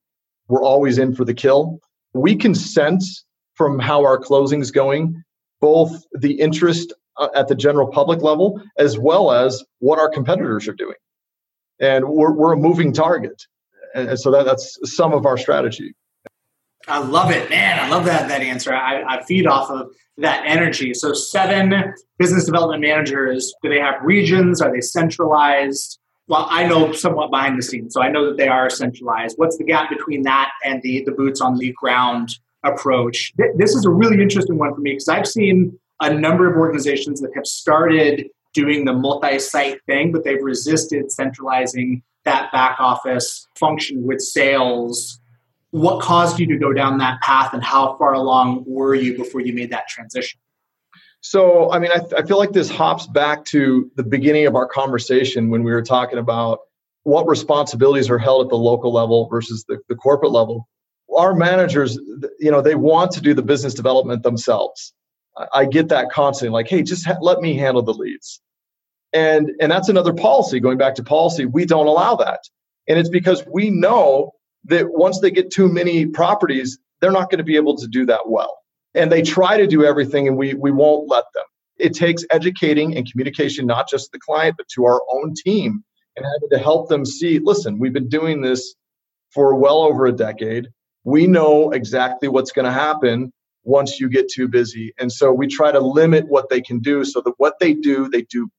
We're 0.50 0.64
always 0.64 0.98
in 0.98 1.16
for 1.16 1.24
the 1.24 1.34
kill. 1.34 1.80
We 2.14 2.36
can 2.36 2.54
sense 2.54 3.24
from 3.54 3.80
how 3.80 4.04
our 4.04 4.18
closing's 4.18 4.72
going 4.72 5.24
both 5.62 6.04
the 6.14 6.40
interest 6.40 6.94
uh, 7.18 7.30
at 7.36 7.48
the 7.48 7.56
general 7.56 7.88
public 7.88 8.22
level 8.22 8.62
as 8.78 8.98
well 8.98 9.32
as 9.32 9.64
what 9.80 10.00
our 10.00 10.10
competitors 10.10 10.68
are 10.68 10.74
doing. 10.74 10.96
And 11.80 12.10
we're, 12.10 12.32
we're 12.32 12.54
a 12.54 12.58
moving 12.58 12.94
target. 12.94 13.46
And 13.94 14.20
so 14.20 14.32
that, 14.32 14.46
that's 14.46 14.78
some 14.84 15.14
of 15.14 15.26
our 15.26 15.38
strategy. 15.38 15.94
I 16.88 17.00
love 17.00 17.32
it, 17.32 17.50
man. 17.50 17.80
I 17.80 17.90
love 17.90 18.06
that 18.06 18.30
that 18.30 18.42
answer. 18.42 18.74
I, 18.74 19.04
I, 19.04 19.24
feed 19.24 19.46
off 19.46 19.70
of 19.70 19.92
that 20.18 20.44
energy. 20.46 20.94
So 20.94 21.14
seven 21.14 21.94
business 22.18 22.46
development 22.46 22.82
managers. 22.82 23.54
Do 23.62 23.70
they 23.70 23.80
have 23.80 23.96
regions? 24.02 24.62
Are 24.62 24.72
they 24.72 24.82
centralized? 24.82 26.00
Well, 26.30 26.46
I 26.48 26.68
know 26.68 26.92
somewhat 26.92 27.32
behind 27.32 27.58
the 27.58 27.63
scenes, 27.63 27.96
so 27.96 28.04
I 28.04 28.10
know 28.10 28.28
that 28.28 28.38
they 28.38 28.48
are 28.48 28.70
centralized. 28.70 29.39
What's 29.39 29.58
the 29.58 29.63
gap 29.63 29.89
between 29.89 30.22
that 30.24 30.52
and 30.63 30.80
the 30.84 31.04
the 31.04 31.12
boots 31.12 31.42
on 31.42 31.58
the 31.58 31.72
ground 31.72 32.38
approach? 32.63 33.34
This 33.56 33.74
is 33.74 33.84
a 33.84 33.89
really 33.89 34.22
interesting 34.22 34.60
one 34.60 34.76
for 34.76 34.80
me 34.80 34.92
because 34.92 35.10
I've 35.10 35.26
seen 35.26 35.80
a 36.00 36.13
number 36.13 36.48
of 36.48 36.56
organizations 36.56 37.20
that 37.22 37.32
have 37.34 37.48
started 37.48 38.28
doing 38.54 38.86
the 38.86 38.94
multi-site 38.94 39.84
thing, 39.88 40.12
but 40.12 40.24
they've 40.24 40.42
resisted 40.42 41.12
centralizing 41.12 42.04
that 42.26 42.52
back 42.52 42.80
office 42.80 43.48
function 43.56 44.04
with 44.04 44.22
sales. 44.22 45.20
What 45.72 46.00
caused 46.02 46.39
you 46.39 46.46
to 46.48 46.58
go 46.58 46.74
down 46.74 47.00
that 47.00 47.22
path, 47.22 47.56
and 47.56 47.63
how 47.63 47.98
far 47.98 48.13
along 48.13 48.65
were 48.68 48.94
you 48.94 49.18
before 49.18 49.42
you 49.42 49.54
made 49.54 49.72
that 49.72 49.88
transition? 49.88 50.39
So, 51.21 51.71
I 51.71 51.79
mean, 51.79 51.91
I, 51.91 52.01
I 52.17 52.21
feel 52.23 52.38
like 52.38 52.53
this 52.53 52.69
hops 52.69 53.08
back 53.08 53.45
to 53.45 53.91
the 53.95 54.03
beginning 54.03 54.47
of 54.47 54.55
our 54.55 54.67
conversation 54.67 55.49
when 55.49 55.63
we 55.63 55.71
were 55.71 55.82
talking 55.82 56.17
about 56.17 56.60
what 57.03 57.27
responsibilities 57.27 58.10
are 58.10 58.17
held 58.17 58.45
at 58.45 58.49
the 58.49 58.58
local 58.58 58.93
level 58.93 59.27
versus 59.29 59.65
the, 59.67 59.79
the 59.89 59.95
corporate 59.95 60.32
level. 60.32 60.67
Our 61.15 61.34
managers, 61.34 61.99
you 62.39 62.51
know, 62.51 62.62
they 62.62 62.75
want 62.75 63.12
to 63.12 63.21
do 63.21 63.34
the 63.34 63.41
business 63.41 63.73
development 63.73 64.23
themselves 64.23 64.93
I 65.53 65.65
get 65.65 65.89
that 65.89 66.10
constantly, 66.12 66.53
like, 66.53 66.67
hey, 66.67 66.84
just 66.84 67.05
ha- 67.05 67.17
let 67.21 67.39
me 67.39 67.55
handle 67.55 67.82
the 67.82 67.93
leads. 67.93 68.41
And 69.13 69.51
and 69.60 69.71
that's 69.71 69.89
another 69.89 70.13
policy. 70.13 70.60
Going 70.60 70.77
back 70.77 70.95
to 70.95 71.03
policy, 71.03 71.45
we 71.45 71.65
don't 71.65 71.88
allow 71.88 72.15
that, 72.17 72.41
and 72.88 72.99
it's 72.99 73.10
because 73.10 73.43
we 73.51 73.69
know 73.69 74.34
that 74.65 74.91
once 74.91 75.19
they 75.19 75.32
get 75.32 75.51
too 75.51 75.67
many 75.67 76.05
properties, 76.05 76.77
they're 76.99 77.12
not 77.12 77.32
going 77.32 77.39
to 77.39 77.43
be 77.43 77.55
able 77.55 77.75
to 77.77 77.88
do 77.88 78.05
that 78.05 78.29
well. 78.29 78.58
And 78.95 79.12
they 79.12 79.21
try 79.21 79.58
to 79.58 79.67
do 79.67 79.86
everything, 79.86 80.28
and 80.28 80.38
we 80.38 80.54
we 80.54 80.71
won't 80.71 81.08
let 81.08 81.25
them. 81.34 81.43
It 81.78 81.93
takes 81.93 82.25
educating 82.32 82.97
and 82.97 83.10
communication, 83.10 83.65
not 83.65 83.88
just 83.88 84.12
the 84.12 84.19
client, 84.19 84.56
but 84.58 84.67
to 84.75 84.86
our 84.86 85.02
own 85.12 85.34
team, 85.36 85.84
and 86.15 86.25
having 86.25 86.49
to 86.52 86.58
help 86.58 86.89
them 86.89 87.06
see. 87.06 87.39
Listen, 87.39 87.80
we've 87.80 87.93
been 87.93 88.10
doing 88.10 88.41
this 88.41 88.75
for 89.32 89.56
well 89.56 89.84
over 89.84 90.06
a 90.06 90.12
decade. 90.12 90.67
We 91.04 91.28
know 91.28 91.71
exactly 91.71 92.28
what's 92.28 92.52
going 92.52 92.65
to 92.65 92.71
happen 92.71 93.32
once 93.63 93.99
you 93.99 94.10
get 94.10 94.30
too 94.30 94.47
busy. 94.47 94.93
And 94.99 95.12
so 95.12 95.32
we 95.32 95.47
try 95.47 95.71
to 95.71 95.80
limit 95.80 96.28
what 96.28 96.49
they 96.49 96.62
can 96.62 96.80
do 96.80 97.06
so 97.06 97.21
that 97.21 97.34
what 97.38 97.56
they 97.60 97.73
do, 97.73 98.10
they 98.10 98.23
do 98.23 98.49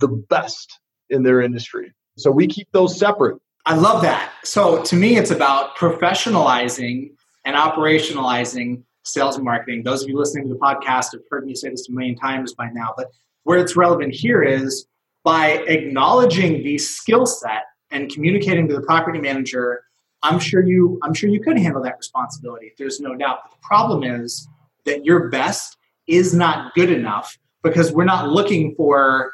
the 0.00 0.08
best 0.08 0.78
in 1.08 1.22
their 1.22 1.40
industry. 1.40 1.92
So 2.16 2.30
we 2.30 2.46
keep 2.46 2.68
those 2.72 2.98
separate. 2.98 3.38
I 3.66 3.76
love 3.76 4.02
that. 4.02 4.30
So 4.44 4.82
to 4.82 4.96
me, 4.96 5.16
it's 5.16 5.30
about 5.30 5.76
professionalizing 5.76 7.12
and 7.44 7.56
operationalizing 7.56 8.82
sales 9.04 9.36
and 9.36 9.44
marketing. 9.44 9.82
Those 9.82 10.02
of 10.02 10.08
you 10.08 10.18
listening 10.18 10.48
to 10.48 10.54
the 10.54 10.60
podcast 10.60 11.12
have 11.12 11.22
heard 11.30 11.46
me 11.46 11.54
say 11.54 11.70
this 11.70 11.88
a 11.88 11.92
million 11.92 12.16
times 12.16 12.54
by 12.54 12.70
now, 12.72 12.94
but 12.96 13.10
where 13.44 13.58
it's 13.58 13.76
relevant 13.76 14.14
here 14.14 14.42
is 14.42 14.86
by 15.22 15.50
acknowledging 15.68 16.62
the 16.62 16.78
skill 16.78 17.26
set 17.26 17.64
and 17.90 18.10
communicating 18.10 18.68
to 18.68 18.74
the 18.74 18.82
property 18.82 19.20
manager 19.20 19.84
I'm 20.24 20.38
sure 20.38 20.66
you 20.66 20.98
I'm 21.02 21.12
sure 21.12 21.28
you 21.28 21.40
could 21.40 21.58
handle 21.58 21.82
that 21.82 21.98
responsibility. 21.98 22.72
There's 22.78 22.98
no 22.98 23.14
doubt. 23.14 23.40
But 23.44 23.52
the 23.52 23.58
problem 23.62 24.02
is 24.02 24.48
that 24.86 25.04
your 25.04 25.28
best 25.28 25.76
is 26.06 26.34
not 26.34 26.74
good 26.74 26.90
enough 26.90 27.38
because 27.62 27.92
we're 27.92 28.04
not 28.04 28.30
looking 28.30 28.74
for 28.74 29.32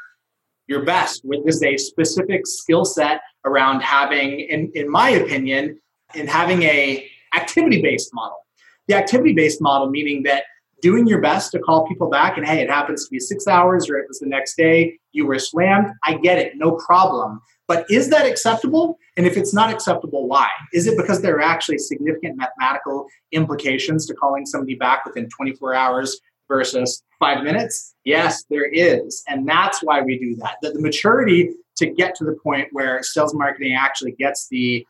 your 0.67 0.83
best. 0.83 1.23
This 1.45 1.55
is 1.55 1.63
a 1.63 1.77
specific 1.77 2.45
skill 2.45 2.85
set 2.85 3.21
around 3.45 3.81
having, 3.81 4.41
in, 4.41 4.71
in 4.75 4.89
my 4.89 5.09
opinion, 5.09 5.79
in 6.13 6.27
having 6.27 6.63
a 6.63 7.09
activity-based 7.33 8.13
model. 8.13 8.37
The 8.87 8.95
activity-based 8.95 9.61
model 9.61 9.89
meaning 9.89 10.23
that 10.23 10.43
doing 10.81 11.07
your 11.07 11.21
best 11.21 11.51
to 11.51 11.59
call 11.59 11.87
people 11.87 12.09
back 12.09 12.37
and 12.37 12.45
hey, 12.45 12.61
it 12.61 12.69
happens 12.69 13.05
to 13.05 13.11
be 13.11 13.19
six 13.19 13.47
hours 13.47 13.89
or 13.89 13.97
it 13.97 14.07
was 14.07 14.19
the 14.19 14.27
next 14.27 14.55
day, 14.55 14.97
you 15.11 15.25
were 15.25 15.39
slammed. 15.39 15.87
I 16.03 16.15
get 16.15 16.39
it, 16.39 16.53
no 16.55 16.71
problem. 16.71 17.39
But 17.67 17.85
is 17.89 18.09
that 18.09 18.25
acceptable? 18.25 18.97
And 19.15 19.25
if 19.25 19.37
it's 19.37 19.53
not 19.53 19.71
acceptable, 19.71 20.27
why? 20.27 20.49
Is 20.73 20.87
it 20.87 20.97
because 20.97 21.21
there 21.21 21.37
are 21.37 21.41
actually 21.41 21.77
significant 21.77 22.35
mathematical 22.37 23.05
implications 23.31 24.05
to 24.07 24.13
calling 24.13 24.45
somebody 24.45 24.75
back 24.75 25.05
within 25.05 25.29
24 25.29 25.73
hours 25.73 26.19
versus 26.49 27.01
five 27.19 27.43
minutes? 27.43 27.95
Yes, 28.03 28.43
there 28.49 28.65
is. 28.65 29.23
And 29.27 29.47
that's 29.47 29.79
why 29.81 30.01
we 30.01 30.19
do 30.19 30.35
that. 30.37 30.55
The, 30.61 30.71
the 30.71 30.81
maturity 30.81 31.51
to 31.77 31.85
get 31.87 32.13
to 32.15 32.25
the 32.25 32.35
point 32.43 32.67
where 32.71 33.01
sales 33.03 33.33
marketing 33.33 33.73
actually 33.73 34.13
gets 34.13 34.47
the 34.49 34.85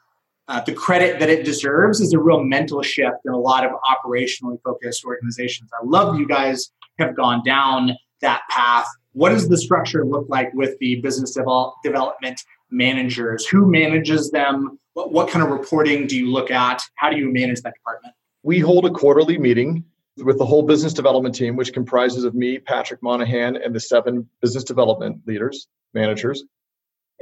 uh, 0.48 0.62
the 0.62 0.74
credit 0.74 1.20
that 1.20 1.30
it 1.30 1.46
deserves 1.46 2.02
is 2.02 2.14
a 2.14 2.20
real 2.20 2.44
mental 2.44 2.82
shift 2.82 3.18
in 3.26 3.32
a 3.32 3.38
lot 3.38 3.66
of 3.66 3.72
operationally 3.72 4.62
focused 4.64 5.06
organizations. 5.06 5.70
I 5.74 5.86
love 5.86 6.20
you 6.20 6.28
guys 6.28 6.72
have 7.00 7.16
gone 7.16 7.44
down 7.44 7.96
that 8.22 8.42
path. 8.50 8.88
What 9.14 9.30
does 9.30 9.50
the 9.50 9.58
structure 9.58 10.06
look 10.06 10.26
like 10.30 10.54
with 10.54 10.78
the 10.80 10.96
business 11.02 11.32
develop, 11.32 11.76
development 11.84 12.42
managers? 12.70 13.46
Who 13.48 13.66
manages 13.66 14.32
them? 14.32 14.80
What, 14.94 15.12
what 15.12 15.30
kind 15.30 15.44
of 15.44 15.52
reporting 15.52 16.08
do 16.08 16.18
you 16.18 16.32
look 16.32 16.52
at? 16.52 16.82
How 16.96 17.10
do 17.10 17.18
you 17.18 17.32
manage 17.32 17.62
that 17.62 17.74
department? 17.74 18.14
We 18.44 18.60
hold 18.60 18.86
a 18.86 18.89
quarterly 18.89 19.38
meeting 19.38 19.84
with 20.18 20.38
the 20.38 20.46
whole 20.46 20.64
business 20.64 20.94
development 20.94 21.36
team, 21.36 21.56
which 21.56 21.74
comprises 21.74 22.24
of 22.24 22.36
me, 22.36 22.60
Patrick 22.60 23.02
Monahan, 23.02 23.56
and 23.58 23.74
the 23.74 23.80
seven 23.80 24.28
business 24.42 24.64
development 24.64 25.22
leaders, 25.26 25.68
managers. 25.94 26.44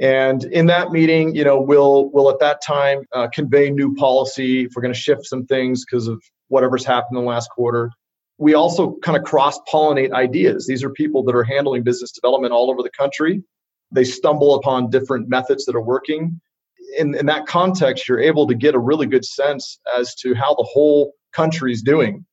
And 0.00 0.44
in 0.44 0.64
that 0.66 0.92
meeting, 0.92 1.34
you 1.34 1.44
know, 1.44 1.60
we'll 1.60 2.10
we'll 2.10 2.30
at 2.30 2.38
that 2.40 2.62
time 2.62 3.04
uh, 3.12 3.28
convey 3.28 3.70
new 3.70 3.94
policy 3.94 4.64
if 4.64 4.72
we're 4.74 4.82
going 4.82 4.94
to 4.94 4.98
shift 4.98 5.26
some 5.26 5.44
things 5.44 5.84
because 5.84 6.08
of 6.08 6.22
whatever's 6.48 6.86
happened 6.86 7.18
in 7.18 7.24
the 7.24 7.28
last 7.28 7.50
quarter. 7.50 7.90
We 8.38 8.54
also 8.54 8.96
kind 9.02 9.18
of 9.18 9.24
cross 9.24 9.58
pollinate 9.70 10.12
ideas. 10.12 10.66
These 10.66 10.82
are 10.82 10.90
people 10.90 11.22
that 11.24 11.36
are 11.36 11.44
handling 11.44 11.82
business 11.82 12.12
development 12.12 12.54
all 12.54 12.70
over 12.70 12.82
the 12.82 12.90
country. 12.90 13.44
They 13.92 14.04
stumble 14.04 14.54
upon 14.54 14.88
different 14.88 15.28
methods 15.28 15.66
that 15.66 15.76
are 15.76 15.82
working. 15.82 16.40
In, 16.96 17.14
in 17.14 17.26
that 17.26 17.46
context, 17.46 18.08
you're 18.08 18.20
able 18.20 18.46
to 18.46 18.54
get 18.54 18.74
a 18.74 18.78
really 18.78 19.06
good 19.06 19.26
sense 19.26 19.78
as 19.96 20.14
to 20.16 20.34
how 20.34 20.54
the 20.54 20.66
whole 20.66 21.12
country 21.34 21.72
is 21.72 21.82
doing. 21.82 22.24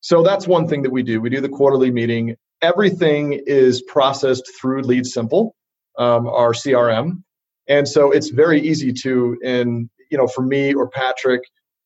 So 0.00 0.22
that's 0.22 0.46
one 0.46 0.68
thing 0.68 0.82
that 0.82 0.90
we 0.90 1.02
do. 1.02 1.20
We 1.20 1.30
do 1.30 1.40
the 1.40 1.48
quarterly 1.48 1.90
meeting. 1.90 2.36
Everything 2.62 3.42
is 3.46 3.82
processed 3.82 4.48
through 4.60 4.82
LeadSimple 4.82 5.50
um, 5.98 6.26
our 6.26 6.52
CRM. 6.52 7.22
And 7.68 7.88
so 7.88 8.10
it's 8.10 8.30
very 8.30 8.60
easy 8.60 8.92
to, 9.02 9.38
in 9.42 9.90
you 10.10 10.18
know, 10.18 10.26
for 10.26 10.42
me 10.42 10.74
or 10.74 10.88
Patrick, 10.88 11.42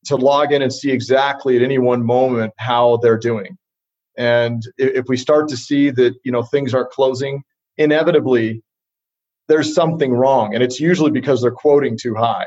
to 0.07 0.17
log 0.17 0.53
in 0.53 0.63
and 0.63 0.73
see 0.73 0.91
exactly 0.91 1.57
at 1.57 1.63
any 1.63 1.79
one 1.79 2.05
moment 2.05 2.53
how 2.59 2.99
they're 2.99 3.19
doing. 3.19 3.57
And 4.17 4.63
if 4.77 5.07
we 5.09 5.17
start 5.17 5.49
to 5.49 5.57
see 5.57 5.91
that 5.91 6.15
you 6.25 6.33
know 6.33 6.43
things 6.43 6.75
aren't 6.75 6.91
closing, 6.91 7.43
inevitably 7.79 8.63
there's 9.49 9.75
something 9.75 10.13
wrong, 10.13 10.55
and 10.55 10.63
it's 10.63 10.81
usually 10.81 11.11
because 11.11 11.43
they're 11.43 11.51
quoting 11.51 11.97
too 12.01 12.15
high, 12.15 12.47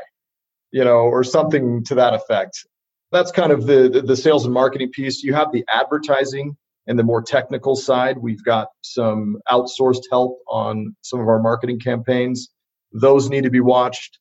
you 0.70 0.84
know, 0.84 1.00
or 1.00 1.24
something 1.24 1.84
to 1.84 1.94
that 1.96 2.14
effect. 2.14 2.66
That's 3.12 3.30
kind 3.30 3.52
of 3.52 3.66
the 3.66 4.02
the 4.04 4.16
sales 4.16 4.44
and 4.44 4.54
marketing 4.54 4.90
piece. 4.90 5.22
You 5.22 5.34
have 5.34 5.52
the 5.52 5.64
advertising 5.72 6.56
and 6.86 6.98
the 6.98 7.02
more 7.02 7.22
technical 7.22 7.76
side, 7.76 8.18
we've 8.18 8.44
got 8.44 8.68
some 8.82 9.38
outsourced 9.50 10.02
help 10.10 10.38
on 10.48 10.94
some 11.02 11.20
of 11.20 11.28
our 11.28 11.40
marketing 11.40 11.80
campaigns. 11.80 12.48
Those 12.92 13.30
need 13.30 13.44
to 13.44 13.50
be 13.50 13.60
watched. 13.60 14.18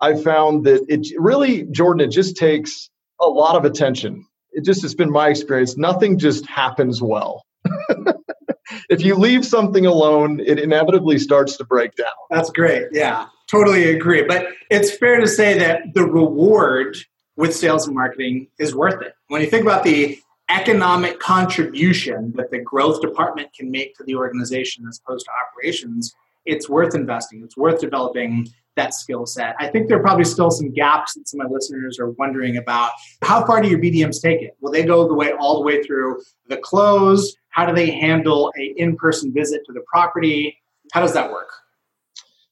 I 0.00 0.16
found 0.16 0.64
that 0.64 0.84
it 0.88 1.06
really, 1.18 1.64
Jordan, 1.70 2.00
it 2.00 2.10
just 2.10 2.36
takes 2.36 2.90
a 3.20 3.26
lot 3.26 3.54
of 3.54 3.64
attention. 3.64 4.24
It 4.52 4.64
just 4.64 4.82
has 4.82 4.94
been 4.94 5.10
my 5.10 5.28
experience. 5.28 5.76
Nothing 5.76 6.18
just 6.18 6.46
happens 6.46 7.00
well. 7.00 7.44
if 8.88 9.02
you 9.02 9.14
leave 9.14 9.44
something 9.44 9.86
alone, 9.86 10.40
it 10.40 10.58
inevitably 10.58 11.18
starts 11.18 11.56
to 11.58 11.64
break 11.64 11.94
down. 11.96 12.08
That's 12.30 12.50
great. 12.50 12.88
Yeah, 12.92 13.26
totally 13.48 13.90
agree. 13.90 14.24
But 14.24 14.48
it's 14.70 14.96
fair 14.96 15.20
to 15.20 15.28
say 15.28 15.58
that 15.58 15.82
the 15.94 16.04
reward 16.04 16.96
with 17.36 17.54
sales 17.54 17.86
and 17.86 17.94
marketing 17.94 18.48
is 18.58 18.74
worth 18.74 19.00
it. 19.02 19.14
When 19.28 19.40
you 19.40 19.48
think 19.48 19.62
about 19.62 19.84
the 19.84 20.18
economic 20.50 21.20
contribution 21.20 22.32
that 22.36 22.50
the 22.50 22.58
growth 22.58 23.00
department 23.00 23.52
can 23.54 23.70
make 23.70 23.96
to 23.96 24.04
the 24.04 24.14
organization 24.14 24.84
as 24.88 25.00
opposed 25.04 25.26
to 25.26 25.32
operations, 25.46 26.14
it's 26.44 26.68
worth 26.68 26.94
investing. 26.94 27.42
It's 27.44 27.56
worth 27.56 27.80
developing 27.80 28.48
that 28.76 28.94
skill 28.94 29.26
set. 29.26 29.54
I 29.58 29.68
think 29.68 29.88
there 29.88 29.98
are 29.98 30.02
probably 30.02 30.24
still 30.24 30.50
some 30.50 30.72
gaps 30.72 31.14
that 31.14 31.28
some 31.28 31.40
of 31.40 31.48
my 31.48 31.54
listeners 31.54 31.98
are 31.98 32.10
wondering 32.10 32.56
about. 32.56 32.92
How 33.22 33.44
far 33.44 33.60
do 33.60 33.68
your 33.68 33.78
BDMs 33.78 34.22
take 34.22 34.42
it? 34.42 34.56
Will 34.60 34.72
they 34.72 34.84
go 34.84 35.06
the 35.06 35.14
way 35.14 35.32
all 35.32 35.58
the 35.58 35.64
way 35.64 35.82
through 35.82 36.20
the 36.48 36.56
close? 36.56 37.34
How 37.50 37.66
do 37.66 37.74
they 37.74 37.90
handle 37.90 38.52
a 38.58 38.74
in-person 38.76 39.32
visit 39.32 39.62
to 39.66 39.72
the 39.72 39.82
property? 39.92 40.56
How 40.92 41.00
does 41.00 41.12
that 41.14 41.30
work? 41.30 41.50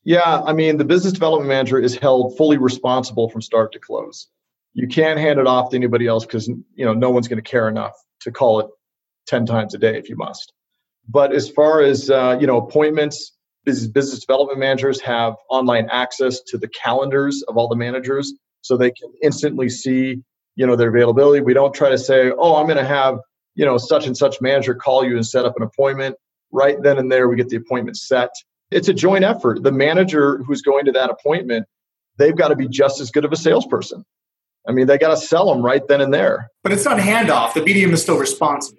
Yeah, 0.05 0.43
I 0.45 0.53
mean, 0.53 0.77
the 0.77 0.85
business 0.85 1.13
development 1.13 1.49
manager 1.49 1.79
is 1.79 1.97
held 1.97 2.37
fully 2.37 2.57
responsible 2.57 3.29
from 3.29 3.43
start 3.43 3.73
to 3.73 3.79
close 3.79 4.29
you 4.79 4.87
can't 4.87 5.19
hand 5.19 5.41
it 5.41 5.47
off 5.49 5.71
to 5.71 5.77
anybody 5.77 6.07
else 6.07 6.25
because 6.25 6.47
you 6.47 6.85
know 6.85 6.95
no 6.95 7.11
one's 7.11 7.27
going 7.27 7.43
to 7.43 7.51
care 7.51 7.69
enough 7.69 7.95
to 8.21 8.31
call 8.31 8.61
it 8.61 8.67
10 9.27 9.45
times 9.45 9.75
a 9.75 9.79
day 9.79 9.99
if 9.99 10.09
you 10.09 10.17
must. 10.17 10.53
But 11.09 11.35
as 11.35 11.51
far 11.51 11.81
as 11.83 12.11
uh, 12.11 12.39
you 12.41 12.47
know 12.47 12.59
appointments 12.59 13.33
business, 13.65 14.21
development 14.21 14.61
managers 14.61 15.01
have 15.01 15.35
online 15.51 15.89
access 15.91 16.41
to 16.43 16.57
the 16.57 16.69
calendars 16.69 17.43
of 17.49 17.57
all 17.57 17.67
the 17.69 17.77
managers 17.77 18.33
so 18.63 18.77
they 18.77 18.93
can 18.93 19.13
instantly 19.21 19.69
see 19.69 20.23
you 20.55 20.65
know 20.67 20.77
their 20.77 20.91
availability. 20.91 21.41
We 21.41 21.55
don't 21.55 21.75
try 21.75 21.91
to 21.91 21.99
say 21.99 22.31
oh 22.31 22.55
i'm 22.55 22.67
going 22.67 22.79
to 22.79 22.87
have 22.87 23.19
you 23.57 23.67
know 23.67 23.79
such 23.79 24.07
and 24.07 24.17
such 24.17 24.41
manager 24.41 24.77
call 24.77 25.05
you 25.05 25.17
and 25.17 25.27
set 25.27 25.45
up 25.45 25.55
an 25.57 25.65
appointment. 25.65 26.15
Right 26.53 26.81
then 26.81 26.99
and 26.99 27.11
there 27.11 27.29
we 27.29 27.35
get 27.35 27.49
the 27.49 27.57
appointment 27.57 27.97
set. 27.97 28.31
It's 28.71 28.89
a 28.89 28.95
joint 28.95 29.25
effort. 29.25 29.65
The 29.65 29.73
manager 29.73 30.39
who's 30.45 30.63
going 30.63 30.85
to 30.85 30.93
that 30.93 31.11
appointment 31.11 31.67
they've 32.17 32.37
got 32.37 32.49
to 32.49 32.57
be 32.57 32.69
just 32.69 33.01
as 33.01 33.11
good 33.11 33.25
of 33.25 33.33
a 33.33 33.37
salesperson 33.37 34.05
I 34.69 34.73
mean, 34.73 34.87
they 34.87 34.99
got 34.99 35.09
to 35.09 35.17
sell 35.17 35.53
them 35.53 35.63
right 35.63 35.83
then 35.89 36.01
and 36.03 36.13
there. 36.13 36.51
But 36.63 36.73
it's 36.73 36.85
not 36.85 36.99
handoff. 36.99 37.55
The 37.55 37.61
BDM 37.61 37.93
is 37.93 38.03
still 38.03 38.19
responsible. 38.19 38.79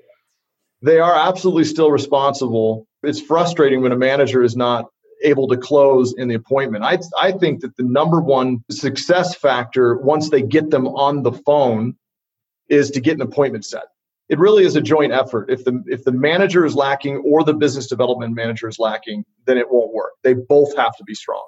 They 0.82 1.00
are 1.00 1.16
absolutely 1.16 1.66
still 1.66 1.92
responsible. 1.92 2.88
It's 3.04 3.20
frustrating 3.20 3.82
when 3.82 3.92
a 3.92 3.98
manager 3.98 4.44
is 4.44 4.56
not 4.56 4.86
able 5.24 5.48
to 5.50 5.58
close 5.58 6.14
in 6.18 6.28
the 6.28 6.36
appointment. 6.36 6.84
I, 6.84 7.00
I 7.20 7.32
think 7.34 7.62
that 7.62 7.76
the 7.76 7.84
number 7.84 8.22
one 8.22 8.64
success 8.72 9.36
factor 9.36 9.98
once 9.98 10.30
they 10.30 10.42
get 10.42 10.70
them 10.70 10.88
on 10.88 11.24
the 11.24 11.34
phone 11.34 11.96
is 12.70 12.92
to 12.92 13.02
get 13.02 13.16
an 13.16 13.22
appointment 13.22 13.66
set. 13.66 13.84
It 14.30 14.38
really 14.38 14.64
is 14.64 14.76
a 14.76 14.82
joint 14.82 15.12
effort. 15.12 15.50
If 15.50 15.66
the 15.66 15.84
if 15.88 16.04
the 16.04 16.12
manager 16.12 16.64
is 16.64 16.76
lacking 16.76 17.18
or 17.26 17.44
the 17.44 17.54
business 17.54 17.88
development 17.88 18.36
manager 18.36 18.70
is 18.70 18.78
lacking, 18.78 19.26
then 19.48 19.58
it 19.58 19.72
won't 19.72 19.92
work. 19.92 20.12
They 20.24 20.36
both 20.36 20.78
have 20.78 20.96
to 20.98 21.04
be 21.04 21.16
strong. 21.16 21.46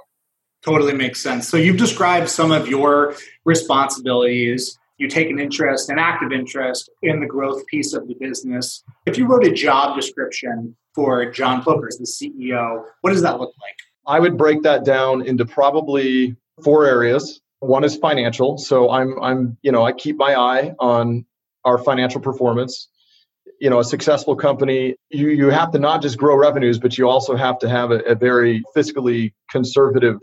Totally 0.63 0.93
makes 0.93 1.21
sense. 1.21 1.47
So 1.47 1.57
you've 1.57 1.77
described 1.77 2.29
some 2.29 2.51
of 2.51 2.67
your 2.67 3.15
responsibilities. 3.45 4.77
You 4.97 5.07
take 5.07 5.31
an 5.31 5.39
interest, 5.39 5.89
an 5.89 5.97
active 5.97 6.31
interest 6.31 6.89
in 7.01 7.19
the 7.19 7.25
growth 7.25 7.65
piece 7.65 7.93
of 7.93 8.07
the 8.07 8.13
business. 8.13 8.83
If 9.07 9.17
you 9.17 9.25
wrote 9.25 9.45
a 9.45 9.51
job 9.51 9.95
description 9.95 10.75
for 10.93 11.31
John 11.31 11.63
Plokers, 11.63 11.97
the 11.97 12.05
CEO, 12.05 12.83
what 13.01 13.09
does 13.09 13.23
that 13.23 13.39
look 13.39 13.53
like? 13.59 13.75
I 14.05 14.19
would 14.19 14.37
break 14.37 14.61
that 14.61 14.85
down 14.85 15.25
into 15.25 15.45
probably 15.45 16.35
four 16.63 16.85
areas. 16.85 17.41
One 17.59 17.83
is 17.83 17.95
financial. 17.95 18.59
So 18.59 18.91
I'm 18.91 19.19
I'm, 19.21 19.57
you 19.63 19.71
know, 19.71 19.83
I 19.83 19.93
keep 19.93 20.17
my 20.17 20.35
eye 20.35 20.73
on 20.79 21.25
our 21.65 21.79
financial 21.79 22.21
performance. 22.21 22.87
You 23.59 23.69
know, 23.69 23.79
a 23.79 23.83
successful 23.83 24.35
company, 24.35 24.95
you 25.09 25.29
you 25.29 25.49
have 25.49 25.71
to 25.71 25.79
not 25.79 26.03
just 26.03 26.17
grow 26.17 26.35
revenues, 26.35 26.77
but 26.77 26.97
you 26.97 27.07
also 27.09 27.35
have 27.35 27.57
to 27.59 27.69
have 27.69 27.91
a, 27.91 27.99
a 27.99 28.15
very 28.15 28.63
fiscally 28.75 29.33
conservative 29.49 30.17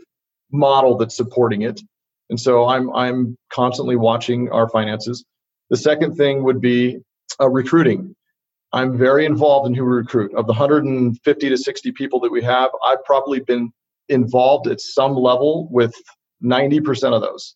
model 0.51 0.97
that's 0.97 1.15
supporting 1.15 1.61
it. 1.61 1.81
And 2.29 2.39
so 2.39 2.67
I'm 2.67 2.93
I'm 2.95 3.37
constantly 3.51 3.95
watching 3.95 4.49
our 4.49 4.69
finances. 4.69 5.25
The 5.69 5.77
second 5.77 6.15
thing 6.15 6.43
would 6.43 6.61
be 6.61 6.99
uh, 7.39 7.49
recruiting. 7.49 8.15
I'm 8.71 8.97
very 8.97 9.25
involved 9.25 9.67
in 9.67 9.73
who 9.73 9.83
we 9.83 9.91
recruit. 9.91 10.33
Of 10.35 10.45
the 10.45 10.53
150 10.53 11.49
to 11.49 11.57
60 11.57 11.91
people 11.93 12.19
that 12.19 12.31
we 12.31 12.43
have, 12.43 12.69
I've 12.85 13.03
probably 13.03 13.39
been 13.39 13.71
involved 14.09 14.67
at 14.67 14.79
some 14.79 15.15
level 15.15 15.67
with 15.71 15.93
90% 16.43 17.13
of 17.13 17.21
those. 17.21 17.55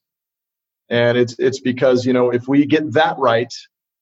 And 0.89 1.17
it's 1.17 1.35
it's 1.39 1.59
because 1.59 2.05
you 2.05 2.13
know 2.13 2.31
if 2.31 2.47
we 2.47 2.65
get 2.65 2.93
that 2.93 3.17
right, 3.17 3.53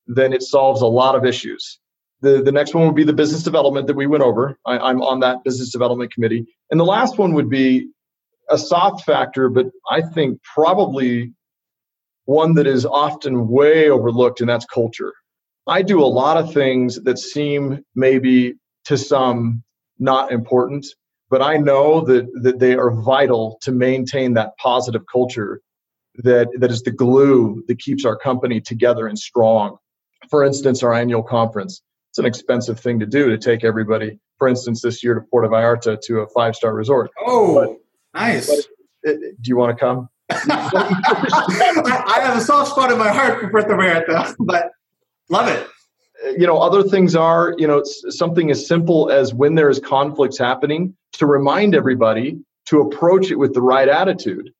then 0.07 0.33
it 0.33 0.41
solves 0.41 0.81
a 0.81 0.87
lot 0.87 1.15
of 1.15 1.25
issues. 1.25 1.79
The, 2.21 2.41
the 2.41 2.51
next 2.51 2.75
one 2.75 2.85
would 2.85 2.95
be 2.95 3.03
the 3.03 3.13
business 3.13 3.41
development 3.41 3.87
that 3.87 3.95
we 3.95 4.05
went 4.05 4.23
over. 4.23 4.57
I, 4.65 4.77
I'm 4.77 5.01
on 5.01 5.21
that 5.21 5.43
business 5.43 5.71
development 5.71 6.13
committee. 6.13 6.45
And 6.69 6.79
the 6.79 6.85
last 6.85 7.17
one 7.17 7.33
would 7.33 7.49
be 7.49 7.89
a 8.51 8.57
soft 8.57 9.05
factor, 9.05 9.49
but 9.49 9.67
I 9.89 10.01
think 10.01 10.41
probably 10.43 11.33
one 12.25 12.53
that 12.55 12.67
is 12.67 12.85
often 12.85 13.47
way 13.47 13.89
overlooked, 13.89 14.41
and 14.41 14.49
that's 14.49 14.65
culture. 14.65 15.13
I 15.67 15.81
do 15.81 16.03
a 16.03 16.05
lot 16.05 16.37
of 16.37 16.53
things 16.53 17.01
that 17.03 17.19
seem 17.19 17.83
maybe 17.95 18.55
to 18.85 18.97
some 18.97 19.63
not 19.99 20.31
important, 20.31 20.85
but 21.29 21.41
I 21.41 21.57
know 21.57 22.01
that, 22.01 22.27
that 22.43 22.59
they 22.59 22.75
are 22.75 22.91
vital 22.91 23.57
to 23.61 23.71
maintain 23.71 24.33
that 24.33 24.57
positive 24.57 25.03
culture 25.11 25.61
that, 26.15 26.49
that 26.59 26.71
is 26.71 26.81
the 26.81 26.91
glue 26.91 27.63
that 27.67 27.79
keeps 27.79 28.05
our 28.05 28.17
company 28.17 28.59
together 28.59 29.07
and 29.07 29.17
strong. 29.17 29.77
For 30.29 30.43
instance, 30.43 30.83
our 30.83 30.93
annual 30.93 31.23
conference. 31.23 31.81
It's 32.11 32.19
an 32.19 32.25
expensive 32.25 32.79
thing 32.79 32.99
to 32.99 33.05
do 33.05 33.29
to 33.29 33.37
take 33.37 33.63
everybody, 33.63 34.19
for 34.37 34.47
instance, 34.47 34.81
this 34.81 35.03
year 35.03 35.13
to 35.15 35.21
Puerto 35.21 35.47
Vallarta 35.47 35.97
to 36.07 36.19
a 36.19 36.27
five 36.27 36.55
star 36.55 36.73
resort. 36.73 37.09
Oh, 37.25 37.53
but 37.55 37.77
Nice. 38.13 38.49
It, 38.49 38.65
it, 39.03 39.07
uh, 39.07 39.09
uh, 39.09 39.31
do 39.41 39.49
you 39.49 39.57
want 39.57 39.77
to 39.77 39.79
come? 39.79 40.09
I 40.29 42.19
have 42.21 42.37
a 42.37 42.41
soft 42.41 42.71
spot 42.71 42.91
in 42.91 42.97
my 42.97 43.09
heart 43.09 43.41
for 43.41 43.49
Puerto 43.49 43.73
Vallarta, 43.75 44.35
but 44.39 44.71
love 45.29 45.47
it. 45.47 45.67
Uh, 46.25 46.29
you 46.31 46.47
know, 46.47 46.57
other 46.57 46.83
things 46.83 47.15
are, 47.15 47.53
you 47.57 47.67
know, 47.67 47.83
something 47.83 48.51
as 48.51 48.67
simple 48.67 49.09
as 49.09 49.33
when 49.33 49.55
there 49.55 49.69
is 49.69 49.79
conflicts 49.79 50.37
happening, 50.37 50.95
to 51.13 51.25
remind 51.25 51.75
everybody 51.75 52.39
to 52.65 52.81
approach 52.81 53.31
it 53.31 53.35
with 53.35 53.53
the 53.53 53.61
right 53.61 53.89
attitude. 53.89 54.51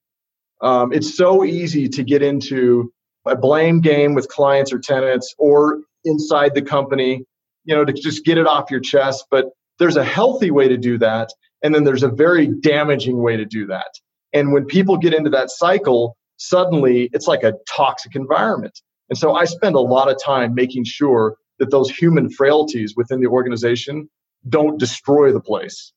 Um, 0.62 0.92
it's 0.94 1.16
so 1.16 1.44
easy 1.44 1.88
to 1.90 2.04
get 2.04 2.22
into 2.22 2.92
a 3.26 3.36
blame 3.36 3.82
game 3.82 4.14
with 4.14 4.28
clients 4.28 4.74
or 4.74 4.80
tenants 4.80 5.34
or 5.38 5.82
inside 6.04 6.54
the 6.54 6.62
company, 6.62 7.24
you 7.64 7.76
know, 7.76 7.86
to 7.86 7.94
just 7.94 8.26
get 8.26 8.38
it 8.38 8.48
off 8.48 8.70
your 8.70 8.80
chest. 8.80 9.26
But 9.32 9.46
there's 9.80 9.96
a 9.96 10.04
healthy 10.04 10.52
way 10.52 10.68
to 10.68 10.78
do 10.78 10.98
that 11.00 11.32
and 11.64 11.74
then 11.74 11.84
there's 11.84 12.04
a 12.04 12.10
very 12.10 12.48
damaging 12.48 13.22
way 13.22 13.38
to 13.38 13.46
do 13.46 13.66
that. 13.68 13.92
And 14.34 14.54
when 14.54 14.66
people 14.66 14.98
get 14.98 15.14
into 15.14 15.30
that 15.32 15.50
cycle, 15.50 16.18
suddenly 16.38 17.10
it's 17.14 17.28
like 17.28 17.44
a 17.44 17.54
toxic 17.70 18.16
environment. 18.16 18.80
And 19.10 19.18
so 19.18 19.36
I 19.36 19.46
spend 19.46 19.76
a 19.76 19.80
lot 19.80 20.10
of 20.10 20.18
time 20.24 20.56
making 20.56 20.86
sure 20.86 21.36
that 21.60 21.70
those 21.70 21.90
human 21.90 22.30
frailties 22.30 22.96
within 22.96 23.20
the 23.20 23.28
organization 23.28 24.10
don't 24.50 24.80
destroy 24.80 25.32
the 25.32 25.42
place. 25.42 25.94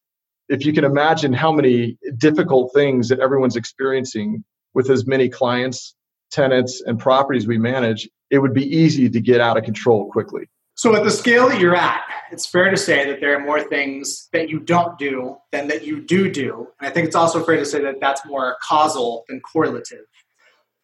if 0.48 0.66
you 0.66 0.72
can 0.72 0.84
imagine 0.84 1.32
how 1.32 1.50
many 1.52 1.96
difficult 2.18 2.72
things 2.74 3.08
that 3.08 3.18
everyone's 3.20 3.56
experiencing 3.56 4.44
with 4.74 4.90
as 4.90 5.06
many 5.06 5.28
clients, 5.28 5.94
tenants, 6.30 6.82
and 6.84 6.98
properties 6.98 7.46
we 7.46 7.58
manage, 7.58 8.08
it 8.30 8.38
would 8.38 8.52
be 8.52 8.64
easy 8.76 9.08
to 9.08 9.20
get 9.20 9.40
out 9.40 9.56
of 9.56 9.64
control 9.64 10.10
quickly. 10.10 10.48
So, 10.76 10.94
at 10.96 11.04
the 11.04 11.10
scale 11.10 11.48
that 11.48 11.60
you're 11.60 11.76
at, 11.76 12.02
it's 12.32 12.46
fair 12.46 12.70
to 12.70 12.76
say 12.76 13.08
that 13.08 13.20
there 13.20 13.36
are 13.36 13.40
more 13.40 13.60
things 13.60 14.28
that 14.32 14.48
you 14.48 14.58
don't 14.58 14.98
do 14.98 15.36
than 15.52 15.68
that 15.68 15.86
you 15.86 16.00
do 16.00 16.30
do. 16.30 16.68
And 16.80 16.88
I 16.88 16.90
think 16.90 17.06
it's 17.06 17.16
also 17.16 17.44
fair 17.44 17.56
to 17.56 17.64
say 17.64 17.80
that 17.82 18.00
that's 18.00 18.26
more 18.26 18.56
causal 18.60 19.24
than 19.28 19.40
correlative. 19.40 20.04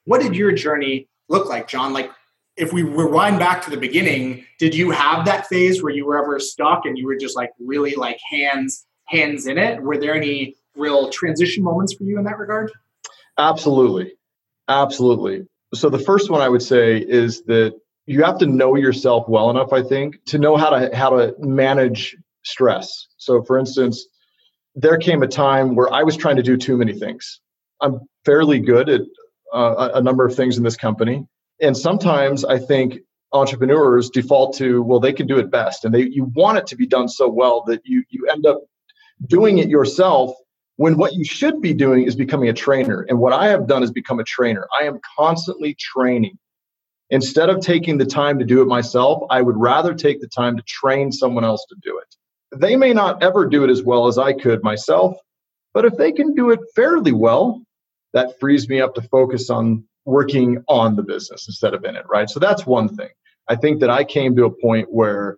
What 0.04 0.20
did 0.20 0.36
your 0.36 0.52
journey 0.52 1.08
look 1.28 1.48
like, 1.48 1.66
John? 1.66 1.92
Like, 1.92 2.10
if 2.56 2.72
we 2.72 2.82
rewind 2.82 3.38
back 3.38 3.64
to 3.64 3.70
the 3.70 3.76
beginning, 3.76 4.44
did 4.58 4.74
you 4.74 4.90
have 4.90 5.24
that 5.24 5.46
phase 5.48 5.82
where 5.82 5.92
you 5.92 6.06
were 6.06 6.22
ever 6.22 6.38
stuck 6.38 6.84
and 6.84 6.96
you 6.96 7.06
were 7.06 7.16
just 7.16 7.36
like 7.36 7.50
really 7.58 7.94
like 7.94 8.18
hands 8.30 8.86
hands 9.06 9.46
in 9.46 9.58
it? 9.58 9.82
Were 9.82 9.98
there 9.98 10.14
any 10.14 10.54
real 10.76 11.10
transition 11.10 11.64
moments 11.64 11.94
for 11.94 12.04
you 12.04 12.18
in 12.18 12.24
that 12.24 12.38
regard? 12.38 12.70
Absolutely. 13.38 14.12
Absolutely. 14.68 15.46
So 15.74 15.88
the 15.88 15.98
first 15.98 16.30
one 16.30 16.40
I 16.40 16.48
would 16.48 16.62
say 16.62 16.98
is 16.98 17.42
that 17.44 17.74
you 18.10 18.24
have 18.24 18.38
to 18.38 18.46
know 18.46 18.74
yourself 18.74 19.28
well 19.28 19.50
enough, 19.50 19.72
I 19.72 19.82
think, 19.82 20.24
to 20.26 20.38
know 20.38 20.56
how 20.56 20.70
to 20.70 20.94
how 20.94 21.10
to 21.10 21.34
manage 21.38 22.16
stress. 22.42 23.06
So 23.18 23.42
for 23.42 23.56
instance, 23.56 24.06
there 24.74 24.98
came 24.98 25.22
a 25.22 25.28
time 25.28 25.76
where 25.76 25.92
I 25.92 26.02
was 26.02 26.16
trying 26.16 26.36
to 26.36 26.42
do 26.42 26.56
too 26.56 26.76
many 26.76 26.98
things. 26.98 27.40
I'm 27.80 28.00
fairly 28.24 28.58
good 28.58 28.88
at 28.88 29.02
uh, 29.52 29.90
a 29.94 30.02
number 30.02 30.26
of 30.26 30.34
things 30.34 30.58
in 30.58 30.64
this 30.64 30.76
company, 30.76 31.24
and 31.60 31.76
sometimes 31.76 32.44
I 32.44 32.58
think 32.58 32.98
entrepreneurs 33.32 34.10
default 34.10 34.56
to 34.56 34.82
well 34.82 34.98
they 34.98 35.12
can 35.12 35.28
do 35.28 35.38
it 35.38 35.48
best 35.48 35.84
and 35.84 35.94
they 35.94 36.02
you 36.02 36.24
want 36.34 36.58
it 36.58 36.66
to 36.66 36.74
be 36.74 36.84
done 36.84 37.08
so 37.08 37.28
well 37.28 37.62
that 37.68 37.80
you 37.84 38.02
you 38.08 38.26
end 38.26 38.44
up 38.44 38.58
doing 39.28 39.58
it 39.58 39.68
yourself 39.68 40.34
when 40.80 40.96
what 40.96 41.12
you 41.12 41.24
should 41.24 41.60
be 41.60 41.74
doing 41.74 42.06
is 42.06 42.16
becoming 42.16 42.48
a 42.48 42.54
trainer. 42.54 43.06
And 43.08 43.20
what 43.20 43.32
I 43.32 43.48
have 43.48 43.68
done 43.68 43.82
is 43.84 43.92
become 43.92 44.18
a 44.18 44.24
trainer. 44.24 44.66
I 44.80 44.86
am 44.86 44.98
constantly 45.16 45.76
training. 45.78 46.38
Instead 47.10 47.48
of 47.48 47.60
taking 47.60 47.98
the 47.98 48.06
time 48.06 48.38
to 48.38 48.44
do 48.44 48.62
it 48.62 48.66
myself, 48.66 49.24
I 49.30 49.42
would 49.42 49.56
rather 49.56 49.94
take 49.94 50.20
the 50.20 50.28
time 50.28 50.56
to 50.56 50.62
train 50.62 51.10
someone 51.10 51.44
else 51.44 51.66
to 51.68 51.76
do 51.82 51.98
it. 51.98 52.58
They 52.58 52.76
may 52.76 52.92
not 52.92 53.22
ever 53.22 53.46
do 53.46 53.64
it 53.64 53.70
as 53.70 53.82
well 53.82 54.06
as 54.06 54.18
I 54.18 54.32
could 54.32 54.62
myself, 54.62 55.16
but 55.74 55.84
if 55.84 55.96
they 55.96 56.12
can 56.12 56.34
do 56.34 56.50
it 56.50 56.60
fairly 56.74 57.12
well, 57.12 57.62
that 58.12 58.38
frees 58.40 58.68
me 58.68 58.80
up 58.80 58.94
to 58.94 59.02
focus 59.02 59.50
on 59.50 59.84
working 60.04 60.62
on 60.68 60.96
the 60.96 61.02
business 61.02 61.46
instead 61.48 61.74
of 61.74 61.84
in 61.84 61.96
it, 61.96 62.04
right? 62.08 62.28
So 62.28 62.40
that's 62.40 62.66
one 62.66 62.88
thing. 62.88 63.10
I 63.48 63.56
think 63.56 63.80
that 63.80 63.90
I 63.90 64.04
came 64.04 64.36
to 64.36 64.44
a 64.44 64.50
point 64.50 64.88
where 64.90 65.36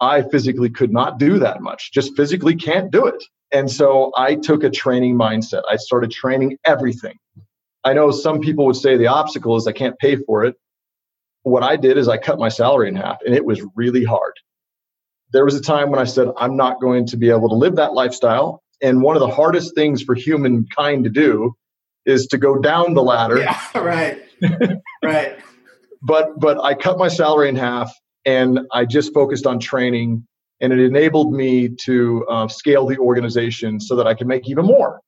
I 0.00 0.22
physically 0.22 0.70
could 0.70 0.92
not 0.92 1.18
do 1.18 1.38
that 1.40 1.60
much, 1.60 1.92
just 1.92 2.16
physically 2.16 2.56
can't 2.56 2.90
do 2.90 3.06
it. 3.06 3.22
And 3.52 3.70
so 3.70 4.12
I 4.16 4.34
took 4.34 4.64
a 4.64 4.70
training 4.70 5.16
mindset. 5.16 5.62
I 5.70 5.76
started 5.76 6.10
training 6.10 6.58
everything. 6.64 7.16
I 7.84 7.92
know 7.92 8.10
some 8.10 8.40
people 8.40 8.66
would 8.66 8.76
say 8.76 8.96
the 8.96 9.06
obstacle 9.08 9.56
is 9.56 9.66
I 9.66 9.72
can't 9.72 9.98
pay 9.98 10.16
for 10.16 10.44
it. 10.44 10.56
What 11.44 11.62
I 11.62 11.76
did 11.76 11.96
is 11.96 12.08
I 12.08 12.18
cut 12.18 12.38
my 12.38 12.48
salary 12.48 12.88
in 12.88 12.96
half, 12.96 13.18
and 13.24 13.34
it 13.34 13.44
was 13.44 13.62
really 13.74 14.04
hard. 14.04 14.32
There 15.32 15.44
was 15.44 15.54
a 15.54 15.60
time 15.60 15.90
when 15.90 16.00
I 16.00 16.04
said, 16.04 16.28
I'm 16.36 16.56
not 16.56 16.80
going 16.80 17.06
to 17.06 17.16
be 17.16 17.30
able 17.30 17.48
to 17.48 17.54
live 17.54 17.76
that 17.76 17.92
lifestyle. 17.92 18.62
And 18.82 19.02
one 19.02 19.16
of 19.16 19.20
the 19.20 19.28
hardest 19.28 19.74
things 19.74 20.02
for 20.02 20.14
humankind 20.14 21.04
to 21.04 21.10
do 21.10 21.54
is 22.06 22.26
to 22.28 22.38
go 22.38 22.58
down 22.58 22.94
the 22.94 23.02
ladder. 23.02 23.38
Yeah, 23.38 23.60
right. 23.74 24.22
right. 25.02 25.38
But 26.06 26.38
but 26.38 26.62
I 26.62 26.74
cut 26.74 26.98
my 26.98 27.08
salary 27.08 27.48
in 27.48 27.56
half 27.56 27.90
and 28.26 28.60
I 28.72 28.84
just 28.84 29.14
focused 29.14 29.46
on 29.46 29.58
training, 29.58 30.26
and 30.60 30.70
it 30.70 30.78
enabled 30.78 31.32
me 31.32 31.70
to 31.84 32.26
uh, 32.28 32.48
scale 32.48 32.86
the 32.86 32.98
organization 32.98 33.80
so 33.80 33.96
that 33.96 34.06
I 34.06 34.12
could 34.12 34.26
make 34.26 34.46
even 34.46 34.66
more. 34.66 35.00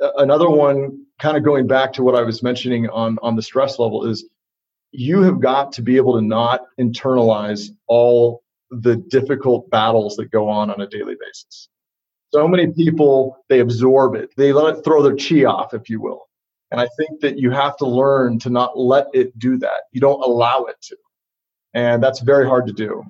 Uh, 0.00 0.10
another 0.18 0.48
one, 0.48 1.06
kind 1.18 1.36
of 1.36 1.42
going 1.42 1.66
back 1.66 1.92
to 1.94 2.04
what 2.04 2.14
I 2.14 2.22
was 2.22 2.40
mentioning 2.42 2.88
on 2.88 3.18
on 3.20 3.34
the 3.34 3.42
stress 3.42 3.80
level, 3.80 4.06
is 4.06 4.28
you 4.94 5.22
have 5.22 5.40
got 5.40 5.72
to 5.72 5.82
be 5.82 5.96
able 5.96 6.14
to 6.14 6.22
not 6.22 6.62
internalize 6.80 7.68
all 7.86 8.42
the 8.70 8.96
difficult 8.96 9.68
battles 9.70 10.16
that 10.16 10.30
go 10.30 10.48
on 10.48 10.70
on 10.70 10.80
a 10.80 10.86
daily 10.86 11.16
basis. 11.20 11.68
So 12.32 12.48
many 12.48 12.72
people 12.72 13.44
they 13.48 13.60
absorb 13.60 14.14
it, 14.14 14.30
they 14.36 14.52
let 14.52 14.76
it 14.76 14.84
throw 14.84 15.02
their 15.02 15.16
chi 15.16 15.44
off, 15.44 15.74
if 15.74 15.88
you 15.88 16.00
will. 16.00 16.22
And 16.70 16.80
I 16.80 16.88
think 16.96 17.20
that 17.20 17.38
you 17.38 17.50
have 17.50 17.76
to 17.78 17.86
learn 17.86 18.38
to 18.40 18.50
not 18.50 18.78
let 18.78 19.06
it 19.14 19.38
do 19.38 19.58
that. 19.58 19.82
You 19.92 20.00
don't 20.00 20.20
allow 20.22 20.64
it 20.64 20.76
to. 20.82 20.96
And 21.72 22.02
that's 22.02 22.20
very 22.20 22.46
hard 22.46 22.66
to 22.66 22.72
do. 22.72 23.04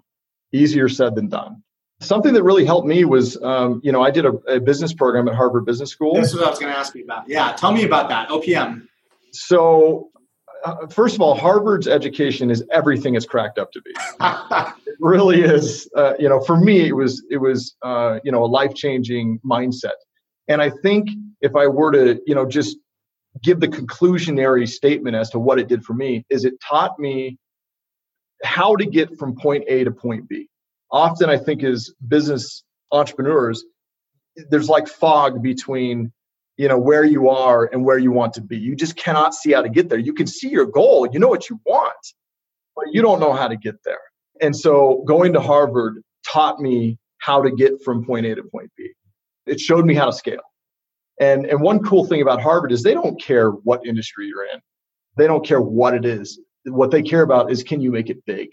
Easier 0.53 0.89
said 0.89 1.14
than 1.14 1.28
done. 1.28 1.62
Something 2.01 2.35
that 2.35 2.43
really 2.43 2.66
helped 2.66 2.87
me 2.87 3.05
was, 3.05 3.41
um, 3.43 3.80
you 3.82 3.93
know, 3.93 4.03
I 4.03 4.11
did 4.11 4.26
a, 4.26 4.32
a, 4.49 4.61
business 4.61 4.93
program 4.93 5.28
at 5.28 5.35
Harvard 5.35 5.64
Business 5.64 5.91
School. 5.91 6.14
This 6.14 6.30
is 6.30 6.37
what 6.37 6.47
I 6.47 6.51
was 6.51 6.59
going 6.59 6.72
to 6.72 6.78
ask 6.78 6.95
you 6.95 7.05
about. 7.05 7.28
Yeah, 7.28 7.53
tell 7.53 7.72
me 7.72 7.85
about 7.85 8.09
that. 8.11 8.28
OPM. 8.28 8.87
So, 9.32 10.11
uh, 10.65 10.87
first 10.87 11.15
of 11.15 11.21
all, 11.21 11.35
Harvard's 11.35 11.87
education 11.87 12.51
is 12.51 12.65
everything 12.73 13.15
it's 13.15 13.27
cracked 13.27 13.59
up 13.59 13.71
to 13.73 13.83
be. 13.83 13.91
it 14.91 14.97
really 14.99 15.43
is. 15.43 15.89
Uh, 15.95 16.15
you 16.19 16.29
know, 16.29 16.41
for 16.41 16.57
me, 16.57 16.89
it 16.89 16.97
was 16.97 17.23
it 17.31 17.37
was 17.37 17.77
uh, 17.83 18.19
you 18.25 18.33
know 18.33 18.43
a 18.43 18.47
life 18.47 18.75
changing 18.75 19.41
mindset. 19.45 19.93
And 20.49 20.61
I 20.61 20.71
think 20.71 21.09
if 21.41 21.55
I 21.57 21.67
were 21.67 21.93
to, 21.93 22.21
you 22.27 22.35
know, 22.35 22.47
just 22.47 22.77
give 23.43 23.61
the 23.61 23.69
conclusionary 23.69 24.69
statement 24.69 25.17
as 25.17 25.31
to 25.31 25.39
what 25.39 25.59
it 25.59 25.69
did 25.69 25.85
for 25.85 25.95
me, 25.95 26.25
is 26.31 26.45
it 26.45 26.55
taught 26.67 26.99
me 26.99 27.39
how 28.43 28.77
to 28.77 28.87
get 28.87 29.17
from 29.19 29.35
point 29.35 29.65
A 29.69 29.85
to 29.85 29.91
point 29.91 30.29
B. 30.29 30.49
Often, 30.91 31.31
I 31.31 31.39
think, 31.39 31.62
as 31.62 31.93
business 32.07 32.62
entrepreneurs, 32.93 33.65
there's 34.51 34.69
like 34.69 34.89
fog 34.89 35.43
between 35.43 36.12
you 36.57 36.68
know 36.68 36.78
where 36.78 37.05
you 37.05 37.28
are 37.28 37.66
and 37.72 37.84
where 37.84 37.98
you 37.98 38.12
want 38.12 38.32
to 38.34 38.40
be. 38.40 38.57
You 38.57 38.76
just 38.76 38.96
cannot 38.96 39.34
see 39.34 39.52
how 39.52 39.62
to 39.62 39.68
get 39.68 39.88
there. 39.88 39.98
You 39.98 40.14
can 40.14 40.26
see 40.26 40.48
your 40.48 40.66
goal. 40.66 41.09
You 41.12 41.18
know 41.18 41.28
what 41.28 41.50
you 41.50 41.61
want 41.64 41.94
but 42.76 42.86
you 42.92 43.02
don't 43.02 43.20
know 43.20 43.32
how 43.32 43.48
to 43.48 43.57
get 43.57 43.76
there. 43.84 44.00
And 44.40 44.55
so 44.55 45.02
going 45.07 45.32
to 45.34 45.40
harvard 45.40 46.02
taught 46.26 46.61
me 46.61 46.98
how 47.18 47.42
to 47.42 47.50
get 47.50 47.82
from 47.84 48.05
point 48.05 48.26
a 48.26 48.34
to 48.34 48.42
point 48.42 48.70
b. 48.76 48.90
It 49.46 49.61
showed 49.61 49.84
me 49.84 49.94
how 49.94 50.07
to 50.07 50.12
scale. 50.12 50.42
And 51.20 51.46
and 51.46 51.61
one 51.61 51.82
cool 51.82 52.07
thing 52.07 52.22
about 52.22 52.42
harvard 52.42 52.72
is 52.72 52.82
they 52.82 52.94
don't 52.94 53.20
care 53.20 53.50
what 53.50 53.86
industry 53.86 54.26
you're 54.26 54.44
in. 54.44 54.61
They 55.16 55.26
don't 55.26 55.46
care 55.46 55.61
what 55.61 55.94
it 55.94 56.05
is. 56.05 56.40
What 56.64 56.90
they 56.90 57.02
care 57.02 57.22
about 57.22 57.52
is 57.52 57.62
can 57.62 57.80
you 57.80 57.92
make 57.92 58.11
it 58.11 58.24
big? 58.26 58.48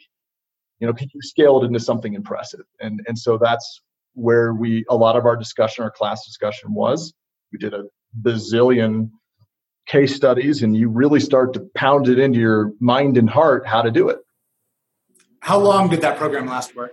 You 0.79 0.87
know 0.87 0.93
can 0.93 1.09
you 1.13 1.21
scale 1.21 1.61
it 1.61 1.65
into 1.65 1.79
something 1.79 2.13
impressive? 2.13 2.65
And 2.79 3.01
and 3.07 3.17
so 3.17 3.37
that's 3.37 3.81
where 4.13 4.53
we 4.53 4.85
a 4.89 4.95
lot 4.95 5.15
of 5.15 5.25
our 5.25 5.35
discussion 5.35 5.83
our 5.83 5.91
class 5.91 6.25
discussion 6.25 6.73
was 6.73 7.13
we 7.51 7.57
did 7.57 7.73
a 7.73 7.83
bazillion 8.21 9.09
case 9.87 10.15
studies 10.15 10.63
and 10.63 10.75
you 10.75 10.89
really 10.89 11.19
start 11.19 11.53
to 11.53 11.67
pound 11.75 12.07
it 12.07 12.19
into 12.19 12.39
your 12.39 12.71
mind 12.79 13.17
and 13.17 13.29
heart 13.29 13.65
how 13.65 13.81
to 13.81 13.91
do 13.91 14.09
it. 14.09 14.19
How 15.41 15.59
long 15.59 15.89
did 15.89 16.01
that 16.01 16.17
program 16.17 16.45
last 16.45 16.71
for? 16.71 16.91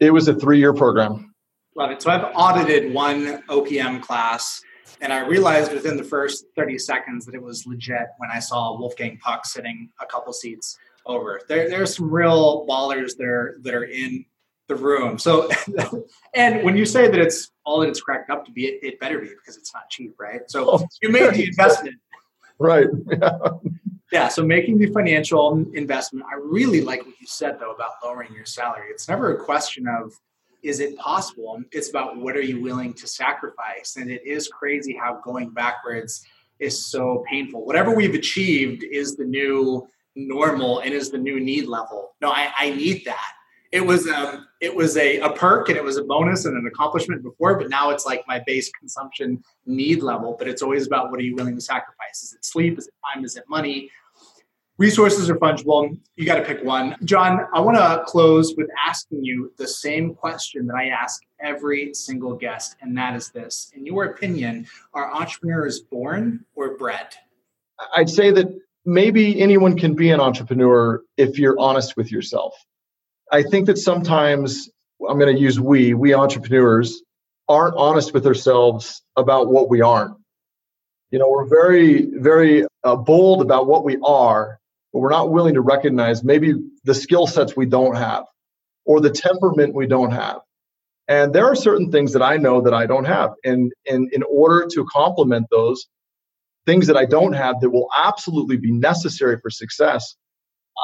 It 0.00 0.10
was 0.12 0.28
a 0.28 0.34
three 0.34 0.58
year 0.58 0.72
program. 0.72 1.34
Love 1.76 1.90
it. 1.90 2.02
So 2.02 2.10
i've 2.10 2.32
audited 2.34 2.94
one 2.94 3.42
opm 3.48 4.00
class 4.00 4.62
and 5.00 5.12
I 5.12 5.26
realized 5.26 5.72
within 5.72 5.96
the 5.96 6.04
first 6.04 6.46
30 6.56 6.78
seconds 6.78 7.26
that 7.26 7.34
it 7.34 7.42
was 7.42 7.66
legit 7.66 8.06
when 8.18 8.30
I 8.32 8.38
saw 8.38 8.78
Wolfgang 8.78 9.18
Puck 9.18 9.44
sitting 9.44 9.90
a 10.00 10.06
couple 10.06 10.32
seats 10.32 10.78
over. 11.04 11.40
There, 11.48 11.68
there's 11.68 11.96
some 11.96 12.10
real 12.10 12.66
ballers 12.66 13.12
there 13.18 13.56
that 13.62 13.74
are 13.74 13.84
in 13.84 14.24
the 14.68 14.76
room. 14.76 15.18
So, 15.18 15.48
and 16.34 16.64
when 16.64 16.76
you 16.76 16.86
say 16.86 17.08
that 17.08 17.18
it's 17.18 17.50
all 17.64 17.80
that 17.80 17.88
it's 17.88 18.00
cracked 18.00 18.30
up 18.30 18.44
to 18.46 18.52
be, 18.52 18.66
it, 18.66 18.80
it 18.82 19.00
better 19.00 19.18
be 19.18 19.28
because 19.28 19.56
it's 19.56 19.72
not 19.74 19.88
cheap, 19.90 20.14
right? 20.18 20.42
So 20.48 20.70
oh, 20.70 20.86
you 21.02 21.10
made 21.10 21.34
the 21.34 21.44
investment. 21.48 21.96
Right. 22.58 22.86
yeah. 24.12 24.28
So 24.28 24.44
making 24.44 24.78
the 24.78 24.86
financial 24.86 25.64
investment, 25.74 26.26
I 26.30 26.36
really 26.36 26.80
like 26.80 27.04
what 27.04 27.14
you 27.20 27.26
said 27.26 27.58
though 27.58 27.72
about 27.72 27.92
lowering 28.02 28.32
your 28.32 28.46
salary. 28.46 28.88
It's 28.90 29.08
never 29.08 29.36
a 29.36 29.44
question 29.44 29.86
of 29.88 30.12
is 30.62 30.80
it 30.80 30.96
possible? 30.96 31.62
It's 31.72 31.90
about 31.90 32.16
what 32.16 32.36
are 32.36 32.42
you 32.42 32.62
willing 32.62 32.94
to 32.94 33.06
sacrifice? 33.06 33.96
And 33.96 34.10
it 34.10 34.26
is 34.26 34.48
crazy 34.48 34.96
how 34.98 35.20
going 35.22 35.50
backwards 35.50 36.24
is 36.58 36.86
so 36.86 37.22
painful. 37.28 37.66
Whatever 37.66 37.94
we've 37.94 38.14
achieved 38.14 38.82
is 38.82 39.16
the 39.16 39.24
new 39.24 39.86
normal 40.16 40.80
and 40.80 40.94
is 40.94 41.10
the 41.10 41.18
new 41.18 41.38
need 41.38 41.66
level. 41.66 42.14
No, 42.22 42.30
I, 42.30 42.50
I 42.58 42.70
need 42.70 43.04
that. 43.04 43.32
It 43.74 43.84
was 43.84 44.06
um, 44.06 44.46
it 44.60 44.74
was 44.74 44.96
a, 44.96 45.18
a 45.18 45.32
perk 45.32 45.68
and 45.68 45.76
it 45.76 45.82
was 45.82 45.96
a 45.96 46.04
bonus 46.04 46.44
and 46.44 46.56
an 46.56 46.66
accomplishment 46.66 47.24
before, 47.24 47.58
but 47.58 47.68
now 47.68 47.90
it's 47.90 48.06
like 48.06 48.22
my 48.28 48.40
base 48.46 48.70
consumption 48.70 49.42
need 49.66 50.00
level. 50.00 50.36
But 50.38 50.46
it's 50.46 50.62
always 50.62 50.86
about 50.86 51.10
what 51.10 51.18
are 51.18 51.24
you 51.24 51.34
willing 51.34 51.56
to 51.56 51.60
sacrifice? 51.60 52.22
Is 52.22 52.34
it 52.34 52.44
sleep? 52.44 52.78
Is 52.78 52.86
it 52.86 52.94
time? 53.12 53.24
Is 53.24 53.36
it 53.36 53.44
money? 53.48 53.90
resources 54.78 55.30
are 55.30 55.36
fungible. 55.36 55.96
You 56.16 56.26
got 56.26 56.36
to 56.36 56.42
pick 56.42 56.64
one. 56.64 56.96
John, 57.04 57.46
I 57.52 57.60
want 57.60 57.76
to 57.76 58.02
close 58.06 58.54
with 58.56 58.68
asking 58.86 59.24
you 59.24 59.52
the 59.56 59.66
same 59.66 60.14
question 60.14 60.66
that 60.66 60.74
I 60.74 60.88
ask 60.88 61.22
every 61.40 61.94
single 61.94 62.34
guest, 62.34 62.76
and 62.80 62.96
that 62.98 63.14
is 63.14 63.30
this. 63.30 63.70
In 63.74 63.86
your 63.86 64.04
opinion, 64.06 64.66
are 64.92 65.12
entrepreneurs 65.12 65.80
born 65.80 66.44
or 66.54 66.76
bred? 66.76 67.14
I'd 67.94 68.10
say 68.10 68.30
that 68.32 68.48
maybe 68.84 69.40
anyone 69.40 69.76
can 69.76 69.94
be 69.94 70.10
an 70.10 70.20
entrepreneur 70.20 71.02
if 71.16 71.38
you're 71.38 71.58
honest 71.58 71.96
with 71.96 72.10
yourself. 72.10 72.54
I 73.34 73.42
think 73.42 73.66
that 73.66 73.78
sometimes 73.78 74.70
I'm 75.08 75.18
going 75.18 75.34
to 75.34 75.40
use 75.40 75.58
we, 75.58 75.92
we 75.92 76.14
entrepreneurs, 76.14 77.02
aren't 77.48 77.74
honest 77.76 78.14
with 78.14 78.28
ourselves 78.28 79.02
about 79.16 79.48
what 79.48 79.68
we 79.68 79.80
aren't. 79.80 80.16
You 81.10 81.18
know, 81.18 81.28
we're 81.28 81.48
very, 81.48 82.06
very 82.12 82.64
uh, 82.84 82.94
bold 82.94 83.42
about 83.42 83.66
what 83.66 83.84
we 83.84 83.98
are, 84.04 84.60
but 84.92 85.00
we're 85.00 85.10
not 85.10 85.32
willing 85.32 85.54
to 85.54 85.62
recognize 85.62 86.22
maybe 86.22 86.54
the 86.84 86.94
skill 86.94 87.26
sets 87.26 87.56
we 87.56 87.66
don't 87.66 87.96
have 87.96 88.22
or 88.84 89.00
the 89.00 89.10
temperament 89.10 89.74
we 89.74 89.88
don't 89.88 90.12
have. 90.12 90.38
And 91.08 91.34
there 91.34 91.46
are 91.46 91.56
certain 91.56 91.90
things 91.90 92.12
that 92.12 92.22
I 92.22 92.36
know 92.36 92.60
that 92.60 92.72
I 92.72 92.86
don't 92.86 93.04
have. 93.04 93.32
And, 93.42 93.72
and 93.84 94.12
in 94.12 94.22
order 94.22 94.68
to 94.74 94.86
complement 94.92 95.48
those 95.50 95.88
things 96.66 96.86
that 96.86 96.96
I 96.96 97.04
don't 97.04 97.32
have 97.32 97.60
that 97.62 97.70
will 97.70 97.88
absolutely 97.96 98.58
be 98.58 98.70
necessary 98.70 99.40
for 99.40 99.50
success, 99.50 100.14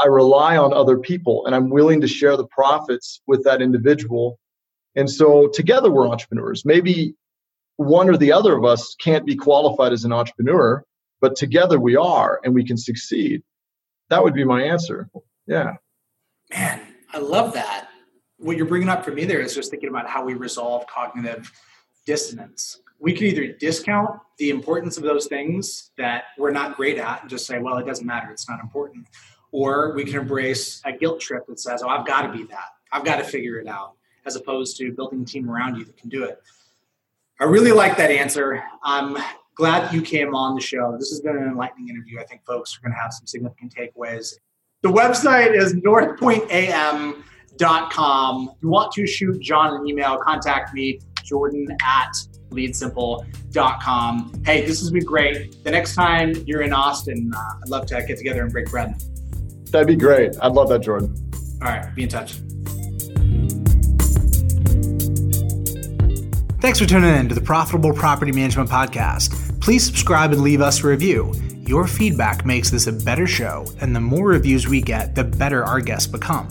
I 0.03 0.07
rely 0.07 0.57
on 0.57 0.73
other 0.73 0.99
people 0.99 1.47
and 1.47 1.55
I'm 1.55 1.71
willing 1.71 2.01
to 2.01 2.09
share 2.09 2.37
the 2.37 2.47
profits 2.47 3.21
with 3.27 3.45
that 3.45 3.63
individual. 3.63 4.39
And 4.95 5.11
so 5.11 5.49
together 5.49 5.91
we're 5.91 6.09
entrepreneurs. 6.09 6.65
Maybe 6.65 7.15
one 7.77 8.09
or 8.09 8.17
the 8.17 8.33
other 8.33 8.57
of 8.57 8.65
us 8.65 8.95
can't 9.01 9.27
be 9.27 9.37
qualified 9.37 9.93
as 9.93 10.05
an 10.05 10.13
entrepreneur, 10.13 10.85
but 11.21 11.37
together 11.37 11.81
we 11.81 11.97
are 11.97 12.41
and 12.45 12.55
we 12.55 12.65
can 12.65 12.77
succeed. 12.77 13.43
That 14.09 14.23
would 14.23 14.35
be 14.35 14.45
my 14.45 14.63
answer. 14.63 15.09
Yeah. 15.47 15.75
Man, 16.51 16.81
I 17.13 17.19
love 17.19 17.55
that 17.55 17.91
what 18.41 18.57
you're 18.57 18.67
bringing 18.67 18.89
up 18.89 19.05
for 19.05 19.13
me 19.13 19.25
there 19.25 19.41
is 19.41 19.55
just 19.55 19.71
thinking 19.71 19.89
about 19.89 20.09
how 20.09 20.25
we 20.25 20.35
resolve 20.35 20.87
cognitive 20.87 21.53
dissonance. 22.07 22.81
We 22.99 23.13
can 23.13 23.27
either 23.27 23.53
discount 23.53 24.11
the 24.39 24.51
importance 24.51 24.97
of 24.97 25.05
those 25.05 25.27
things 25.27 25.91
that 25.97 26.25
we're 26.39 26.51
not 26.51 26.77
great 26.77 26.99
at 26.99 27.21
and 27.23 27.31
just 27.31 27.47
say, 27.47 27.59
well, 27.59 27.79
it 27.79 27.87
doesn't 27.87 28.07
matter, 28.07 28.31
it's 28.31 28.49
not 28.49 28.61
important. 28.61 29.07
Or 29.53 29.93
we 29.95 30.05
can 30.05 30.21
embrace 30.21 30.81
a 30.85 30.93
guilt 30.93 31.21
trip 31.21 31.47
that 31.47 31.59
says, 31.59 31.83
oh, 31.83 31.89
I've 31.89 32.07
got 32.07 32.23
to 32.23 32.33
be 32.33 32.45
that. 32.45 32.69
I've 32.93 33.05
got 33.05 33.17
to 33.17 33.25
figure 33.25 33.59
it 33.59 33.67
out, 33.67 33.95
as 34.27 34.37
opposed 34.37 34.77
to 34.79 34.93
building 34.93 35.23
a 35.23 35.25
team 35.25 35.51
around 35.51 35.77
you 35.77 35.85
that 35.85 35.97
can 35.97 36.09
do 36.09 36.25
it. 36.25 36.41
I 37.41 37.45
really 37.45 37.73
like 37.73 37.97
that 37.97 38.11
answer. 38.11 38.63
I'm 38.83 39.17
glad 39.55 39.95
you 39.95 40.03
came 40.03 40.35
on 40.35 40.55
the 40.55 40.61
show. 40.61 40.95
This 40.99 41.11
has 41.11 41.21
been 41.21 41.37
an 41.37 41.45
enlightening 41.45 41.89
interview. 41.89 42.21
I 42.21 42.25
think 42.25 42.45
folks 42.45 42.77
are 42.77 42.81
going 42.83 42.93
to 42.93 43.01
have 43.01 43.13
some 43.13 43.27
significant 43.27 43.75
takeaways. 43.75 44.35
The 44.83 44.91
website 44.91 45.55
is 45.55 45.75
northpointam.com 45.75 48.49
If 48.49 48.63
you 48.63 48.69
want 48.69 48.93
to 48.93 49.07
shoot 49.07 49.41
John 49.41 49.81
an 49.81 49.87
email, 49.87 50.19
contact 50.19 50.75
me, 50.75 51.01
jordan 51.25 51.67
at 51.83 52.13
leadsimple.com. 52.51 54.43
Hey, 54.45 54.67
this 54.67 54.81
has 54.81 54.91
been 54.91 55.05
great. 55.05 55.63
The 55.65 55.71
next 55.71 55.95
time 55.95 56.33
you're 56.47 56.63
in 56.63 56.73
Austin, 56.73 57.33
uh, 57.35 57.39
I'd 57.63 57.69
love 57.69 57.87
to 57.87 58.05
get 58.07 58.19
together 58.19 58.43
and 58.43 58.53
break 58.53 58.71
bread. 58.71 59.01
That'd 59.71 59.87
be 59.87 59.97
great. 59.97 60.35
I'd 60.43 60.53
love 60.53 60.69
that, 60.71 60.81
Jordan. 60.81 61.15
All 61.63 61.69
right, 61.69 61.95
be 61.95 62.05
in 62.05 62.09
touch. 62.09 62.35
Thanks 66.61 66.79
for 66.79 66.87
tuning 66.87 67.15
in 67.15 67.29
to 67.29 67.35
the 67.35 67.41
Profitable 67.41 67.93
Property 67.93 68.33
Management 68.33 68.69
Podcast. 68.69 69.61
Please 69.61 69.85
subscribe 69.85 70.33
and 70.33 70.43
leave 70.43 70.61
us 70.61 70.85
a 70.85 70.89
review. 70.89 71.33
Your 71.67 71.87
feedback 71.87 72.45
makes 72.45 72.71
this 72.71 72.87
a 72.87 72.93
better 72.93 73.27
show, 73.27 73.67
and 73.81 73.95
the 73.95 74.01
more 74.01 74.27
reviews 74.27 74.67
we 74.67 74.83
get, 74.83 75.15
the 75.15 75.25
better 75.25 75.65
our 75.65 75.81
guests 75.81 76.07
become. 76.07 76.49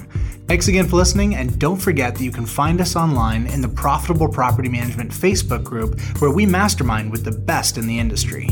Thanks 0.48 0.68
again 0.68 0.88
for 0.88 0.96
listening, 0.96 1.36
and 1.36 1.60
don't 1.60 1.78
forget 1.78 2.16
that 2.16 2.24
you 2.24 2.32
can 2.32 2.46
find 2.46 2.82
us 2.82 2.96
online 2.96 3.46
in 3.48 3.62
the 3.62 3.68
Profitable 3.68 4.28
Property 4.28 4.70
Management 4.70 5.12
Facebook 5.12 5.64
group 5.64 6.00
where 6.20 6.32
we 6.32 6.46
mastermind 6.46 7.12
with 7.12 7.24
the 7.24 7.32
best 7.32 7.78
in 7.78 7.86
the 7.86 8.00
industry. 8.00 8.48